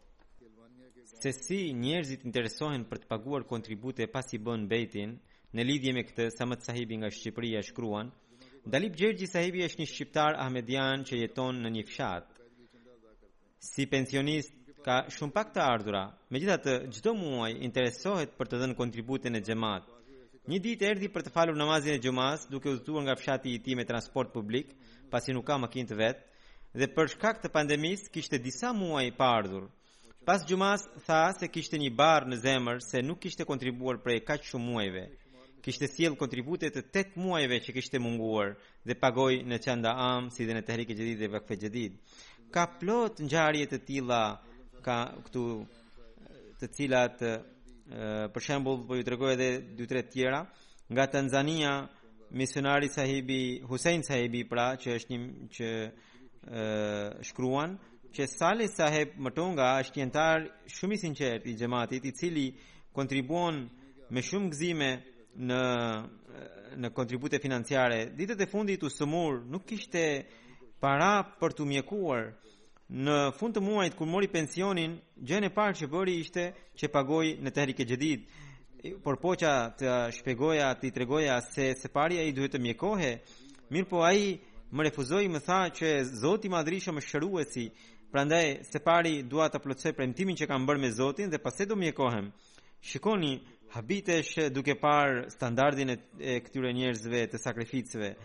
Se 1.21 1.31
si 1.37 1.59
njerëzit 1.77 2.25
interesohen 2.25 2.83
për 2.89 3.03
të 3.03 3.07
paguar 3.09 3.43
kontribute 3.45 4.07
pas 4.09 4.25
i 4.33 4.39
bën 4.41 4.65
bejtin, 4.69 5.13
në 5.53 5.61
lidhje 5.69 5.91
me 5.93 6.03
këtë, 6.07 6.27
sa 6.33 6.45
më 6.49 6.55
të 6.57 6.65
sahibi 6.69 6.95
nga 6.97 7.09
Shqipëria 7.13 7.61
shkruan, 7.67 8.07
Dalip 8.65 8.93
Gjergji 8.97 9.25
sahibi 9.27 9.63
është 9.65 9.79
një 9.81 9.87
shqiptar 9.89 10.35
Ahmedian 10.37 11.01
që 11.07 11.17
jeton 11.21 11.57
në 11.63 11.69
një 11.77 11.83
fshat. 11.89 12.27
Si 13.61 13.87
pensionist, 13.89 14.53
ka 14.85 15.03
shumë 15.13 15.33
pak 15.37 15.49
të 15.53 15.61
ardhura, 15.65 16.03
me 16.29 16.37
gjitha 16.41 16.57
të 16.61 16.73
gjdo 16.97 17.13
muaj 17.17 17.51
interesohet 17.69 18.35
për 18.37 18.49
të 18.51 18.59
dhenë 18.61 18.77
kontributin 18.77 19.37
e 19.37 19.41
gjematë. 19.45 20.00
Një 20.49 20.57
ditë 20.65 20.85
erdhi 20.87 21.07
për 21.15 21.21
të 21.27 21.31
falur 21.35 21.57
namazin 21.57 21.93
e 21.99 22.01
xumas, 22.03 22.45
duke 22.51 22.71
u 22.71 22.77
zhduar 22.79 23.03
nga 23.05 23.13
fshati 23.17 23.51
i 23.53 23.59
tij 23.61 23.75
me 23.77 23.83
transport 23.85 24.31
publik, 24.33 24.71
pasi 25.13 25.35
nuk 25.37 25.45
ka 25.45 25.57
makinë 25.61 25.89
të 25.91 25.97
vet, 25.99 26.23
dhe 26.81 26.87
për 26.95 27.11
shkak 27.13 27.41
të 27.43 27.51
pandemisë 27.57 28.09
kishte 28.15 28.39
disa 28.41 28.71
muaj 28.77 29.03
pa 29.19 29.27
ardhur. 29.41 29.67
Pas 30.25 30.41
xumas 30.49 30.87
tha 31.05 31.19
se 31.37 31.45
kishte 31.53 31.77
një 31.81 31.91
bar 32.01 32.25
në 32.31 32.39
zemër 32.47 32.81
se 32.87 33.03
nuk 33.05 33.21
kishte 33.27 33.45
kontribuar 33.51 33.99
prej 34.05 34.17
kaq 34.31 34.47
shumë 34.49 34.65
muajve. 34.71 35.03
Kishte 35.65 35.87
sjell 35.93 36.17
kontribute 36.17 36.71
të 36.73 36.83
tet 36.95 37.13
muajve 37.21 37.61
që 37.67 37.75
kishte 37.77 38.01
munguar 38.01 38.55
dhe 38.87 38.97
pagoi 39.03 39.43
në 39.45 39.61
çanda 39.65 39.93
am 40.09 40.31
si 40.33 40.45
dhe 40.49 40.57
në 40.57 40.63
tehrik 40.69 40.89
e 40.93 40.97
jetë 40.97 41.17
dhe 41.21 41.31
vakfë 41.35 41.69
e 41.69 41.85
Ka 42.51 42.65
plot 42.79 43.21
ngjarje 43.25 43.65
të 43.73 43.77
tilla 43.89 44.23
ka 44.85 44.97
këtu 45.25 45.45
të 46.59 46.71
cilat 46.77 47.19
për 48.33 48.43
shembull 48.45 48.85
po 48.87 48.95
ju 48.95 49.03
tregoj 49.03 49.33
edhe 49.33 49.47
dy 49.75 49.85
tre 49.87 50.01
tjera 50.09 50.45
nga 50.91 51.07
Tanzania 51.07 51.87
misionari 52.31 52.87
sahibi 52.89 53.61
Hussein 53.67 54.03
sahibi 54.03 54.45
pra 54.47 54.75
që 54.79 54.95
është 54.97 55.11
një 55.13 55.49
që 55.55 55.69
e, 55.83 55.89
shkruan 57.29 57.75
që 58.15 58.27
Sali 58.27 58.67
sahib 58.67 59.17
Matonga 59.23 59.67
është 59.83 59.99
një 59.99 60.05
antar 60.07 60.45
shumë 60.75 60.95
i 60.95 61.01
sinqert 61.03 61.47
i 61.47 61.57
jemaatit 61.59 62.05
i 62.05 62.11
cili 62.15 62.45
kontribuon 62.95 63.65
me 64.09 64.23
shumë 64.23 64.51
gëzime 64.53 64.91
në 65.47 65.61
në 66.81 66.89
kontribute 66.95 67.39
financiare 67.43 68.05
ditët 68.15 68.39
e 68.41 68.47
fundit 68.47 68.83
u 68.83 68.89
sëmur 68.89 69.41
nuk 69.51 69.65
kishte 69.67 70.05
para 70.79 71.11
për 71.39 71.51
të 71.57 71.65
mjekuar 71.67 72.29
Në 72.91 73.13
fund 73.39 73.55
të 73.55 73.61
muajit 73.63 73.93
kur 73.95 74.07
mori 74.11 74.27
pensionin, 74.27 74.97
gjën 75.23 75.45
e 75.47 75.49
parë 75.55 75.77
që 75.81 75.87
bëri 75.93 76.13
ishte 76.19 76.43
që 76.75 76.87
pagoi 76.91 77.37
në 77.39 77.51
Tehrik 77.55 77.79
e 77.79 78.17
Por 79.05 79.17
poqa 79.21 79.51
të 79.77 79.91
shpegoja, 80.17 80.71
të 80.79 80.87
i 80.89 80.91
tregoja 80.91 81.35
se 81.41 81.75
se 81.77 81.87
pari 81.93 82.17
a 82.17 82.23
i 82.25 82.31
duhet 82.33 82.55
të 82.55 82.59
mjekohe 82.59 83.11
Mirë 83.69 83.87
po 83.89 83.99
a 84.03 84.09
i 84.17 84.39
më 84.73 84.83
refuzoi 84.89 85.27
më 85.29 85.39
tha 85.45 85.59
që 85.77 85.91
zoti 86.21 86.47
i 86.47 86.49
më 86.51 86.99
shëru 87.01 87.29
e 87.39 87.45
si 87.45 87.65
Pra 88.11 88.23
ndaj 88.25 88.45
se 88.71 88.79
pari 88.79 89.21
duhet 89.23 89.53
të 89.53 89.59
plotëse 89.63 89.93
për 89.93 90.03
emtimin 90.03 90.35
që 90.35 90.47
kam 90.49 90.65
bërë 90.67 90.81
me 90.81 90.91
zotin 90.91 91.29
dhe 91.29 91.37
pastaj 91.37 91.65
do 91.69 91.75
mjekohem 91.75 92.31
Shikoni 92.81 93.31
habitesh 93.69 94.49
duke 94.49 94.75
par 94.81 95.29
standardin 95.29 95.93
e 96.19 96.39
këtyre 96.43 96.73
njerëzve 96.73 97.23
të 97.31 97.37
sakrificëve. 97.37 98.15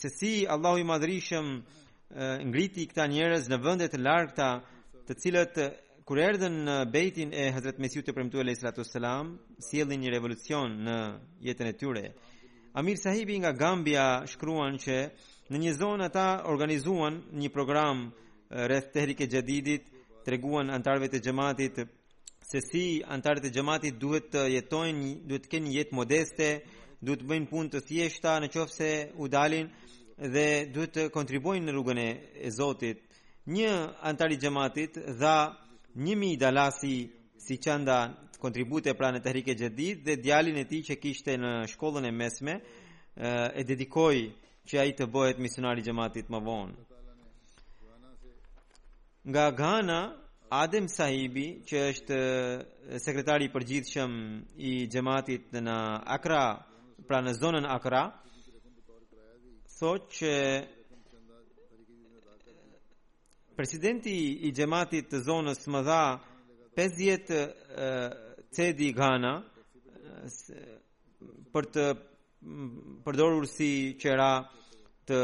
Se 0.00 0.08
si 0.08 0.46
Allahu 0.46 0.78
i 0.78 0.84
madrisha 0.86 1.42
ngriti 2.44 2.86
këta 2.90 3.06
njerëz 3.06 3.44
në 3.50 3.56
vende 3.62 3.86
të 3.90 3.98
largëta, 4.02 4.48
të 5.06 5.14
cilët 5.22 5.56
kur 6.06 6.18
erdhën 6.18 6.56
në 6.66 6.74
Bejtin 6.92 7.30
e 7.32 7.44
Hazrat 7.54 7.78
Mesihut 7.78 8.06
të 8.08 8.12
premtuar 8.16 8.42
Alayhi 8.42 8.58
Salatu 8.58 8.82
Wassalam, 8.82 9.36
sjellin 9.68 10.00
një 10.02 10.10
revolucion 10.16 10.72
në 10.88 10.96
jetën 11.46 11.68
e 11.70 11.76
tyre. 11.78 12.04
Amir 12.74 12.96
Sahibi 12.98 13.38
nga 13.38 13.52
Gambia 13.52 14.26
shkruan 14.26 14.78
që 14.82 14.96
në 15.50 15.56
një 15.64 15.72
zonë 15.78 16.04
ata 16.10 16.26
organizuan 16.50 17.20
një 17.30 17.50
program 17.54 18.08
rreth 18.50 18.90
Tehrike 18.94 19.28
Jadidit, 19.30 19.86
treguan 20.26 20.70
antarëve 20.74 21.08
të 21.12 21.20
xhamatit 21.24 21.76
se 22.50 22.58
si 22.64 22.84
antarët 23.06 23.44
e 23.46 23.52
xhamatit 23.54 23.98
duhet 24.02 24.26
të 24.34 24.42
jetojnë, 24.56 25.14
duhet 25.30 25.44
të 25.46 25.50
kenë 25.54 25.66
një 25.68 25.76
jetë 25.78 25.94
modeste, 25.98 26.46
duhet 27.00 27.22
të 27.22 27.30
bëjnë 27.30 27.50
punë 27.50 27.70
të 27.76 27.84
thjeshta 27.86 28.34
në 28.42 28.50
qoftë 28.54 28.76
se 28.76 28.90
u 29.22 29.28
dalin 29.30 29.68
dhe 30.28 30.66
duhet 30.74 30.92
të 30.94 31.06
kontribuojnë 31.12 31.64
në 31.66 31.72
rrugën 31.74 31.98
e 32.00 32.50
Zotit. 32.52 33.00
Një 33.48 33.72
antar 34.04 34.32
i 34.32 34.36
xhamatit 34.36 34.98
dha 35.18 35.56
1000 35.94 36.36
dalasi 36.38 37.08
si 37.38 37.56
çanda 37.58 38.14
kontribute 38.40 38.94
pra 38.94 39.10
në 39.12 39.22
hrike 39.24 39.54
gjedit 39.54 40.04
dhe 40.04 40.16
djalin 40.20 40.56
e 40.58 40.64
ti 40.68 40.82
që 40.84 40.98
kishte 41.00 41.32
në 41.40 41.50
shkollën 41.72 42.06
e 42.06 42.10
mesme 42.12 42.60
eh, 43.16 43.48
e 43.54 43.64
dedikoi 43.64 44.32
që 44.68 44.78
ai 44.78 44.92
të 44.92 45.06
bëhet 45.08 45.38
misionari 45.40 45.80
i 45.80 45.84
xhamatit 45.84 46.26
më 46.30 46.38
vonë. 46.44 46.74
Nga 49.24 49.50
Ghana, 49.56 50.00
Adem 50.50 50.86
Sahibi, 50.88 51.62
që 51.68 51.76
është 51.92 52.16
eh, 52.20 52.98
sekretari 53.00 53.44
i 53.48 53.52
përgjithshëm 53.54 54.10
i 54.56 54.72
xhamatit 54.92 55.52
në 55.64 55.76
Akra, 56.16 56.44
pra 57.08 57.18
në 57.24 57.32
zonën 57.40 57.66
Akra, 57.68 58.04
që 59.80 60.28
eh, 60.60 60.68
presidenti 63.56 64.12
i 64.46 64.52
gjematit 64.52 65.08
të 65.08 65.20
zonës 65.24 65.62
më 65.72 65.80
dha 65.86 66.02
50 66.76 67.38
eh, 67.38 68.10
cedi 68.52 68.90
gana 68.92 69.38
eh, 69.40 70.58
për 71.54 71.70
të 71.76 71.86
mm, 72.42 73.00
përdorur 73.06 73.48
si 73.48 73.96
qera 74.00 74.28
të 75.10 75.20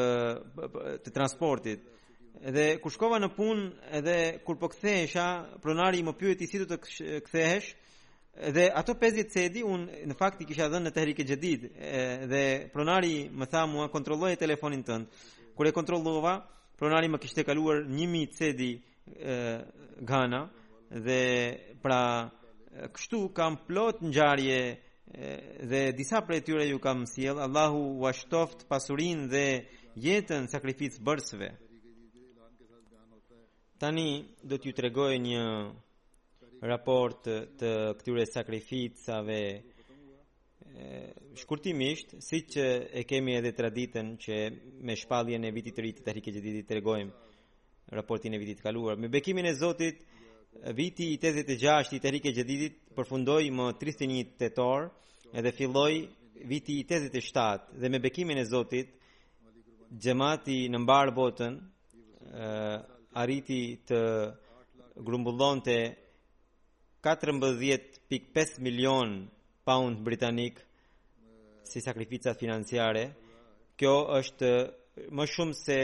të 1.04 1.12
transportit 1.14 1.84
edhe 2.48 2.64
kur 2.82 2.90
shkova 2.90 3.20
në 3.22 3.28
punë 3.36 3.68
edhe 4.00 4.16
kur 4.44 4.57
po 4.59 4.70
kthehesha 4.72 5.26
pronari 5.62 6.00
më 6.09 6.16
pyeti 6.18 6.48
ti 6.50 6.62
do 6.62 6.66
të 6.70 7.20
kthehesh 7.28 7.68
dhe 8.51 8.68
ato 8.68 8.95
50 8.99 9.30
cedi 9.32 9.62
un 9.64 9.87
në 9.89 10.14
fakt 10.18 10.43
i 10.45 10.47
kisha 10.47 10.68
dhënë 10.68 10.87
në 10.87 10.93
tehrik 10.93 11.20
e 11.22 11.24
jedid 11.24 11.62
dhe 12.28 12.43
pronari 12.72 13.28
më 13.32 13.47
tha 13.51 13.62
mua 13.66 13.89
kontrolloj 13.89 14.34
telefonin 14.37 14.82
tënd 14.84 15.07
kur 15.57 15.66
e 15.66 15.72
kontrollova 15.72 16.34
pronari 16.76 17.09
më 17.09 17.18
kishte 17.22 17.45
kaluar 17.49 17.87
1000 17.89 18.26
cedi 18.37 18.72
gana, 19.16 19.64
Ghana 20.11 20.41
dhe 20.91 21.22
pra 21.82 22.28
kështu 22.93 23.32
kam 23.32 23.57
plot 23.66 24.05
ngjarje 24.05 24.61
dhe 25.70 25.82
disa 25.97 26.20
prej 26.20 26.45
tyre 26.45 26.68
ju 26.68 26.78
kam 26.78 27.07
sjell 27.09 27.39
Allahu 27.41 27.97
ua 28.05 28.12
shtoft 28.12 28.66
pasurinë 28.68 29.30
dhe 29.32 29.47
jetën 29.97 30.45
sakrificës 30.53 31.01
bërësve 31.01 31.49
tani 33.80 34.28
do 34.45 34.59
t'ju 34.61 34.72
tregoj 34.76 35.14
një 35.24 35.43
raport 36.61 37.22
të 37.59 37.70
këtyre 37.98 38.24
sakrificave 38.28 39.38
shkurtimisht 41.40 42.14
si 42.24 42.40
që 42.48 42.64
e 42.92 43.02
kemi 43.09 43.34
edhe 43.36 43.52
traditën 43.57 44.14
që 44.20 44.36
me 44.88 44.94
shpalljen 44.96 45.44
e 45.44 45.52
vitit 45.52 45.76
të 45.76 45.82
rritë 45.82 46.04
të 46.07 46.14
rike 46.16 46.32
gjithit 46.32 46.66
të 46.68 46.76
regojmë 46.78 47.92
raportin 47.96 48.34
e 48.34 48.38
vitit 48.38 48.61
kaluar 48.62 48.96
me 48.96 49.09
bekimin 49.09 49.46
e 49.46 49.54
Zotit 49.54 50.00
viti 50.74 51.11
i 51.14 51.18
86 51.20 51.96
i 51.96 52.00
të 52.00 52.11
rike 52.12 52.32
gjithit 52.32 52.80
përfundoj 52.96 53.44
më 53.52 53.66
31 53.80 54.36
të 54.40 54.50
torë 54.57 54.88
edhe 55.36 55.52
filloj 55.52 55.92
viti 56.48 56.78
i 56.80 56.84
87 56.88 57.78
dhe 57.80 57.88
me 57.88 58.00
bekimin 58.00 58.38
e 58.38 58.44
Zotit 58.44 58.92
gjemati 60.02 60.66
në 60.72 60.80
mbarë 60.84 61.12
botën 61.16 61.61
arriti 63.16 63.62
të 63.88 64.00
grumbullon 65.07 65.61
të 65.64 65.78
14.5 67.07 68.54
milion 68.59 69.28
pound 69.64 69.98
britanik 70.02 70.59
si 71.62 71.78
sakrifica 71.84 72.34
financiare 72.34 73.04
kjo 73.78 73.92
është 74.18 74.50
më 75.14 75.26
shumë 75.30 75.52
se 75.59 75.78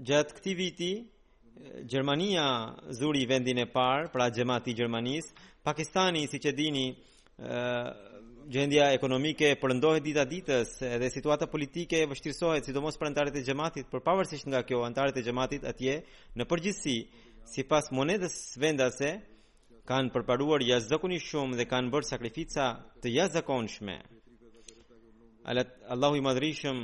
gjatë 0.00 0.34
këti 0.38 0.54
viti 0.64 0.92
Gjermania 1.84 2.44
zuri 2.96 3.26
vendin 3.28 3.60
e 3.60 3.66
par 3.68 4.06
pra 4.14 4.30
gjemati 4.32 4.72
Gjermanis 4.78 5.28
Pakistani 5.60 6.22
si 6.26 6.40
që 6.40 6.54
dini 6.56 6.86
gjendja 8.48 8.90
ekonomike 8.94 9.54
përndohet 9.60 10.04
dita 10.04 10.24
ditës 10.24 10.70
edhe 10.86 11.10
situata 11.12 11.46
politike 11.50 12.04
vështirësohet 12.10 12.66
sidomos 12.68 12.96
për 12.98 13.10
antarët 13.10 13.36
e 13.36 13.42
gjematit, 13.44 13.88
për 13.90 14.00
pavarësisht 14.06 14.48
nga 14.48 14.62
kjo, 14.66 14.82
antarët 14.86 15.18
e 15.18 15.22
gjematit 15.24 15.64
atje 15.66 16.00
në 16.38 16.46
përgjithësi, 16.48 16.96
sipas 17.52 17.90
monedës 17.92 18.36
vendase, 18.62 19.12
kanë 19.88 20.12
përparuar 20.14 20.62
jashtëzakonisht 20.62 21.28
shumë 21.32 21.58
dhe 21.58 21.66
kanë 21.68 21.92
bërë 21.92 22.10
sakrifica 22.12 22.66
të 23.02 23.14
jashtëzakonshme. 23.16 23.96
Allahu 25.90 26.18
i 26.18 26.24
madrishëm 26.24 26.78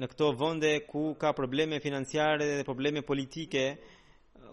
në 0.00 0.06
këto 0.10 0.30
vende 0.40 0.72
ku 0.88 1.14
ka 1.20 1.32
probleme 1.36 1.80
financiare 1.84 2.56
dhe 2.56 2.64
probleme 2.64 3.02
politike, 3.06 3.64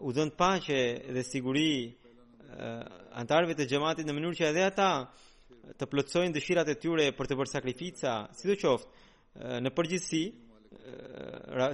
u 0.03 0.11
dhënë 0.13 0.35
paqe 0.37 0.81
dhe 1.15 1.23
siguri 1.25 1.69
antarëve 3.21 3.55
të 3.57 3.65
gjematit 3.71 4.05
në 4.07 4.13
mënyrë 4.13 4.37
që 4.39 4.49
edhe 4.51 4.63
ata 4.67 4.91
të 5.75 5.87
plotësojnë 5.89 6.35
dëshirat 6.35 6.69
e 6.71 6.75
tyre 6.79 7.09
për 7.17 7.29
të 7.29 7.37
bërë 7.39 7.51
sakrifica, 7.51 8.13
si 8.35 8.55
qoftë, 8.61 9.05
në 9.65 9.71
përgjithsi, 9.75 10.23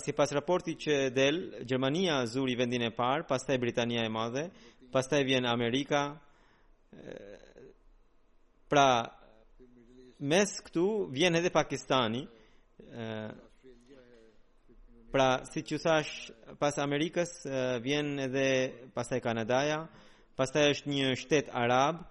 si 0.03 0.15
pas 0.17 0.33
raporti 0.33 0.75
që 0.79 0.95
del, 1.13 1.41
Gjermania 1.67 2.21
zuri 2.29 2.55
vendin 2.59 2.87
e 2.87 2.91
parë, 2.95 3.27
pas 3.29 3.43
taj 3.45 3.59
Britania 3.61 4.05
e 4.07 4.11
madhe, 4.11 4.47
pas 4.93 5.07
taj 5.09 5.21
vjen 5.27 5.45
Amerika, 5.49 6.03
pra, 8.69 8.87
mes 10.23 10.55
këtu 10.65 10.85
vjen 11.13 11.35
edhe 11.37 11.51
Pakistani, 11.53 12.23
pra, 15.13 15.29
si 15.51 15.61
që 15.67 15.81
thash, 15.83 16.15
pas 16.61 16.79
Amerikës 16.81 17.35
vjen 17.85 18.15
edhe 18.29 18.47
pas 18.95 19.09
taj 19.11 19.19
Kanadaja, 19.25 19.85
pas 20.35 20.49
taj 20.49 20.71
është 20.77 20.89
një 20.89 21.13
shtet 21.21 21.51
arabë, 21.53 22.07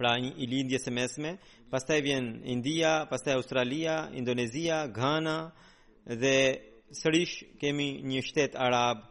pra 0.00 0.14
një 0.16 0.30
i 0.40 0.46
lindje 0.48 0.78
së 0.80 0.92
mesme, 0.96 1.34
pastaj 1.68 1.98
vjen 2.06 2.28
India, 2.48 2.94
pastaj 3.10 3.34
Australia, 3.36 3.98
Indonezia, 4.16 4.86
Ghana 4.96 5.38
dhe 6.22 6.36
sërish 6.96 7.42
kemi 7.60 7.90
një 8.10 8.22
shtet 8.24 8.54
arab. 8.56 9.02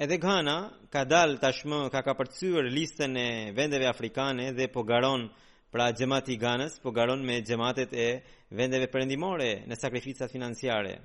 Edhe 0.00 0.16
Ghana 0.18 0.56
ka 0.92 1.04
dal 1.04 1.36
tashmë 1.42 1.82
ka 1.92 2.00
kapërcyer 2.06 2.64
listën 2.72 3.18
e 3.20 3.26
vendeve 3.56 3.84
afrikane 3.92 4.48
dhe 4.56 4.70
po 4.72 4.86
garon 4.88 5.26
pra 5.72 5.90
xhamati 5.98 6.32
i 6.34 6.40
Ghanës, 6.42 6.78
po 6.82 6.90
garon 6.96 7.20
me 7.26 7.36
gjematet 7.44 7.92
e 7.92 8.06
vendeve 8.56 8.88
perëndimore 8.92 9.52
në 9.68 9.76
sakrificat 9.78 10.32
financiare. 10.32 10.96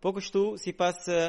Po 0.00 0.14
kështu 0.16 0.42
sipas 0.62 1.06
eh, 1.12 1.28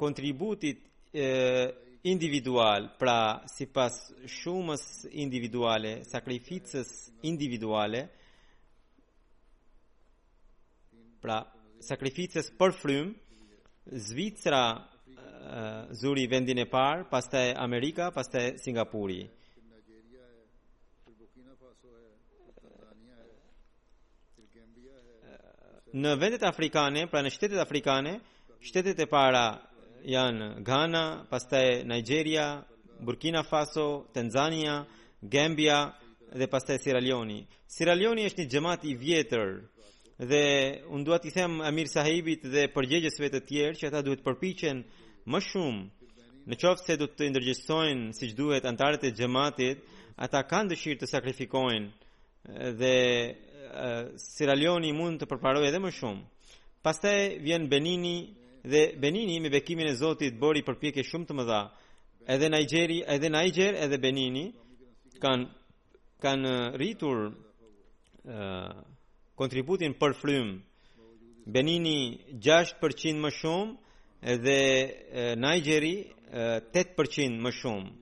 kontributit 0.00 0.80
eh, 1.12 1.87
individual, 2.04 2.94
pra 2.98 3.42
si 3.46 3.66
pas 3.66 3.94
shumës 4.26 5.06
individuale, 5.10 6.04
sakrificës 6.06 6.90
individuale, 7.26 8.04
pra 11.22 11.42
sakrificës 11.80 12.52
për 12.58 12.76
frymë, 12.82 13.16
Zvicra 13.88 14.82
zuri 15.96 16.26
vendin 16.28 16.58
e 16.60 16.66
parë, 16.68 17.06
pastaj 17.08 17.54
Amerika, 17.56 18.10
pastaj 18.12 18.58
Singapuri. 18.60 19.22
Në 25.96 26.12
vendet 26.20 26.44
afrikane, 26.44 27.06
pra 27.08 27.22
në 27.24 27.32
shtetet 27.32 27.56
afrikane, 27.64 28.18
shtetet 28.60 29.00
e 29.00 29.08
para 29.08 29.46
janë 30.04 30.62
Ghana, 30.64 31.26
pastaj 31.30 31.84
Nigeria, 31.84 32.64
Burkina 33.00 33.42
Faso, 33.42 34.06
Tanzania, 34.12 34.86
Gambia 35.20 35.92
dhe 36.34 36.46
pastaj 36.46 36.78
Sierra 36.82 37.00
Leone. 37.00 37.46
Sierra 37.66 37.94
Leone 37.94 38.26
është 38.26 38.42
një 38.44 38.48
xhamat 38.52 38.84
i 38.84 38.94
vjetër 38.94 39.60
dhe 40.18 40.44
unë 40.90 41.04
dua 41.04 41.18
t'i 41.22 41.30
them 41.32 41.60
Amir 41.62 41.88
Sahibit 41.88 42.42
dhe 42.52 42.66
përgjegjësve 42.74 43.30
të 43.32 43.40
tjerë 43.48 43.78
që 43.78 43.86
ata 43.88 44.02
duhet 44.02 44.20
të 44.22 44.26
përpiqen 44.26 44.82
më 45.30 45.40
shumë. 45.50 45.84
Në 46.48 46.56
qoftë 46.62 46.84
se 46.86 46.96
do 46.96 47.06
të 47.12 47.28
ndërgjësojnë 47.30 48.08
si 48.16 48.30
që 48.30 48.36
duhet 48.38 48.64
antarët 48.66 49.04
e 49.04 49.12
gjematit, 49.12 49.82
ata 50.16 50.42
kanë 50.48 50.70
dëshirë 50.72 50.98
të 51.02 51.10
sakrifikojnë 51.10 52.62
dhe 52.80 52.94
uh, 53.34 54.04
Siralioni 54.18 54.94
mund 54.96 55.20
të 55.20 55.28
përparoj 55.28 55.66
edhe 55.68 55.80
më 55.84 55.90
shumë. 55.98 56.22
Pastaj 56.82 57.18
vjen 57.44 57.66
Benini, 57.68 58.16
dhe 58.70 58.94
Benini 59.00 59.40
me 59.40 59.50
bekimin 59.52 59.86
e 59.86 59.94
Zotit 59.96 60.36
bori 60.40 60.62
përpjekje 60.64 61.04
shumë 61.10 61.28
të 61.28 61.36
mëdha. 61.38 61.60
Edhe 62.34 62.48
Nigeri, 62.52 62.98
edhe 63.14 63.30
Niger, 63.32 63.72
edhe 63.84 63.98
Benini 64.02 64.44
kanë 65.22 65.46
kanë 66.22 66.52
uh, 66.52 66.80
rritur 66.80 67.18
uh, 67.30 68.80
kontributin 69.38 69.94
për 69.98 70.16
frym. 70.20 70.48
Benini 71.46 72.26
6% 72.44 73.22
më 73.22 73.30
shumë 73.38 74.32
edhe 74.34 74.58
uh, 74.76 75.32
Nigeri 75.40 75.94
uh, 76.32 76.60
8% 76.74 77.38
më 77.46 77.52
shumë. 77.60 77.94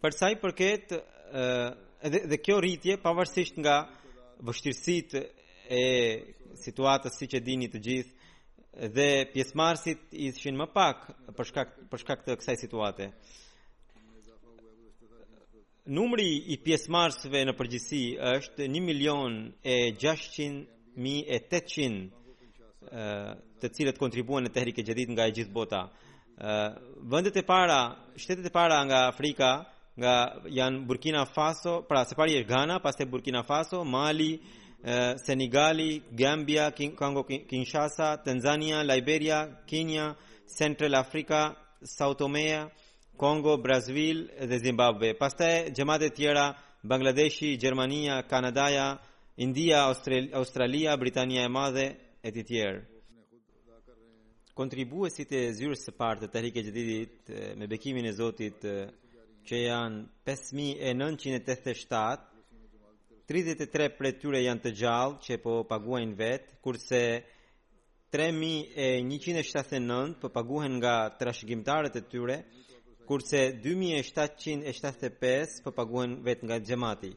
Për 0.00 0.14
sa 0.14 0.28
i 0.32 0.38
përket 0.40 0.92
uh, 0.94 1.72
edhe 2.06 2.24
dhe 2.30 2.38
kjo 2.42 2.58
rritje 2.62 2.98
pavarësisht 3.02 3.58
nga 3.58 3.78
vështirësitë 4.46 5.22
e 5.68 5.86
situatës 6.56 7.18
si 7.18 7.26
që 7.30 7.40
dini 7.44 7.68
të 7.70 7.80
gjithë 7.84 8.88
dhe 8.94 9.08
pjesëmarrësit 9.32 10.02
ishin 10.12 10.56
më 10.60 10.66
pak 10.76 11.04
për 11.36 11.46
shkak 11.50 11.76
për 11.90 12.02
shkak 12.02 12.24
të 12.24 12.36
kësaj 12.40 12.56
situate. 12.60 13.08
Numri 15.98 16.28
i 16.52 16.58
pjesëmarrësve 16.64 17.42
në 17.48 17.54
përgjithësi 17.56 18.02
është 18.36 18.66
1 18.68 18.84
milion 18.84 19.38
e 19.64 19.78
600 19.98 20.60
mijë 21.04 21.24
e 21.36 21.40
800 21.48 21.98
të 23.60 23.72
cilët 23.74 23.98
kontribuan 23.98 24.44
në 24.46 24.52
tehrike 24.54 24.84
gjedit 24.86 25.10
nga 25.12 25.26
e 25.28 25.32
gjithë 25.36 25.52
bota. 25.52 25.82
Vëndet 27.10 27.36
e 27.40 27.42
para, 27.42 27.80
shtetet 28.16 28.46
e 28.46 28.52
para 28.54 28.76
nga 28.86 29.00
Afrika, 29.08 29.50
nga 29.98 30.12
janë 30.46 30.84
Burkina 30.86 31.24
Faso, 31.26 31.80
pra 31.88 32.04
se 32.06 32.14
pari 32.14 32.36
e 32.38 32.44
Ghana, 32.46 32.78
pas 32.80 32.94
Burkina 33.08 33.42
Faso, 33.42 33.82
Mali, 33.84 34.32
Mali, 34.38 34.66
Senegali, 35.14 36.02
Gambia, 36.14 36.70
Kinshasa, 37.46 38.16
Tanzania, 38.22 38.82
Liberia, 38.82 39.62
Kenya, 39.66 40.16
Central 40.58 40.94
Africa, 40.94 41.56
Sao 41.82 42.14
Tome, 42.14 42.72
Congo, 43.16 43.56
Brazil 43.58 44.30
dhe 44.46 44.56
Zimbabwe. 44.58 45.14
Pastaj 45.14 45.76
jemat 45.76 46.02
e 46.02 46.08
tjera, 46.10 46.54
Bangladeshi, 46.82 47.56
Gjermania, 47.58 48.22
Kanadaja, 48.22 48.98
India, 49.36 49.82
Australia, 50.32 50.96
Britania 50.96 51.42
e 51.44 51.48
Madhe 51.48 51.96
e 52.22 52.30
të 52.32 52.42
tjerë. 52.44 52.86
Kontribuesit 54.58 55.30
e 55.38 55.50
zyrës 55.54 55.82
së 55.86 55.92
parë 55.94 56.20
të 56.22 56.26
tarikës 56.34 56.66
së 56.70 56.76
me 57.58 57.66
bekimin 57.70 58.04
e 58.06 58.12
Zotit 58.12 58.64
që 59.46 59.56
janë 59.64 60.00
5987 60.26 62.27
33 63.28 63.90
për 63.92 64.06
tyre 64.22 64.38
janë 64.40 64.62
të 64.64 64.70
gjallë 64.80 65.18
që 65.26 65.36
po 65.44 65.56
paguajnë 65.68 66.14
vet, 66.16 66.46
kurse 66.64 67.00
3179 68.16 70.14
po 70.22 70.30
paguhen 70.32 70.78
nga 70.80 70.94
trashëgimtarët 71.20 71.94
e 72.00 72.02
tyre, 72.08 72.36
kurse 73.08 73.40
2775 73.64 75.60
po 75.66 75.70
paguhen 75.76 76.14
vet 76.24 76.42
nga 76.46 76.56
xhamati. 76.64 77.10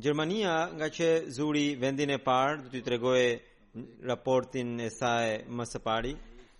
Gjermania, 0.00 0.58
nga 0.76 0.88
që 0.96 1.08
zuri 1.36 1.66
vendin 1.80 2.10
e 2.12 2.20
parë, 2.24 2.60
do 2.64 2.68
t'i 2.72 2.82
tregojë 2.84 3.30
raportin 4.10 4.68
e 4.80 4.88
saj 4.98 5.26
më 5.56 5.64
së 5.72 5.78
pari. 5.86 6.12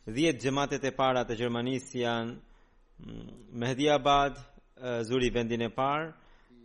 10 0.08 0.40
xhamatet 0.42 0.84
e 0.88 0.96
para 1.00 1.20
të 1.24 1.34
Gjermanisë 1.38 1.98
janë 2.06 2.32
mm, 3.04 3.30
Mehdiabad, 3.60 4.34
zuri 5.08 5.28
vendin 5.36 5.62
e 5.68 5.70
parë. 5.72 6.08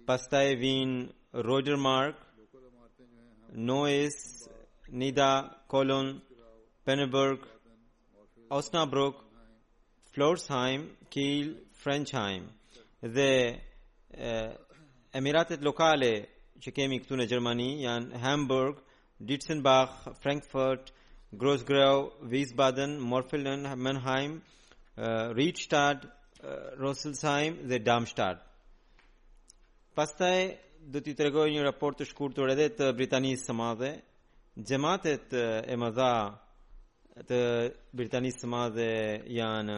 Pastaj 0.06 0.50
vinë, 0.62 1.00
Roger 1.44 1.76
Mark, 1.76 2.16
Noes, 3.56 4.48
Nida, 4.94 5.54
Kolon, 5.70 6.22
Penneberg, 6.88 7.40
Osnabrück, 8.50 9.16
Florsheim, 10.16 10.90
Kiel, 11.10 11.56
Frenchheim 11.84 12.44
dhe 13.04 13.60
emiratet 15.14 15.62
lokale 15.64 16.12
që 16.64 16.72
kemi 16.78 17.02
këtu 17.04 17.18
në 17.20 17.26
Gjermani 17.30 17.68
janë 17.84 18.22
Hamburg, 18.24 18.80
Ditzenbach, 19.22 20.00
Frankfurt, 20.24 20.92
Grossgrau, 21.40 22.14
Wiesbaden, 22.32 22.98
Morfelen, 23.12 23.62
Mannheim, 23.78 24.40
uh, 24.98 25.34
Riedstadt, 25.38 26.08
uh, 26.42 27.56
dhe 27.72 27.80
Darmstadt. 27.86 28.42
Pastaj 29.96 30.58
do 30.88 31.02
t'i 31.02 31.16
tregoj 31.18 31.50
një 31.50 31.64
raport 31.66 31.98
të 31.98 32.06
shkurtur 32.12 32.52
edhe 32.54 32.68
të 32.78 32.92
Britanisë 33.00 33.48
së 33.50 33.54
Madhe. 33.58 33.90
Xhamatet 34.62 35.34
eh, 35.34 35.64
e 35.74 35.76
mëdha 35.82 36.12
të 37.30 37.38
Britanisë 37.96 38.44
së 38.44 38.50
Madhe 38.52 38.88
janë 39.34 39.78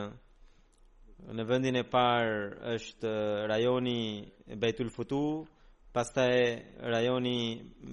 në 1.38 1.46
vendin 1.50 1.78
e 1.80 1.86
parë 1.88 2.74
është 2.76 3.12
rajoni 3.50 4.00
Beitul 4.62 4.92
Futu, 4.94 5.22
pastaj 5.96 6.34
rajoni 6.94 7.38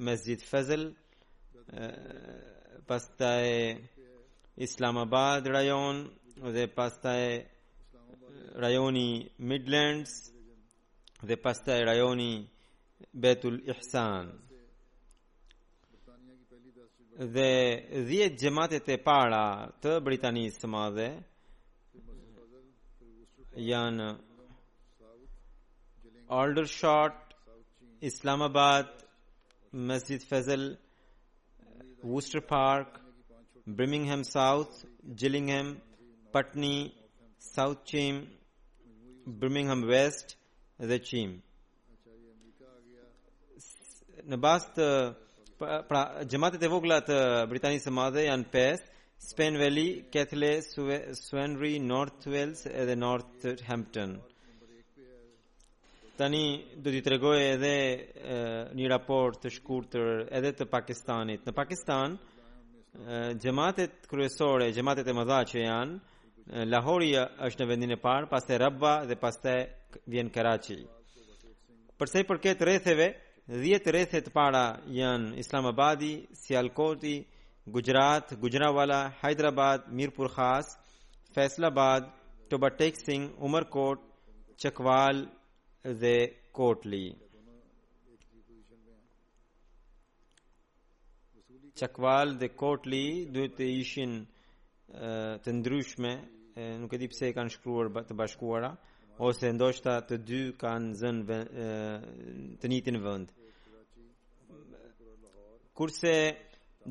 Mesjid 0.06 0.42
Fazel, 0.44 0.88
eh, 1.70 2.80
pastaj 2.88 3.78
Islamabad 4.66 5.46
rajon 5.54 6.02
dhe 6.56 6.66
pastaj 6.76 7.22
rajoni 8.64 9.06
Midlands 9.38 10.12
dhe 11.28 11.36
pastaj 11.44 11.78
rajoni 11.90 12.32
Betul 13.12 13.58
Ihsan. 13.68 14.26
Dhe 17.34 17.88
10 17.92 18.36
xhamatet 18.40 18.88
e 18.88 18.96
para 19.04 19.44
të 19.82 19.92
Britanisë 20.06 20.60
së 20.64 20.70
Madhe 20.74 21.08
janë 23.68 24.08
Aldershot, 26.40 27.36
Islamabad, 28.00 28.90
Masjid 29.90 30.22
Fazal, 30.30 30.64
Worcester 32.02 32.40
Park, 32.40 33.00
Birmingham 33.66 34.24
South, 34.24 34.84
Gillingham, 35.14 35.76
Putney, 36.32 36.92
South 37.38 37.84
Cheam, 37.84 38.24
Birmingham 39.26 39.82
West, 39.86 40.36
dhe 40.88 40.98
Cheam 41.06 41.38
në 44.32 44.38
bazë 44.40 44.70
të 44.78 44.84
pra 45.88 46.00
xhamatet 46.26 46.58
pra, 46.60 46.68
e 46.68 46.72
vogla 46.72 46.96
të 47.06 47.16
Britanisë 47.50 47.86
së 47.90 47.94
Madhe 47.96 48.22
janë 48.26 48.48
pesë 48.52 48.92
Spen 49.24 49.54
Valley, 49.56 50.00
Kethle, 50.12 50.50
Swanry, 51.16 51.76
North 51.80 52.26
Wales 52.28 52.64
edhe 52.66 52.96
Northampton. 52.98 54.16
Tani 56.18 56.42
do 56.82 56.92
t'i 56.92 57.00
tregoj 57.04 57.36
edhe 57.54 57.70
një 58.76 58.90
raport 58.92 59.38
të 59.44 59.52
shkurtër 59.54 60.10
edhe 60.34 60.50
të 60.58 60.66
Pakistanit. 60.70 61.46
Në 61.48 61.54
Pakistan, 61.56 62.18
xhamatet 63.40 64.04
kryesore, 64.10 64.68
xhamatet 64.76 65.08
e 65.10 65.16
mëdha 65.16 65.40
që 65.52 65.64
janë 65.64 66.64
Lahori 66.74 67.14
është 67.16 67.62
në 67.64 67.70
vendin 67.70 67.94
e 67.96 68.00
parë, 68.04 68.28
pastaj 68.32 68.58
Rabwa 68.60 68.98
dhe 69.08 69.16
pastaj 69.20 69.58
vjen 70.12 70.28
Karachi. 70.34 70.82
Përse 71.96 72.20
i 72.20 72.28
përket 72.28 72.60
rrethëve, 72.66 73.12
10 73.46 73.78
të 74.24 74.30
para 74.32 74.60
janë 74.96 75.36
Islamabadi, 75.40 76.12
Sialkoti, 76.42 77.16
Gujarat, 77.66 78.30
Gujranwala, 78.40 79.00
Hyderabad, 79.20 79.84
Mirpur 79.92 80.30
Khas, 80.32 80.70
Faisalabad, 81.34 82.08
Tobatek 82.48 82.96
Singh, 82.96 83.26
Umarkot, 83.44 83.98
Chakwal 84.56 85.26
dhe 86.02 86.14
Kotli. 86.56 87.04
Chakwal 91.76 92.36
dhe 92.40 92.48
Kotli 92.62 93.04
duhet 93.34 93.56
të 93.58 93.68
ishin 93.82 94.16
të 95.44 95.50
ndryshme, 95.58 96.10
nuk 96.80 96.92
e 96.94 96.96
di 97.02 97.08
pse 97.12 97.24
e 97.28 97.34
kanë 97.36 97.52
shkruar 97.58 97.92
të 98.08 98.14
bashkuara 98.16 98.70
ose 99.22 99.46
ndoshta 99.54 99.92
të 100.08 100.16
dy 100.26 100.38
kanë 100.62 100.92
zënë 100.98 101.36
të 102.62 102.70
njëjtin 102.70 102.96
vend. 103.04 103.28
Kurse 105.76 106.14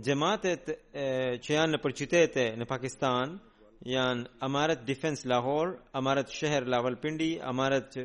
xhamatet 0.05 0.69
që 1.45 1.51
janë 1.53 1.75
në 1.75 1.93
qytete 1.99 2.45
në 2.59 2.67
Pakistan 2.71 3.35
janë 3.91 4.23
Amarat 4.47 4.85
Defense 4.87 5.27
Lahore, 5.27 5.75
Amarat 5.99 6.29
Sheher 6.31 6.63
Lawalpindi, 6.71 7.29
Amarat 7.51 7.97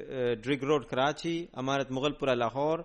Drig 0.43 0.63
Road 0.67 0.89
Karachi, 0.91 1.37
Amarat 1.63 1.91
Mughalpura 1.95 2.35
Lahore, 2.37 2.85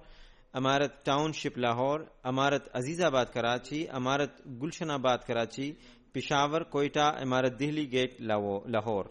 Amarat 0.53 0.99
Township 1.03 1.57
Lahore, 1.57 2.05
Amarat 2.23 2.69
Azizabad 2.77 3.33
Karachi, 3.33 3.87
Amarat 3.89 4.41
Gulshanabad 4.45 5.25
Karachi, 5.25 5.75
Peshawar 6.13 6.65
Quetta, 6.69 7.15
Amarat 7.17 7.57
Delhi 7.57 7.87
Gate 7.87 8.17
Lahore. 8.19 9.09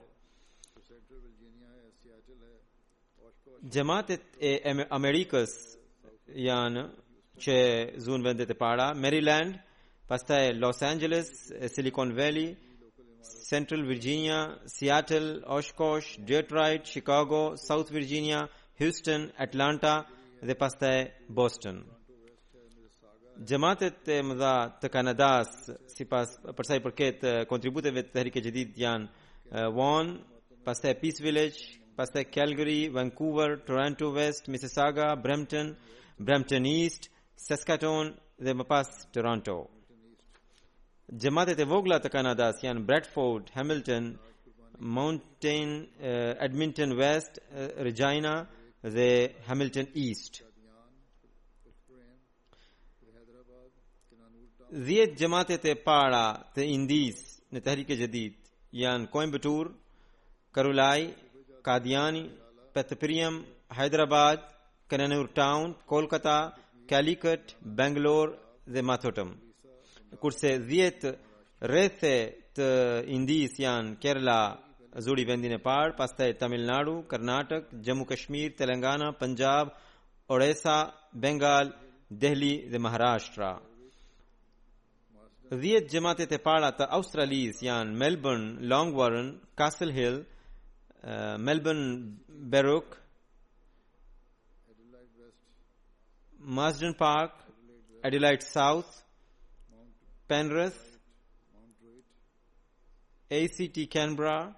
Gjematet 3.63 4.25
e 4.43 4.57
Amerikës 4.91 5.53
janë 6.35 6.83
që 7.45 7.55
zunë 8.03 8.25
vendet 8.27 8.51
e 8.51 8.55
para, 8.59 8.89
Maryland, 8.95 9.55
pastaj 10.11 10.49
Los 10.59 10.81
Angeles, 10.83 11.29
Silicon 11.71 12.11
Valley, 12.17 12.57
Central 13.23 13.85
Virginia, 13.87 14.59
Seattle, 14.67 15.45
Oshkosh, 15.47 16.17
Detroit, 16.27 16.89
Chicago, 16.91 17.55
South 17.55 17.93
Virginia, 17.95 18.49
Houston, 18.81 19.31
Atlanta, 19.39 20.05
dhe 20.43 20.55
pastaj 20.59 21.07
Boston. 21.29 21.79
Gjematet 23.47 24.09
e 24.11 24.17
më 24.27 24.37
dha 24.43 24.55
të 24.83 24.91
Kanadas 24.93 25.69
si 25.95 26.05
pas 26.07 26.35
përsa 26.59 26.81
i 26.81 26.83
përket 26.85 27.23
kontributeve 27.51 28.03
të 28.03 28.11
të 28.17 28.23
herike 28.25 28.43
gjedit 28.43 28.75
janë 28.83 29.71
One, 29.77 30.17
pastaj 30.67 30.95
Peace 31.01 31.21
Village, 31.23 31.79
pastaj 31.97 32.25
Calgary, 32.33 32.89
Vancouver, 32.89 33.57
Toronto 33.59 34.13
West, 34.15 34.49
Mississauga, 34.49 35.17
Brampton, 35.23 35.77
Brampton 36.19 36.67
East, 36.67 37.09
Saskatoon 37.37 38.13
dhe 38.41 38.53
më 38.59 38.67
pas 38.67 38.89
Toronto. 39.13 39.57
Gjematet 41.13 41.59
e 41.61 41.67
vogla 41.69 41.99
të 42.01 42.09
Kanadas 42.15 42.63
janë 42.65 42.85
Bradford, 42.89 43.51
Hamilton, 43.57 44.13
Mountain, 44.81 45.75
eh, 46.01 46.33
Edmonton 46.47 46.95
West, 46.99 47.39
eh, 47.51 47.69
Regina 47.87 48.39
dhe 48.83 49.11
Hamilton 49.49 49.87
East. 49.95 50.41
Dhjetë 54.73 55.19
gjematet 55.21 55.65
e 55.69 55.75
para 55.85 56.25
të 56.55 56.65
indis 56.73 57.19
në 57.53 57.61
të 57.61 57.71
herike 57.75 57.97
gjedit 58.01 58.39
janë 58.73 59.11
Coimbatore, 59.13 59.75
Karulai, 60.53 61.11
Kadiani, 61.63 62.29
Petapriam, 62.75 63.45
Hyderabad, 63.71 64.41
Kananur 64.89 65.33
Town, 65.33 65.75
Kolkata, 65.89 66.53
Calicut, 66.87 67.55
Bangalore 67.65 68.35
dhe 68.67 68.81
Mathotam. 68.83 69.31
Kurse 70.21 70.59
10 70.59 71.17
rrethe 71.71 72.13
të 72.57 72.69
Indis 73.17 73.55
janë 73.63 73.99
Kerala, 74.03 74.39
zuri 75.01 75.25
vendin 75.29 75.55
e 75.57 75.61
parë, 75.63 75.95
pastaj 75.97 76.31
Tamil 76.41 76.67
Nadu, 76.69 76.99
Karnatak, 77.09 77.71
Jammu 77.87 78.05
Kashmir, 78.07 78.51
Telangana, 78.59 79.13
Punjab, 79.19 79.71
Orissa, 80.29 80.93
Bengal, 81.15 81.71
Delhi 82.11 82.69
dhe 82.69 82.79
Maharashtra. 82.79 83.55
10 85.53 85.89
jemaatet 85.95 86.31
e 86.33 86.39
para 86.41 86.73
të 86.73 86.89
Australisë 86.99 87.65
janë 87.71 87.97
Melbourne, 88.03 88.51
Longwarren, 88.69 89.31
Castle 89.57 89.93
Hill, 89.97 90.21
Eh, 91.05 91.37
Melbourne 91.37 92.15
Beruk 92.29 92.97
Marsden 96.39 96.95
Park 96.95 97.33
Adelaide 98.05 98.45
South 98.45 98.87
Penrith 100.29 100.79
ACT 103.29 103.91
Canberra 103.91 104.55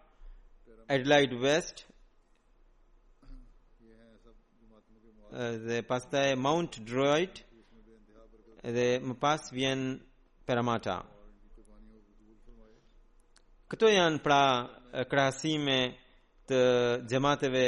Adelaide 0.90 1.32
West 1.40 1.86
eh, 5.32 5.57
dhe 5.66 5.82
pastaj 5.82 6.34
Mount 6.36 6.76
Druitt 6.84 7.42
dhe 8.62 9.01
më 9.07 9.14
pas 9.20 9.40
vjen 9.53 9.99
Parramatta. 10.47 10.97
Këto 13.70 13.88
janë 13.97 14.20
pra 14.22 14.40
eh, 14.92 15.05
krahasime 15.11 15.97
të 16.51 16.61
gjemateve 17.09 17.62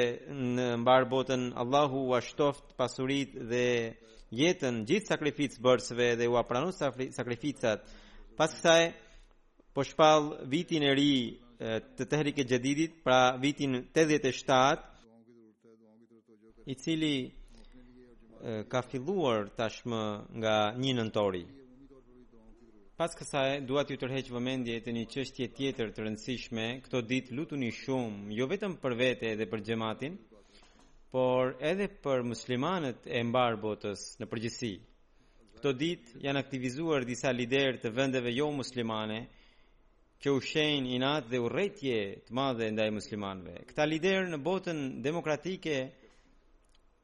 në 0.57 0.67
mbar 0.83 1.07
botën 1.09 1.49
Allahu 1.63 2.03
u 2.11 2.13
ashtoft 2.19 2.75
pasurit 2.77 3.33
dhe 3.49 3.67
jetën 4.37 4.83
gjithë 4.89 5.13
sakrificës 5.13 5.61
bërësve 5.65 6.09
dhe 6.21 6.27
u 6.31 6.37
apranu 6.41 6.73
sakrificat 7.17 7.81
pas 8.37 8.51
kësaj 8.57 8.83
po 9.75 9.85
shpal 9.89 10.29
vitin 10.53 10.85
e 10.85 10.93
ri 10.99 11.13
të 11.97 12.05
tehrike 12.11 12.45
gjedidit 12.45 12.99
pra 13.05 13.21
vitin 13.41 13.73
87 13.97 14.85
i 16.67 16.75
cili 16.75 17.15
ka 18.69 18.83
filluar 18.91 19.49
tashmë 19.59 20.03
nga 20.41 20.57
një 20.83 20.93
nëntori 20.99 21.45
Pas 22.97 23.13
kësaj 23.17 23.49
dua 23.69 23.83
t'ju 23.85 23.97
tërheq 24.01 24.29
vëmendje 24.35 24.75
të 24.85 24.93
një 24.97 25.01
çështje 25.15 25.47
tjetër 25.57 25.91
të 25.97 26.05
rëndësishme. 26.05 26.63
Këto 26.85 27.03
ditë 27.11 27.35
lutuni 27.37 27.67
shumë, 27.79 28.31
jo 28.39 28.45
vetëm 28.53 28.77
për 28.85 28.93
vete 29.01 29.27
edhe 29.35 29.47
për 29.51 29.63
xhamatin, 29.67 30.15
por 31.13 31.51
edhe 31.73 31.89
për 32.07 32.23
muslimanët 32.31 33.09
e 33.19 33.21
mbar 33.29 33.59
botës 33.67 34.05
në 34.23 34.29
përgjithësi. 34.31 34.71
Këto 35.59 35.73
ditë 35.83 36.23
janë 36.25 36.43
aktivizuar 36.45 37.05
disa 37.11 37.35
lider 37.37 37.77
të 37.83 37.91
vendeve 37.99 38.33
jo 38.39 38.47
muslimane 38.63 39.19
që 40.25 40.33
u 40.33 40.41
shenjë 40.53 40.95
inat 41.01 41.29
dhe 41.35 41.43
urrëtie 41.51 42.01
të 42.25 42.39
madhe 42.41 42.71
ndaj 42.79 42.87
muslimanëve. 42.97 43.59
Këta 43.75 43.85
lider 43.93 44.33
në 44.33 44.41
botën 44.49 44.81
demokratike 45.09 45.77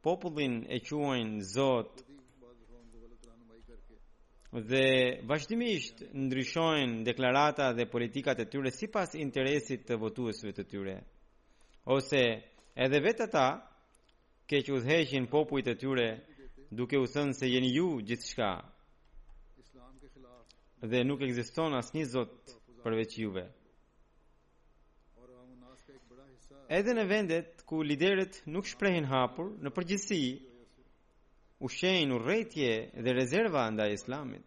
popullin 0.08 0.56
e 0.76 0.80
quajnë 0.88 1.50
Zot 1.52 2.00
dhe 4.60 5.20
vazhdimisht 5.24 6.02
ndryshojnë 6.12 7.04
deklarata 7.08 7.70
dhe 7.72 7.86
politikat 7.88 8.38
e 8.38 8.44
tyre 8.50 8.70
si 8.72 8.86
pas 8.92 9.14
interesit 9.16 9.86
të 9.88 9.96
votuesve 9.96 10.52
të 10.52 10.64
tyre. 10.68 10.96
Ose 11.88 12.20
edhe 12.76 13.00
vetë 13.00 13.24
ata 13.30 13.46
keq 14.46 14.68
udheqin 14.76 15.24
popujt 15.32 15.66
e 15.72 15.74
tyre 15.74 16.06
duke 16.70 16.98
u 17.00 17.06
thënë 17.12 17.32
se 17.32 17.48
jeni 17.48 17.70
ju 17.76 17.96
gjithçka. 18.06 18.50
Dhe 20.90 21.00
nuk 21.06 21.20
ekziston 21.22 21.72
asnjë 21.80 22.04
zot 22.12 22.54
përveç 22.84 23.12
juve. 23.22 23.46
Edhe 26.78 26.92
në 26.94 27.04
vendet 27.10 27.64
ku 27.68 27.80
liderët 27.82 28.42
nuk 28.52 28.68
shprehin 28.68 29.04
hapur, 29.12 29.48
në 29.62 29.70
përgjithësi 29.76 30.20
u 31.62 31.68
shenjë 31.70 32.06
në 32.10 32.16
rretje 32.22 32.70
dhe 33.02 33.12
rezerva 33.14 33.68
nda 33.70 33.84
islamit. 33.90 34.44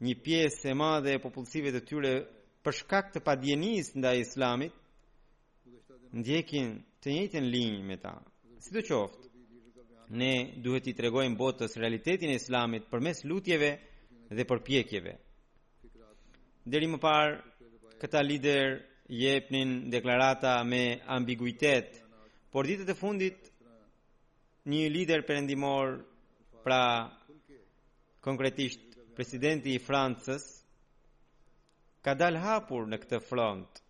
Një 0.00 0.14
pjesë 0.24 0.70
e 0.72 0.74
madhe 0.78 1.12
e 1.16 1.20
popullësive 1.20 1.72
të 1.74 1.82
tyre 1.90 2.12
përshkak 2.64 3.10
të 3.14 3.22
padjenis 3.26 3.92
nda 3.98 4.14
islamit, 4.18 4.72
ndjekin 6.16 6.68
të 7.02 7.08
njëtën 7.16 7.46
linjë 7.52 7.82
me 7.88 7.96
ta. 8.02 8.14
Si 8.64 8.70
të 8.74 8.84
qoftë, 8.88 9.28
ne 10.20 10.32
duhet 10.64 10.86
i 10.90 10.94
tregojmë 10.96 11.36
botës 11.36 11.76
realitetin 11.82 12.32
e 12.32 12.38
islamit 12.40 12.88
për 12.88 13.04
mes 13.04 13.20
lutjeve 13.28 13.72
dhe 14.34 14.44
për 14.48 14.62
pjekjeve. 14.70 15.14
Deri 16.68 16.88
më 16.94 16.98
parë, 17.02 17.36
këta 18.00 18.22
lider 18.24 18.78
jepnin 19.08 19.90
deklarata 19.92 20.56
me 20.64 20.82
ambiguitet, 21.06 21.98
por 22.52 22.64
ditët 22.70 22.88
e 22.88 22.96
fundit 22.96 23.47
një 24.68 24.88
lider 24.92 25.22
perëndimor, 25.24 25.88
pra 26.62 26.82
konkretisht 28.20 28.82
presidenti 29.16 29.70
i 29.72 29.80
Francës 29.80 30.42
ka 32.04 32.12
dal 32.20 32.36
hapur 32.42 32.84
në 32.90 32.98
këtë 33.02 33.20
front. 33.28 33.80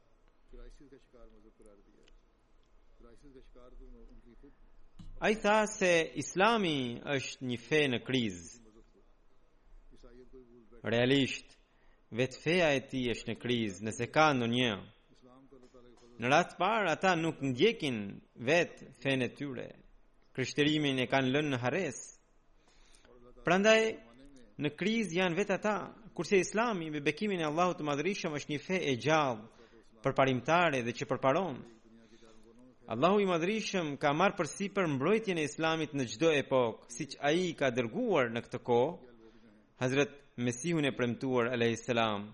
A 5.27 5.33
i 5.35 5.39
tha 5.43 5.57
se 5.67 5.91
islami 6.23 6.77
është 7.17 7.49
një 7.51 7.59
fe 7.67 7.81
në 7.95 7.99
krizë. 8.07 8.71
Realisht, 10.95 11.59
vetë 12.21 12.43
feja 12.45 12.69
e 12.77 12.85
ti 12.93 13.03
është 13.17 13.33
në 13.33 13.39
krizë, 13.43 13.83
nëse 13.89 14.07
ka 14.15 14.29
në 14.39 14.47
një. 14.55 14.71
Në 16.23 16.31
ratë 16.37 16.59
parë, 16.63 16.93
ata 16.95 17.17
nuk 17.19 17.43
ndjekin 17.51 17.99
vetë 18.53 18.93
fe 19.03 19.17
në 19.21 19.33
tyre 19.43 19.67
krishterimin 20.39 21.01
e 21.03 21.09
kanë 21.11 21.33
lënë 21.35 21.51
në 21.55 21.59
hares. 21.65 21.97
Prandaj 23.43 23.89
në 24.63 24.71
kriz 24.79 25.11
janë 25.17 25.35
vetë 25.39 25.55
ata, 25.59 25.73
kurse 26.15 26.39
Islami 26.39 26.93
me 26.95 27.01
bekimin 27.03 27.43
e 27.43 27.47
Allahut 27.49 27.81
të 27.81 27.87
madrishëm 27.89 28.37
është 28.39 28.53
një 28.53 28.61
fe 28.63 28.79
e 28.87 28.95
gjallë, 29.03 29.43
përparimtare 30.05 30.85
dhe 30.87 30.95
që 30.95 31.09
përparon. 31.11 31.59
Allahu 32.95 33.19
i 33.21 33.27
madrishëm 33.29 33.97
ka 34.01 34.13
marrë 34.17 34.39
përsipër 34.39 34.87
mbrojtjen 34.95 35.43
e 35.43 35.47
Islamit 35.51 35.97
në 35.99 36.07
çdo 36.15 36.31
epokë, 36.45 36.87
siç 36.95 37.19
ai 37.29 37.51
ka 37.59 37.73
dërguar 37.75 38.31
në 38.33 38.41
këtë 38.47 38.63
kohë 38.65 39.83
Hazrat 39.83 40.15
Mesihun 40.43 40.87
e 40.87 40.95
premtuar 40.95 41.51
alayhi 41.55 41.77
salam. 41.83 42.31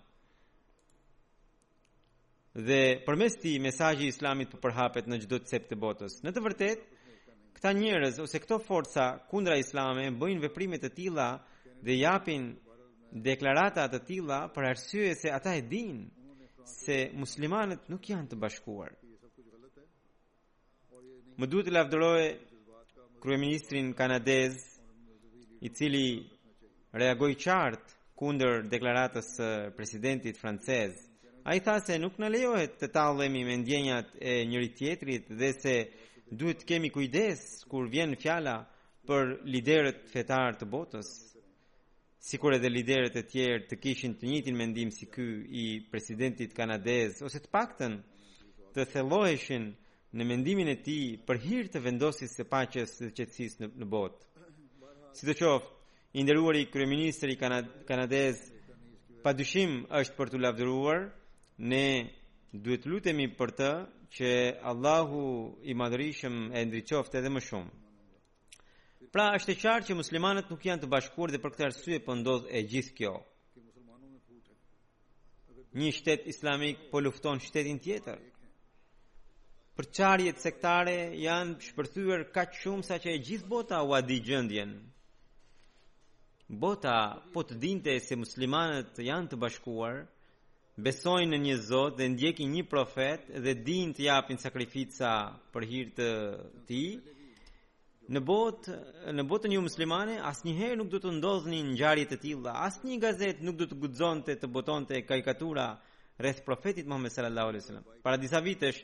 Dhe 2.55 3.01
përmes 3.05 3.35
ti 3.41 3.57
mesajji 3.61 4.07
islamit 4.13 4.51
po 4.53 4.61
përhapet 4.65 5.09
në 5.09 5.19
gjdo 5.25 5.39
të 5.41 5.51
sept 5.51 5.73
të 5.73 5.79
botës. 5.81 6.21
Në 6.25 6.33
të 6.33 6.43
vërtet, 6.45 6.85
këta 7.55 7.71
njerëz 7.77 8.17
ose 8.25 8.41
këto 8.43 8.59
forca 8.63 9.05
kundra 9.31 9.57
islame 9.61 10.09
bëjnë 10.19 10.43
veprime 10.47 10.79
të 10.83 10.91
tilla 10.97 11.29
dhe 11.87 11.95
japin 12.01 12.51
deklarata 13.29 13.87
të 13.93 14.01
tilla 14.09 14.41
për 14.55 14.71
arsye 14.73 15.15
se 15.21 15.31
ata 15.31 15.53
e 15.55 15.63
dinë 15.71 16.05
se 16.75 16.97
muslimanët 17.21 17.89
nuk 17.93 18.09
janë 18.11 18.27
të 18.33 18.39
bashkuar. 18.43 18.93
Më 21.39 21.47
duhet 21.51 21.67
të 21.69 21.75
lavdëroj 21.77 22.23
kryeministrin 23.23 23.93
kanadez 23.99 24.55
i 25.63 25.69
cili 25.77 26.07
reagoi 26.99 27.35
qartë 27.45 27.93
kundër 28.19 28.63
deklaratës 28.71 29.29
së 29.37 29.49
presidentit 29.77 30.37
francez. 30.39 30.95
Ai 31.45 31.59
tha 31.61 31.75
se 31.85 31.99
nuk 32.01 32.15
na 32.19 32.29
lejohet 32.33 32.79
të 32.81 32.89
tallemi 32.95 33.43
me 33.45 33.57
ndjenjat 33.61 34.09
e 34.21 34.33
njëri-tjetrit 34.49 35.25
dhe 35.41 35.49
se 35.63 35.75
duhet 36.33 36.62
të 36.62 36.66
kemi 36.70 36.89
kujdes 36.91 37.41
kur 37.68 37.89
vjen 37.93 38.14
fjala 38.16 38.55
për 39.09 39.35
liderët 39.53 40.07
fetar 40.09 40.57
të 40.61 40.68
botës, 40.72 41.11
sikur 42.25 42.57
edhe 42.57 42.70
liderët 42.72 43.16
e 43.20 43.25
tjerë 43.29 43.66
të 43.68 43.77
kishin 43.85 44.14
të 44.16 44.29
njëjtin 44.31 44.57
mendim 44.57 44.91
si 44.91 45.07
ky 45.12 45.27
i 45.45 45.64
presidentit 45.91 46.55
kanadez 46.57 47.20
ose 47.27 47.43
të 47.45 47.51
paktën 47.53 47.99
të 48.77 48.87
thelloheshin 48.95 49.66
në 50.16 50.25
mendimin 50.31 50.68
e 50.72 50.77
tij 50.87 51.18
për 51.27 51.41
hir 51.45 51.68
të 51.72 51.83
vendosjes 51.85 52.33
së 52.39 52.47
paqes 52.55 52.97
dhe 53.03 53.11
qetësisë 53.18 53.61
në, 53.61 53.68
në 53.83 53.89
botë. 53.91 54.29
Si 55.18 55.25
të 55.27 55.35
qoftë, 55.43 55.70
i 56.18 56.22
nderuari 56.22 56.64
kryeministri 56.70 57.35
kanadez 57.37 58.39
pa 59.25 59.31
është 59.35 60.14
për 60.18 60.31
të 60.31 60.39
lavdëruar 60.45 61.01
ne 61.70 61.87
duhet 62.63 62.85
lutemi 62.89 63.25
për 63.37 63.51
të 63.59 63.69
që 64.17 64.29
Allahu 64.71 65.23
i 65.67 65.75
madhërishëm 65.81 66.35
e 66.55 66.61
ndriqoftë 66.69 67.19
edhe 67.19 67.31
më 67.35 67.41
shumë. 67.49 67.71
Pra 69.15 69.25
është 69.39 69.55
e 69.55 69.59
qartë 69.63 69.89
që 69.89 69.97
muslimanët 70.01 70.51
nuk 70.51 70.63
janë 70.67 70.85
të 70.85 70.91
bashkuar 70.93 71.33
dhe 71.35 71.41
për 71.43 71.55
këtë 71.55 71.67
arsye 71.69 71.99
po 72.07 72.13
ndodh 72.19 72.47
e 72.51 72.61
gjithë 72.71 72.95
kjo. 73.01 73.15
Një 75.79 75.91
shtet 75.97 76.27
islamik 76.33 76.85
po 76.91 77.03
lufton 77.03 77.43
shtetin 77.43 77.81
tjetër. 77.83 78.21
Për 79.75 79.89
çarje 79.99 80.35
sektare 80.39 80.99
janë 81.27 81.57
shpërthyer 81.69 82.21
kaq 82.35 82.51
shumë 82.63 82.85
sa 82.87 82.97
që 83.03 83.09
e 83.17 83.23
gjithë 83.31 83.51
bota 83.55 83.81
u 83.83 83.95
di 84.07 84.19
gjendjen. 84.29 84.73
Bota 86.49 86.97
po 87.33 87.41
të 87.43 87.55
dinte 87.65 87.99
se 88.01 88.15
muslimanët 88.17 88.95
janë 89.11 89.29
të 89.33 89.41
bashkuar, 89.43 89.95
besojnë 90.75 91.31
në 91.37 91.43
një 91.45 91.57
Zot 91.62 91.99
dhe 92.01 92.09
ndjekin 92.11 92.51
një 92.51 92.64
profet 92.66 93.27
dhe 93.45 93.53
dinë 93.55 93.93
të 93.95 94.05
japin 94.09 94.41
sakrifica 94.43 95.11
për 95.55 95.66
hir 95.70 95.93
të 95.99 96.09
tij. 96.68 96.89
Në 98.12 98.20
botë, 98.20 98.75
në 99.16 99.22
botën 99.31 99.49
e 99.49 99.55
një 99.55 99.62
muslimane 99.64 100.16
asnjëherë 100.20 100.77
nuk 100.77 100.91
do 100.93 100.99
të 101.01 101.12
ndodhni 101.18 101.61
ngjarje 101.70 102.09
të 102.11 102.18
tilla. 102.27 102.57
Asnjë 102.66 102.99
gazet 103.01 103.39
nuk 103.41 103.57
do 103.61 103.68
të 103.70 103.79
guxonte 103.81 104.35
të 104.37 104.51
botonte 104.53 104.99
karikatura 105.09 105.68
rreth 106.20 106.43
profetit 106.45 106.87
Muhammed 106.91 107.14
sallallahu 107.14 107.49
alaihi 107.55 107.64
wasallam. 107.64 107.87
Para 108.03 108.16
disa 108.20 108.41
vitesh 108.45 108.83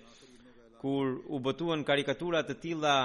kur 0.81 1.19
u 1.29 1.39
botuan 1.41 1.85
karikatura 1.85 2.41
të 2.47 2.55
tilla 2.63 2.97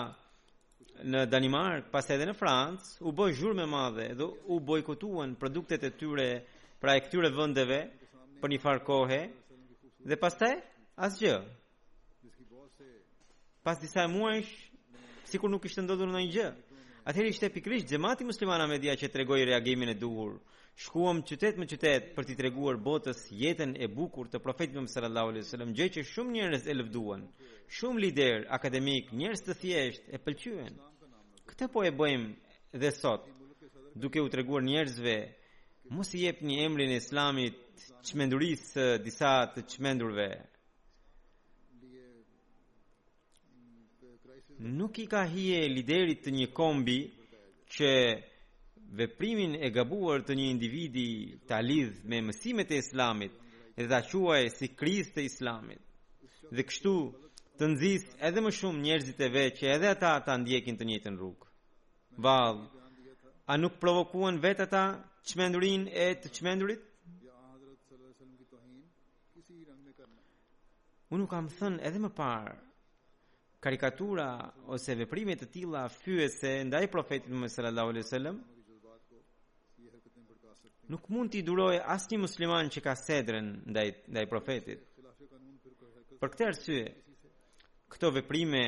në 1.03 1.25
Danimark, 1.27 1.89
pas 1.91 2.07
edhe 2.13 2.29
në 2.29 2.37
Francë, 2.37 3.01
u 3.03 3.11
bojë 3.11 3.33
zhurë 3.35 3.57
me 3.59 3.65
madhe, 3.67 4.07
dhe 4.15 4.29
u 4.53 4.59
bojkotuan 4.63 5.33
produktet 5.35 5.83
e 5.83 5.89
tyre, 5.99 6.29
pra 6.79 6.93
e 6.95 7.01
këtyre 7.03 7.33
vëndeve, 7.35 7.81
për 8.41 8.51
një 8.53 8.59
farë 8.63 8.81
kohë 8.87 9.19
dhe 10.11 10.17
pastaj 10.21 10.53
asgjë 11.07 11.35
pas 13.65 13.79
disa 13.81 14.07
muajsh 14.11 14.51
sikur 15.31 15.49
nuk 15.49 15.65
ishte 15.65 15.81
ndodhur 15.83 16.09
ndonjë 16.11 16.31
gjë 16.35 16.49
atëherë 17.09 17.31
ishte 17.33 17.49
pikërisht 17.55 17.89
xhamati 17.89 18.27
muslimana 18.27 18.67
me 18.69 18.77
dia 18.83 18.95
që 18.99 19.09
tregoi 19.13 19.45
reagimin 19.49 19.93
e 19.93 19.97
duhur 19.99 20.35
shkuam 20.85 21.21
qytet 21.27 21.57
me 21.59 21.65
qytet 21.71 22.11
për 22.17 22.27
t'i 22.29 22.35
treguar 22.37 22.77
botës 22.87 23.23
jetën 23.41 23.77
e 23.83 23.87
bukur 23.95 24.27
të 24.29 24.41
profetit 24.43 24.75
Muhammed 24.75 24.93
sallallahu 24.93 25.29
alaihi 25.33 25.45
wasallam 25.47 25.73
gjë 25.77 25.87
që 25.97 26.05
shumë 26.11 26.33
njerëz 26.37 26.65
e 26.67 26.73
lëvduan 26.75 27.23
shumë 27.77 28.03
lider 28.03 28.45
akademik 28.57 29.13
njerëz 29.15 29.45
të 29.45 29.53
thjesht 29.61 30.11
e 30.11 30.17
pëlqyen 30.25 30.75
këtë 31.49 31.69
po 31.73 31.85
e 31.87 31.91
bëjmë 31.95 32.81
dhe 32.83 32.91
sot 32.91 33.23
duke 33.95 34.19
u 34.25 34.29
treguar 34.29 34.65
njerëzve 34.67 35.15
mos 35.95 36.11
i 36.17 36.25
jepni 36.25 36.63
emrin 36.65 36.91
e 36.91 36.99
islamit 36.99 37.61
qmendurisë 38.09 38.85
disa 39.05 39.31
të 39.55 39.61
qmendurve. 39.75 40.29
Nuk 44.79 44.99
i 44.99 45.05
ka 45.11 45.21
hije 45.33 45.61
liderit 45.69 46.21
të 46.23 46.31
një 46.37 46.47
kombi 46.59 46.97
që 47.75 47.91
veprimin 49.01 49.53
e 49.59 49.67
gabuar 49.77 50.19
të 50.25 50.33
një 50.39 50.45
individi 50.55 51.07
ta 51.49 51.57
lidh 51.69 51.95
me 52.09 52.19
mësimet 52.29 52.69
e 52.75 52.79
islamit 52.83 53.33
dhe 53.77 53.85
ta 53.91 53.99
quaj 54.09 54.45
si 54.57 54.67
kriz 54.79 55.05
të 55.13 55.21
islamit. 55.29 55.81
Dhe 56.55 56.61
kështu 56.69 56.93
të 57.59 57.63
nëzis 57.73 58.03
edhe 58.29 58.39
më 58.45 58.51
shumë 58.59 58.83
njerëzit 58.85 59.19
e 59.19 59.29
vetë 59.35 59.55
që 59.59 59.65
edhe 59.75 59.87
ata 59.97 60.11
ta 60.27 60.33
ndjekin 60.39 60.75
të 60.79 60.85
njëtën 60.89 61.15
rrugë. 61.19 61.43
vallë 62.25 62.65
a 63.51 63.57
nuk 63.61 63.73
provokuan 63.81 64.35
vetë 64.45 64.63
ata 64.67 64.83
qmendurin 65.27 65.83
e 66.03 66.07
të 66.21 66.27
qmendurit? 66.37 66.81
Unë 71.15 71.23
nuk 71.23 71.31
kam 71.31 71.45
thënë 71.55 71.79
edhe 71.87 71.99
më 72.03 72.09
parë 72.15 72.53
karikatura 73.65 74.25
ose 74.75 74.95
veprime 74.99 75.35
të 75.39 75.47
tilla 75.53 75.85
fyese 75.93 76.51
ndaj 76.67 76.83
profetit 76.91 77.29
Muhammed 77.31 77.53
sallallahu 77.53 77.93
alaihi 77.93 78.05
wasallam. 78.05 78.41
Nuk 80.93 81.07
mund 81.15 81.31
t'i 81.33 81.39
duroj 81.47 81.77
asë 81.95 82.11
një 82.11 82.19
musliman 82.25 82.67
që 82.73 82.83
ka 82.87 82.93
sedrën 82.99 83.47
Ndaj 83.71 83.87
ndaj 84.13 84.25
profetit. 84.33 84.83
Për 86.19 86.33
këtë 86.35 86.49
arsye, 86.49 86.83
këto 87.95 88.11
veprime 88.19 88.63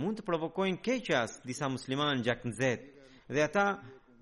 mund 0.00 0.18
të 0.22 0.26
provokojnë 0.30 0.80
keqas 0.88 1.36
disa 1.46 1.68
musliman 1.70 2.24
gjak 2.26 2.46
në 2.48 2.56
zetë, 2.62 3.08
dhe 3.28 3.44
ata 3.44 3.66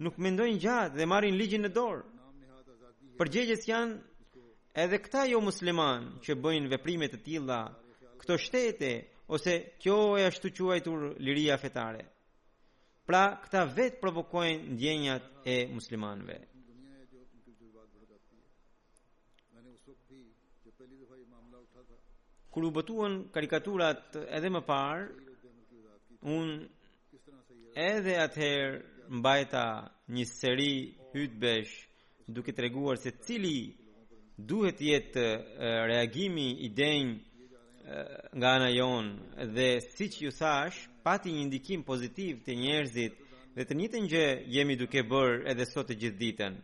nuk 0.02 0.18
mendojnë 0.26 0.58
gjatë 0.66 0.98
dhe 0.98 1.08
marin 1.12 1.38
ligjin 1.40 1.64
në 1.66 1.72
dorë. 1.78 2.04
Përgjegjes 3.22 3.64
janë 3.70 3.98
Edhe 4.70 5.00
këta 5.02 5.24
jo 5.26 5.40
musliman 5.42 6.04
që 6.22 6.36
bëjnë 6.38 6.68
veprimet 6.70 7.16
e 7.16 7.18
tilla, 7.26 7.56
këto 8.22 8.36
shtete 8.38 8.90
ose 9.34 9.54
kjo 9.82 9.96
e 10.20 10.26
ashtu 10.28 10.52
quajtur 10.54 11.08
liria 11.26 11.56
fetare. 11.58 12.04
Pra, 13.02 13.24
këta 13.42 13.64
vetë 13.74 13.98
provokojnë 13.98 14.74
ndjenjat 14.76 15.26
e 15.50 15.56
muslimanëve. 15.74 16.36
Kër 22.54 22.66
u 22.66 22.70
bëtuën 22.78 23.18
karikaturat 23.34 24.16
edhe 24.38 24.50
më 24.54 24.60
parë, 24.70 25.34
unë 26.36 26.56
edhe 27.88 28.16
atëherë 28.22 29.10
mbajta 29.18 29.66
një 30.14 30.24
seri 30.30 30.72
pëtë 31.12 31.38
beshë 31.42 32.30
duke 32.38 32.54
të 32.54 32.64
reguar 32.68 32.98
se 33.02 33.12
cili 33.26 33.58
duhet 34.48 34.80
jetë 34.80 35.24
reagimi 35.90 36.48
i 36.66 36.70
denjë 36.72 38.36
nga 38.38 38.48
ana 38.56 38.68
jon 38.70 39.06
dhe 39.54 39.68
siç 39.96 40.14
ju 40.22 40.30
thash 40.40 40.78
pati 41.04 41.28
një 41.36 41.44
ndikim 41.48 41.80
pozitiv 41.90 42.32
te 42.46 42.52
njerëzit 42.62 43.14
dhe 43.56 43.62
të 43.66 43.74
njëjtën 43.78 44.04
gjë 44.12 44.26
jemi 44.54 44.74
duke 44.80 45.00
bër 45.12 45.30
edhe 45.50 45.64
sot 45.72 45.86
të 45.90 45.96
gjithë 46.02 46.20
ditën 46.24 46.54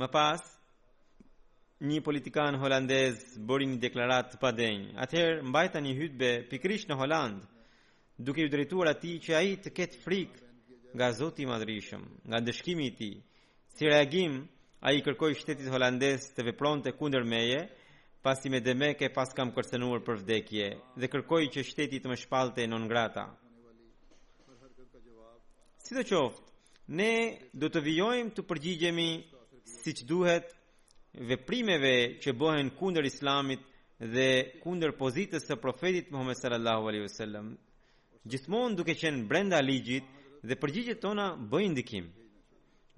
Më 0.00 0.08
pas 0.16 0.40
një 1.88 2.00
politikan 2.06 2.54
holandez 2.62 3.14
bëri 3.46 3.66
një 3.68 3.76
deklaratë 3.84 4.30
të 4.32 4.40
padenjë. 4.42 4.88
Atëherë 5.04 5.44
mbajta 5.50 5.78
një 5.84 5.92
hytbe 6.00 6.30
pikrisht 6.50 6.88
në 6.90 6.96
Holand, 6.98 7.40
duke 8.24 8.40
i 8.42 8.50
drejtuar 8.50 8.88
atij 8.90 9.16
që 9.28 9.32
ai 9.40 9.48
të 9.62 9.70
ketë 9.78 10.00
frikë 10.04 10.43
nga 10.94 11.10
Zoti 11.12 11.42
i 11.42 11.46
Madhrishëm, 11.46 12.02
nga 12.30 12.38
dëshkimi 12.40 12.86
i 12.86 12.92
tij. 12.94 13.14
Si 13.74 13.84
reagim, 13.86 14.34
ai 14.86 15.00
kërkoi 15.02 15.34
shtetit 15.34 15.66
holandez 15.72 16.28
të 16.36 16.44
vepronte 16.46 16.92
kundër 16.94 17.26
meje, 17.26 17.64
pasi 18.22 18.48
me 18.52 18.60
Demek 18.62 19.02
e 19.02 19.10
pas 19.12 19.34
kam 19.36 19.50
kërcënuar 19.52 20.04
për 20.06 20.20
vdekje 20.22 20.68
dhe 21.00 21.08
kërkoi 21.12 21.48
që 21.56 21.66
shteti 21.70 21.98
të 22.00 22.08
më 22.12 22.20
shpallte 22.22 22.66
non 22.70 22.86
grata. 22.90 23.24
Si 25.84 25.92
do 25.94 26.02
të 26.02 26.20
ne 26.98 27.12
do 27.60 27.68
të 27.70 27.82
vijojmë 27.84 28.30
të 28.36 28.44
përgjigjemi 28.48 29.10
siç 29.82 29.98
duhet 30.08 30.54
veprimeve 31.30 31.94
që 32.22 32.30
bëhen 32.40 32.70
kundër 32.78 33.04
Islamit 33.10 33.62
dhe 34.14 34.30
kundër 34.62 34.94
pozitës 35.00 35.44
së 35.48 35.58
profetit 35.60 36.10
Muhammed 36.12 36.38
sallallahu 36.40 36.88
alaihi 36.92 37.06
wasallam. 37.08 37.46
Gjithmonë 38.30 38.76
duke 38.78 38.94
qenë 39.02 39.26
brenda 39.30 39.60
ligjit, 39.60 40.06
dhe 40.44 40.56
përgjigjet 40.60 40.98
tona 41.00 41.26
bëjnë 41.50 41.72
ndikim. 41.74 42.04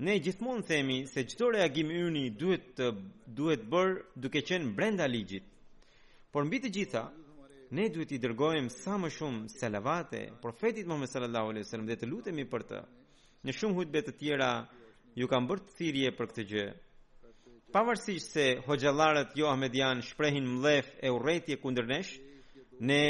Ne 0.04 0.14
gjithmonë 0.24 0.64
themi 0.68 0.96
se 1.12 1.20
çdo 1.30 1.46
reagim 1.56 1.88
ynë 2.00 2.24
duhet 2.40 2.64
të 2.78 2.86
duhet 3.38 3.62
bër 3.72 3.88
duke 4.22 4.40
qenë 4.48 4.74
brenda 4.76 5.06
ligjit. 5.06 5.46
Por 6.32 6.44
mbi 6.44 6.58
të 6.60 6.70
gjitha, 6.74 7.04
ne 7.72 7.84
duhet 7.94 8.12
i 8.12 8.18
dërgojmë 8.24 8.70
sa 8.82 8.98
më 9.00 9.08
shumë 9.16 9.46
selavate 9.58 10.20
profetit 10.42 10.86
Muhammed 10.88 11.08
sallallahu 11.12 11.48
alaihi 11.54 11.64
wasallam 11.68 11.86
dhe 11.92 11.96
të 12.00 12.10
lutemi 12.12 12.44
për 12.50 12.62
të. 12.72 12.78
Në 13.46 13.50
shumë 13.60 13.76
hutbe 13.78 14.00
të 14.02 14.12
tjera 14.20 14.50
ju 15.16 15.26
kam 15.30 15.46
bërë 15.48 15.64
thirrje 15.78 16.08
për 16.18 16.26
këtë 16.32 16.44
gjë. 16.50 16.66
Pavarësisht 17.72 18.28
se 18.36 18.46
hojallarët 18.66 19.32
jo 19.38 19.46
ahmedian 19.52 20.02
shprehin 20.02 20.46
mdhëf 20.58 20.86
e 21.04 21.08
urrëtitje 21.14 21.56
kundër 21.62 21.86
nesh, 21.94 22.12
ne 22.80 23.04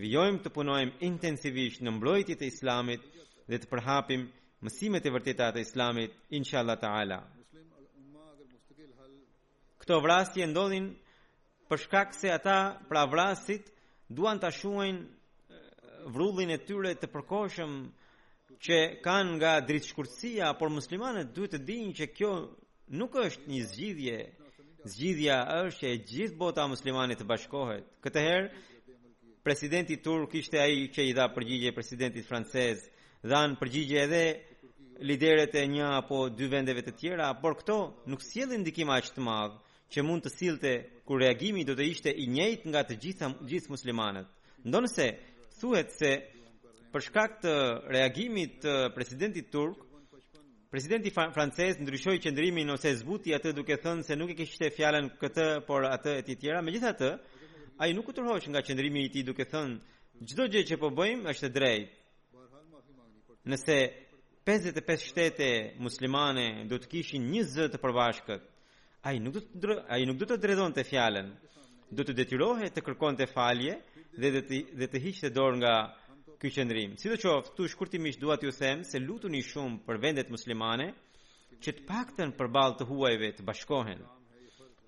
vijojmë 0.00 0.38
të 0.42 0.50
punojmë 0.58 0.98
intensivisht 1.06 1.80
në 1.86 1.90
mbrojtjen 1.96 2.40
e 2.44 2.48
islamit 2.50 3.02
dhe 3.48 3.58
të 3.62 3.68
përhapim 3.70 4.22
mësimet 4.66 5.04
e 5.06 5.12
vërteta 5.14 5.46
të 5.54 5.60
Islamit 5.66 6.12
inshallah 6.38 6.76
taala. 6.82 7.18
Këto 9.80 9.98
vrasje 10.06 10.44
ndodhin 10.50 10.86
për 11.70 11.78
shkak 11.84 12.08
se 12.20 12.28
ata 12.36 12.56
pra 12.88 13.02
vrasit 13.12 13.64
duan 14.16 14.38
ta 14.42 14.50
shuojnë 14.58 15.02
vrullin 16.14 16.50
e 16.54 16.58
tyre 16.66 16.92
të 16.98 17.06
përkohshëm 17.14 17.72
që 18.66 18.76
kanë 19.04 19.32
nga 19.36 19.52
dritshkurtësia, 19.68 20.46
por 20.58 20.68
muslimanët 20.72 21.32
duhet 21.34 21.52
të 21.56 21.60
dinë 21.68 21.94
që 21.98 22.06
kjo 22.18 22.30
nuk 22.98 23.12
është 23.26 23.46
një 23.52 23.62
zgjidhje. 23.70 24.18
Zgjidhja 24.92 25.36
është 25.66 25.80
që 25.82 25.86
e 25.94 26.00
gjithë 26.12 26.38
bota 26.42 26.62
muslimane 26.70 27.14
të 27.18 27.26
bashkohet. 27.28 27.84
Këtë 28.04 28.20
herë 28.26 28.46
presidenti 29.44 29.96
turk 30.02 30.34
ishte 30.40 30.60
ai 30.62 30.86
që 30.94 31.02
i 31.10 31.16
dha 31.18 31.26
përgjigje 31.34 31.74
presidentit 31.76 32.24
francez. 32.30 32.78
Ë 32.86 32.95
dhanë 33.24 33.56
përgjigje 33.60 34.00
edhe 34.04 34.22
liderët 35.08 35.54
e 35.56 35.62
një 35.70 35.84
apo 36.00 36.18
dy 36.36 36.46
vendeve 36.52 36.82
të 36.84 36.92
tjera, 37.00 37.30
por 37.40 37.54
këto 37.60 37.76
nuk 38.08 38.22
sjellin 38.24 38.62
ndikim 38.64 38.90
aq 38.92 39.08
të 39.14 39.22
madh 39.24 39.54
që 39.92 40.02
mund 40.02 40.24
të 40.26 40.32
sillte 40.36 40.72
kur 41.06 41.20
reagimi 41.20 41.64
do 41.64 41.74
të 41.76 41.84
ishte 41.92 42.10
i 42.22 42.26
njëjtë 42.32 42.68
nga 42.72 42.82
të 42.88 42.96
gjitha 43.02 43.30
gjithë 43.48 43.70
muslimanët. 43.72 44.28
Ndonse 44.68 45.04
thuhet 45.60 45.90
se 46.00 46.12
për 46.92 47.00
shkak 47.08 47.40
të 47.44 47.52
reagimit 47.94 48.52
të 48.64 48.72
presidentit 48.96 49.50
turk, 49.52 49.78
presidenti 50.70 51.10
francez 51.12 51.78
ndryshoi 51.80 52.18
qendrimin 52.24 52.72
ose 52.74 52.90
zbuti 53.00 53.34
atë 53.36 53.52
duke 53.56 53.76
thënë 53.84 54.02
se 54.04 54.16
nuk 54.16 54.32
e 54.32 54.36
kishte 54.42 54.70
fjalën 54.76 55.06
këtë, 55.20 55.46
por 55.68 55.86
atë 55.94 56.12
e 56.20 56.24
të 56.26 56.34
tjera. 56.40 56.58
Megjithatë, 56.66 57.10
ai 57.80 57.92
nuk 57.94 58.08
u 58.10 58.16
turhoq 58.16 58.44
nga 58.50 58.60
qendrimi 58.66 59.04
i 59.06 59.12
tij 59.12 59.24
duke 59.28 59.44
thënë 59.44 59.76
çdo 60.28 60.44
gjë 60.52 60.62
që 60.72 60.76
po 60.80 60.88
bëjmë 60.98 61.30
është 61.32 61.46
e 61.50 61.54
drejtë. 61.60 61.94
Nëse 63.46 63.74
55 64.44 65.02
shtete 65.06 65.48
muslimane 65.78 66.64
do 66.66 66.80
të 66.82 66.88
kishin 66.90 67.28
një 67.30 67.42
zë 67.46 67.66
të 67.70 67.78
përbashkët, 67.82 68.48
ai 69.06 69.12
nuk 69.22 69.36
do 69.38 69.42
të, 69.42 69.76
ai 69.94 70.00
nuk 70.10 70.18
do 70.18 70.26
të 70.32 70.38
detyrohe, 70.40 70.82
fjalën, 70.88 71.28
do 71.94 72.02
të 72.06 72.16
detyrohej 72.20 72.72
të 72.74 72.82
kërkonte 72.88 73.28
falje 73.30 73.76
dhe 74.24 74.42
të, 74.50 74.58
dhe 74.80 74.88
të 74.90 75.02
hiqte 75.04 75.30
dorë 75.36 75.58
nga 75.60 75.74
ky 76.42 76.50
qëndrim. 76.56 76.98
qoftë, 77.04 77.52
tu 77.56 77.68
shkurtimisht 77.72 78.18
dua 78.24 78.34
t'ju 78.40 78.50
them 78.62 78.82
se 78.90 78.98
lutuni 79.06 79.40
shumë 79.50 79.78
për 79.86 80.00
vendet 80.04 80.28
muslimane, 80.34 80.88
që 81.62 81.70
të 81.76 81.86
paktën 81.90 82.34
përballë 82.38 82.78
të 82.80 82.84
huajve 82.90 83.30
të 83.36 83.42
bashkohen. 83.48 84.02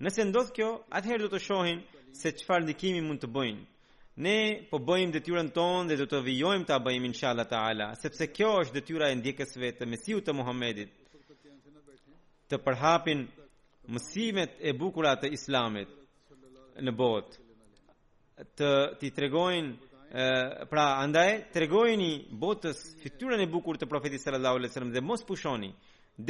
Nëse 0.03 0.21
ndodh 0.29 0.51
kjo, 0.55 0.69
atëherë 0.97 1.23
do 1.25 1.29
të 1.33 1.39
shohin 1.47 1.79
se 2.21 2.35
çfarë 2.39 2.65
ndikimi 2.67 3.01
mund 3.07 3.23
të 3.23 3.29
bëjnë. 3.35 3.63
Ne 4.19 4.67
po 4.67 4.81
bëjmë 4.83 5.13
detyrën 5.15 5.49
tonë 5.55 5.93
dhe 5.93 5.97
do 6.01 6.05
të 6.11 6.19
vijojmë 6.25 6.65
ta 6.67 6.75
bëjmë 6.83 7.07
inshallah 7.09 7.45
taala, 7.47 7.85
sepse 7.95 8.25
kjo 8.35 8.49
është 8.65 8.75
detyra 8.77 9.07
e 9.07 9.15
ndjekësve 9.15 9.69
të 9.79 9.87
Mesiut 9.87 10.25
të 10.27 10.33
Muhamedit. 10.35 10.89
Të 12.51 12.59
përhapin 12.65 13.21
mësimet 13.95 14.57
e 14.69 14.73
bukura 14.75 15.13
të 15.21 15.31
Islamit 15.37 15.93
në 16.83 16.93
botë. 16.99 17.39
Të 18.59 18.73
ti 18.99 19.13
tregojnë 19.15 20.27
pra 20.73 20.87
andaj 21.05 21.31
tregojini 21.55 22.11
botës 22.43 22.83
fytyrën 23.03 23.39
e 23.39 23.47
bukur 23.55 23.79
të 23.79 23.87
profetit 23.91 24.19
sallallahu 24.25 24.59
alaihi 24.59 24.73
wasallam 24.73 24.93
dhe 24.97 25.05
mos 25.11 25.23
pushoni 25.31 25.69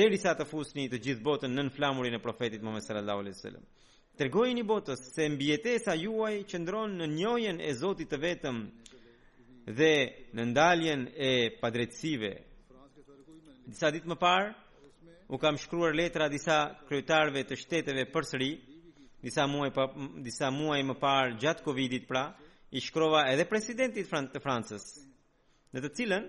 derisa 0.01 0.35
të 0.37 0.45
fusni 0.53 0.85
të 0.93 1.01
gjithë 1.07 1.25
botën 1.31 1.57
nën 1.57 1.73
flamurin 1.79 2.19
e 2.19 2.21
profetit 2.27 2.61
Muhammed 2.61 2.85
sallallahu 2.85 3.23
alaihi 3.25 3.39
wasallam. 3.39 3.65
Tërgojni 4.19 4.65
botës 4.67 4.99
se 5.15 5.29
mbjetesa 5.31 5.93
juaj 5.95 6.41
qëndron 6.51 6.97
në 6.99 7.05
njojen 7.13 7.61
e 7.63 7.69
Zotit 7.79 8.09
të 8.11 8.17
vetëm 8.19 8.57
dhe 9.77 9.91
në 10.35 10.45
ndaljen 10.49 11.05
e 11.15 11.29
padrecive. 11.61 12.31
Disa 13.69 13.93
ditë 13.95 14.11
më 14.11 14.17
parë, 14.23 14.49
u 15.31 15.39
kam 15.39 15.55
shkruar 15.61 15.95
letra 15.95 16.27
disa 16.33 16.57
kryetarve 16.89 17.45
të 17.47 17.61
shteteve 17.63 18.03
për 18.11 18.27
sëri, 18.33 18.51
disa 19.23 19.45
muaj, 19.47 19.71
pa, 19.77 19.87
disa 20.27 20.51
muaj 20.51 20.81
më 20.89 20.97
parë 20.99 21.39
gjatë 21.45 21.63
Covidit 21.69 22.07
pra, 22.09 22.25
i 22.75 22.83
shkrova 22.83 23.23
edhe 23.31 23.47
presidentit 23.49 24.11
të 24.11 24.43
Francës, 24.43 24.89
në 25.75 25.85
të 25.85 25.93
cilën 25.95 26.25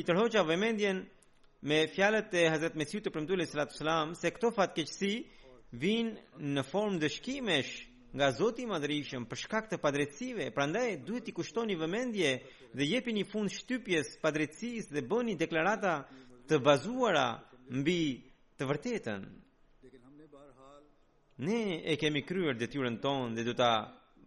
i 0.00 0.04
tërhoqa 0.04 0.44
vëmendjen 0.50 1.00
me 1.68 1.80
fjalët 1.96 2.36
e 2.42 2.48
Hazret 2.52 2.76
Mesiu 2.76 3.00
të 3.00 3.14
përmëtullet 3.14 3.48
sëllatu 3.54 3.78
sëlam, 3.80 4.12
se 4.20 4.34
këto 4.36 4.52
fatë 4.58 4.82
keqësi, 4.82 5.14
vin 5.72 6.10
në 6.38 6.62
formë 6.68 6.98
dëshkimesh 7.00 7.72
nga 8.12 8.26
Zoti 8.36 8.66
i 8.66 8.68
Madhërisëm 8.68 9.24
për 9.30 9.40
shkak 9.40 9.70
të 9.70 9.78
padrejtësive, 9.80 10.50
prandaj 10.52 10.88
duhet 11.08 11.30
i 11.30 11.32
kushtoni 11.32 11.78
vëmendje 11.80 12.32
dhe 12.76 12.84
jepini 12.90 13.22
fund 13.24 13.50
shtypjes 13.54 14.10
padrejtësisë 14.20 14.92
dhe 14.98 15.04
bëni 15.08 15.36
deklarata 15.40 15.94
të 16.50 16.58
bazuara 16.66 17.24
mbi 17.70 17.98
të 18.60 18.68
vërtetën. 18.68 19.22
Ne 21.42 21.60
e 21.90 21.96
kemi 21.96 22.20
kryer 22.28 22.54
detyrën 22.60 23.00
tonë 23.02 23.32
dhe 23.38 23.42
do 23.48 23.54
ta 23.58 23.72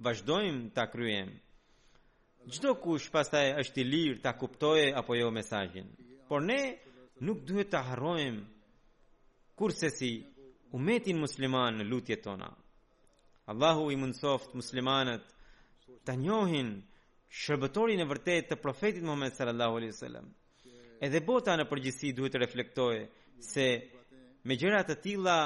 vazhdojmë 0.04 0.72
ta 0.76 0.88
kryejmë. 0.91 1.36
Çdo 2.54 2.74
kush 2.82 3.08
pastaj 3.14 3.48
është 3.62 3.80
i 3.82 3.86
lirë 3.91 4.22
ta 4.24 4.34
kuptojë 4.38 4.89
apo 5.00 5.14
jo 5.16 5.30
mesazhin. 5.34 5.86
Por 6.28 6.41
ne 6.41 6.78
nuk 7.26 7.46
duhet 7.48 7.70
ta 7.72 7.82
harrojmë 7.88 8.41
kurse 9.58 9.89
si 9.98 10.12
umetin 10.76 11.18
musliman 11.20 11.78
në 11.80 11.86
lutjet 11.90 12.24
tona. 12.26 12.50
Allahu 13.48 13.92
i 13.94 13.98
mundsoft 13.98 14.52
muslimanët 14.60 15.28
të 16.06 16.16
njohin 16.20 16.72
shërbëtorin 17.42 18.02
e 18.04 18.08
vërtet 18.10 18.50
të 18.52 18.58
profetit 18.64 19.04
Muhammed 19.06 19.38
sallallahu 19.38 19.78
alaihi 19.80 19.94
wasallam. 19.94 20.28
Edhe 21.06 21.22
bota 21.28 21.56
në 21.60 21.66
përgjithësi 21.72 22.12
duhet 22.18 22.34
të 22.36 22.42
reflektojë 22.44 23.02
se 23.54 23.68
me 24.48 24.58
gjëra 24.60 24.82
të 24.90 24.96
tilla 25.06 25.38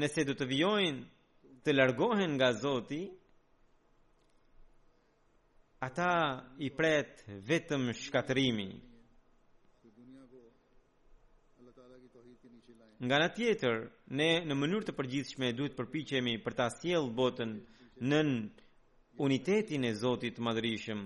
nëse 0.00 0.24
do 0.28 0.34
të 0.38 0.48
vijojnë 0.50 1.62
të 1.64 1.74
largohen 1.74 2.34
nga 2.36 2.48
Zoti, 2.62 3.02
ata 5.86 6.10
i 6.58 6.68
pret 6.78 7.22
vetëm 7.48 7.92
shkatërimi. 8.02 8.70
Nga 13.06 13.16
në 13.22 13.26
tjetër, 13.36 13.86
ne 14.14 14.26
në 14.46 14.54
mënyrë 14.54 14.86
të 14.86 14.92
përgjithshme 14.96 15.48
duhet 15.58 15.72
të 15.74 15.78
përpiqemi 15.82 16.34
për 16.42 16.54
ta 16.58 16.66
sjellë 16.70 17.12
botën 17.18 17.54
në 18.06 18.20
unitetin 19.26 19.84
e 19.88 19.94
Zotit 19.98 20.36
të 20.36 20.44
Madhërisëm, 20.46 21.00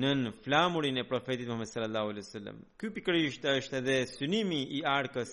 në 0.00 0.32
flamurin 0.44 0.98
e 1.00 1.06
profetit 1.08 1.46
Muhammed 1.48 1.68
sallallahu 1.70 2.10
alaihi 2.12 2.26
wasallam. 2.26 2.58
Ky 2.78 2.90
pikërisht 2.96 3.46
është 3.56 3.78
edhe 3.80 3.96
synimi 4.16 4.60
i 4.78 4.82
Arkës 4.86 5.32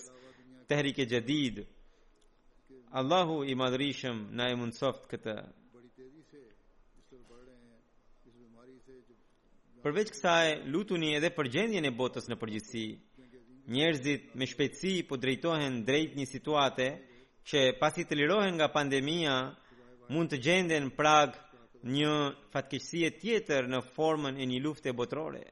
Tehrike 0.70 1.06
Jadid. 1.10 1.60
Allahu 2.92 3.42
i 3.44 3.54
Madhërisëm 3.58 4.24
na 4.38 4.48
e 4.52 4.56
mundsoft 4.56 5.08
këtë 5.12 5.36
Përveç 9.78 10.08
kësaj, 10.10 10.48
lutuni 10.74 11.12
edhe 11.14 11.28
për 11.30 11.48
gjendjen 11.54 11.84
e 11.86 11.92
botës 11.94 12.24
në 12.28 12.34
përgjithësi, 12.40 12.80
njerëzit 13.68 14.32
me 14.36 14.46
shpejtësi 14.48 15.04
po 15.08 15.16
drejtohen 15.20 15.82
drejt 15.88 16.12
një 16.16 16.26
situate 16.30 16.86
që 17.48 17.60
pasi 17.80 18.02
të 18.08 18.14
lirohen 18.20 18.54
nga 18.56 18.68
pandemia 18.72 19.34
mund 20.12 20.28
të 20.32 20.36
gjenden 20.46 20.84
prag 20.96 21.30
një 21.94 22.14
fatkeqësie 22.54 23.10
tjetër 23.20 23.62
në 23.72 23.80
formën 23.94 24.34
e 24.40 24.44
një 24.50 24.58
lufte 24.64 24.90
botërore. 24.98 25.44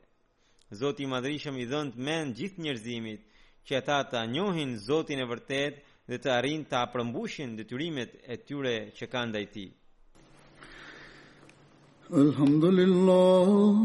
Zoti 0.81 1.03
i 1.05 1.11
madhrishëm 1.13 1.57
i 1.63 1.67
dhënë 1.71 1.93
të 1.95 1.99
mend 2.09 2.31
gjithë 2.41 2.61
njerëzimit 2.65 3.21
që 3.69 3.73
ata 3.81 3.99
ta 4.13 4.21
njohin 4.35 4.73
Zotin 4.87 5.19
e 5.23 5.29
vërtet 5.33 5.75
dhe 6.09 6.17
të 6.19 6.29
arrin 6.39 6.63
ta 6.71 6.83
përmbushin 6.93 7.57
detyrimet 7.61 8.11
e 8.25 8.27
tyre 8.49 8.75
që 8.97 9.05
kanë 9.13 9.31
ndaj 9.33 9.47
tij. 9.55 9.69
Alhamdulillah. 12.13 13.85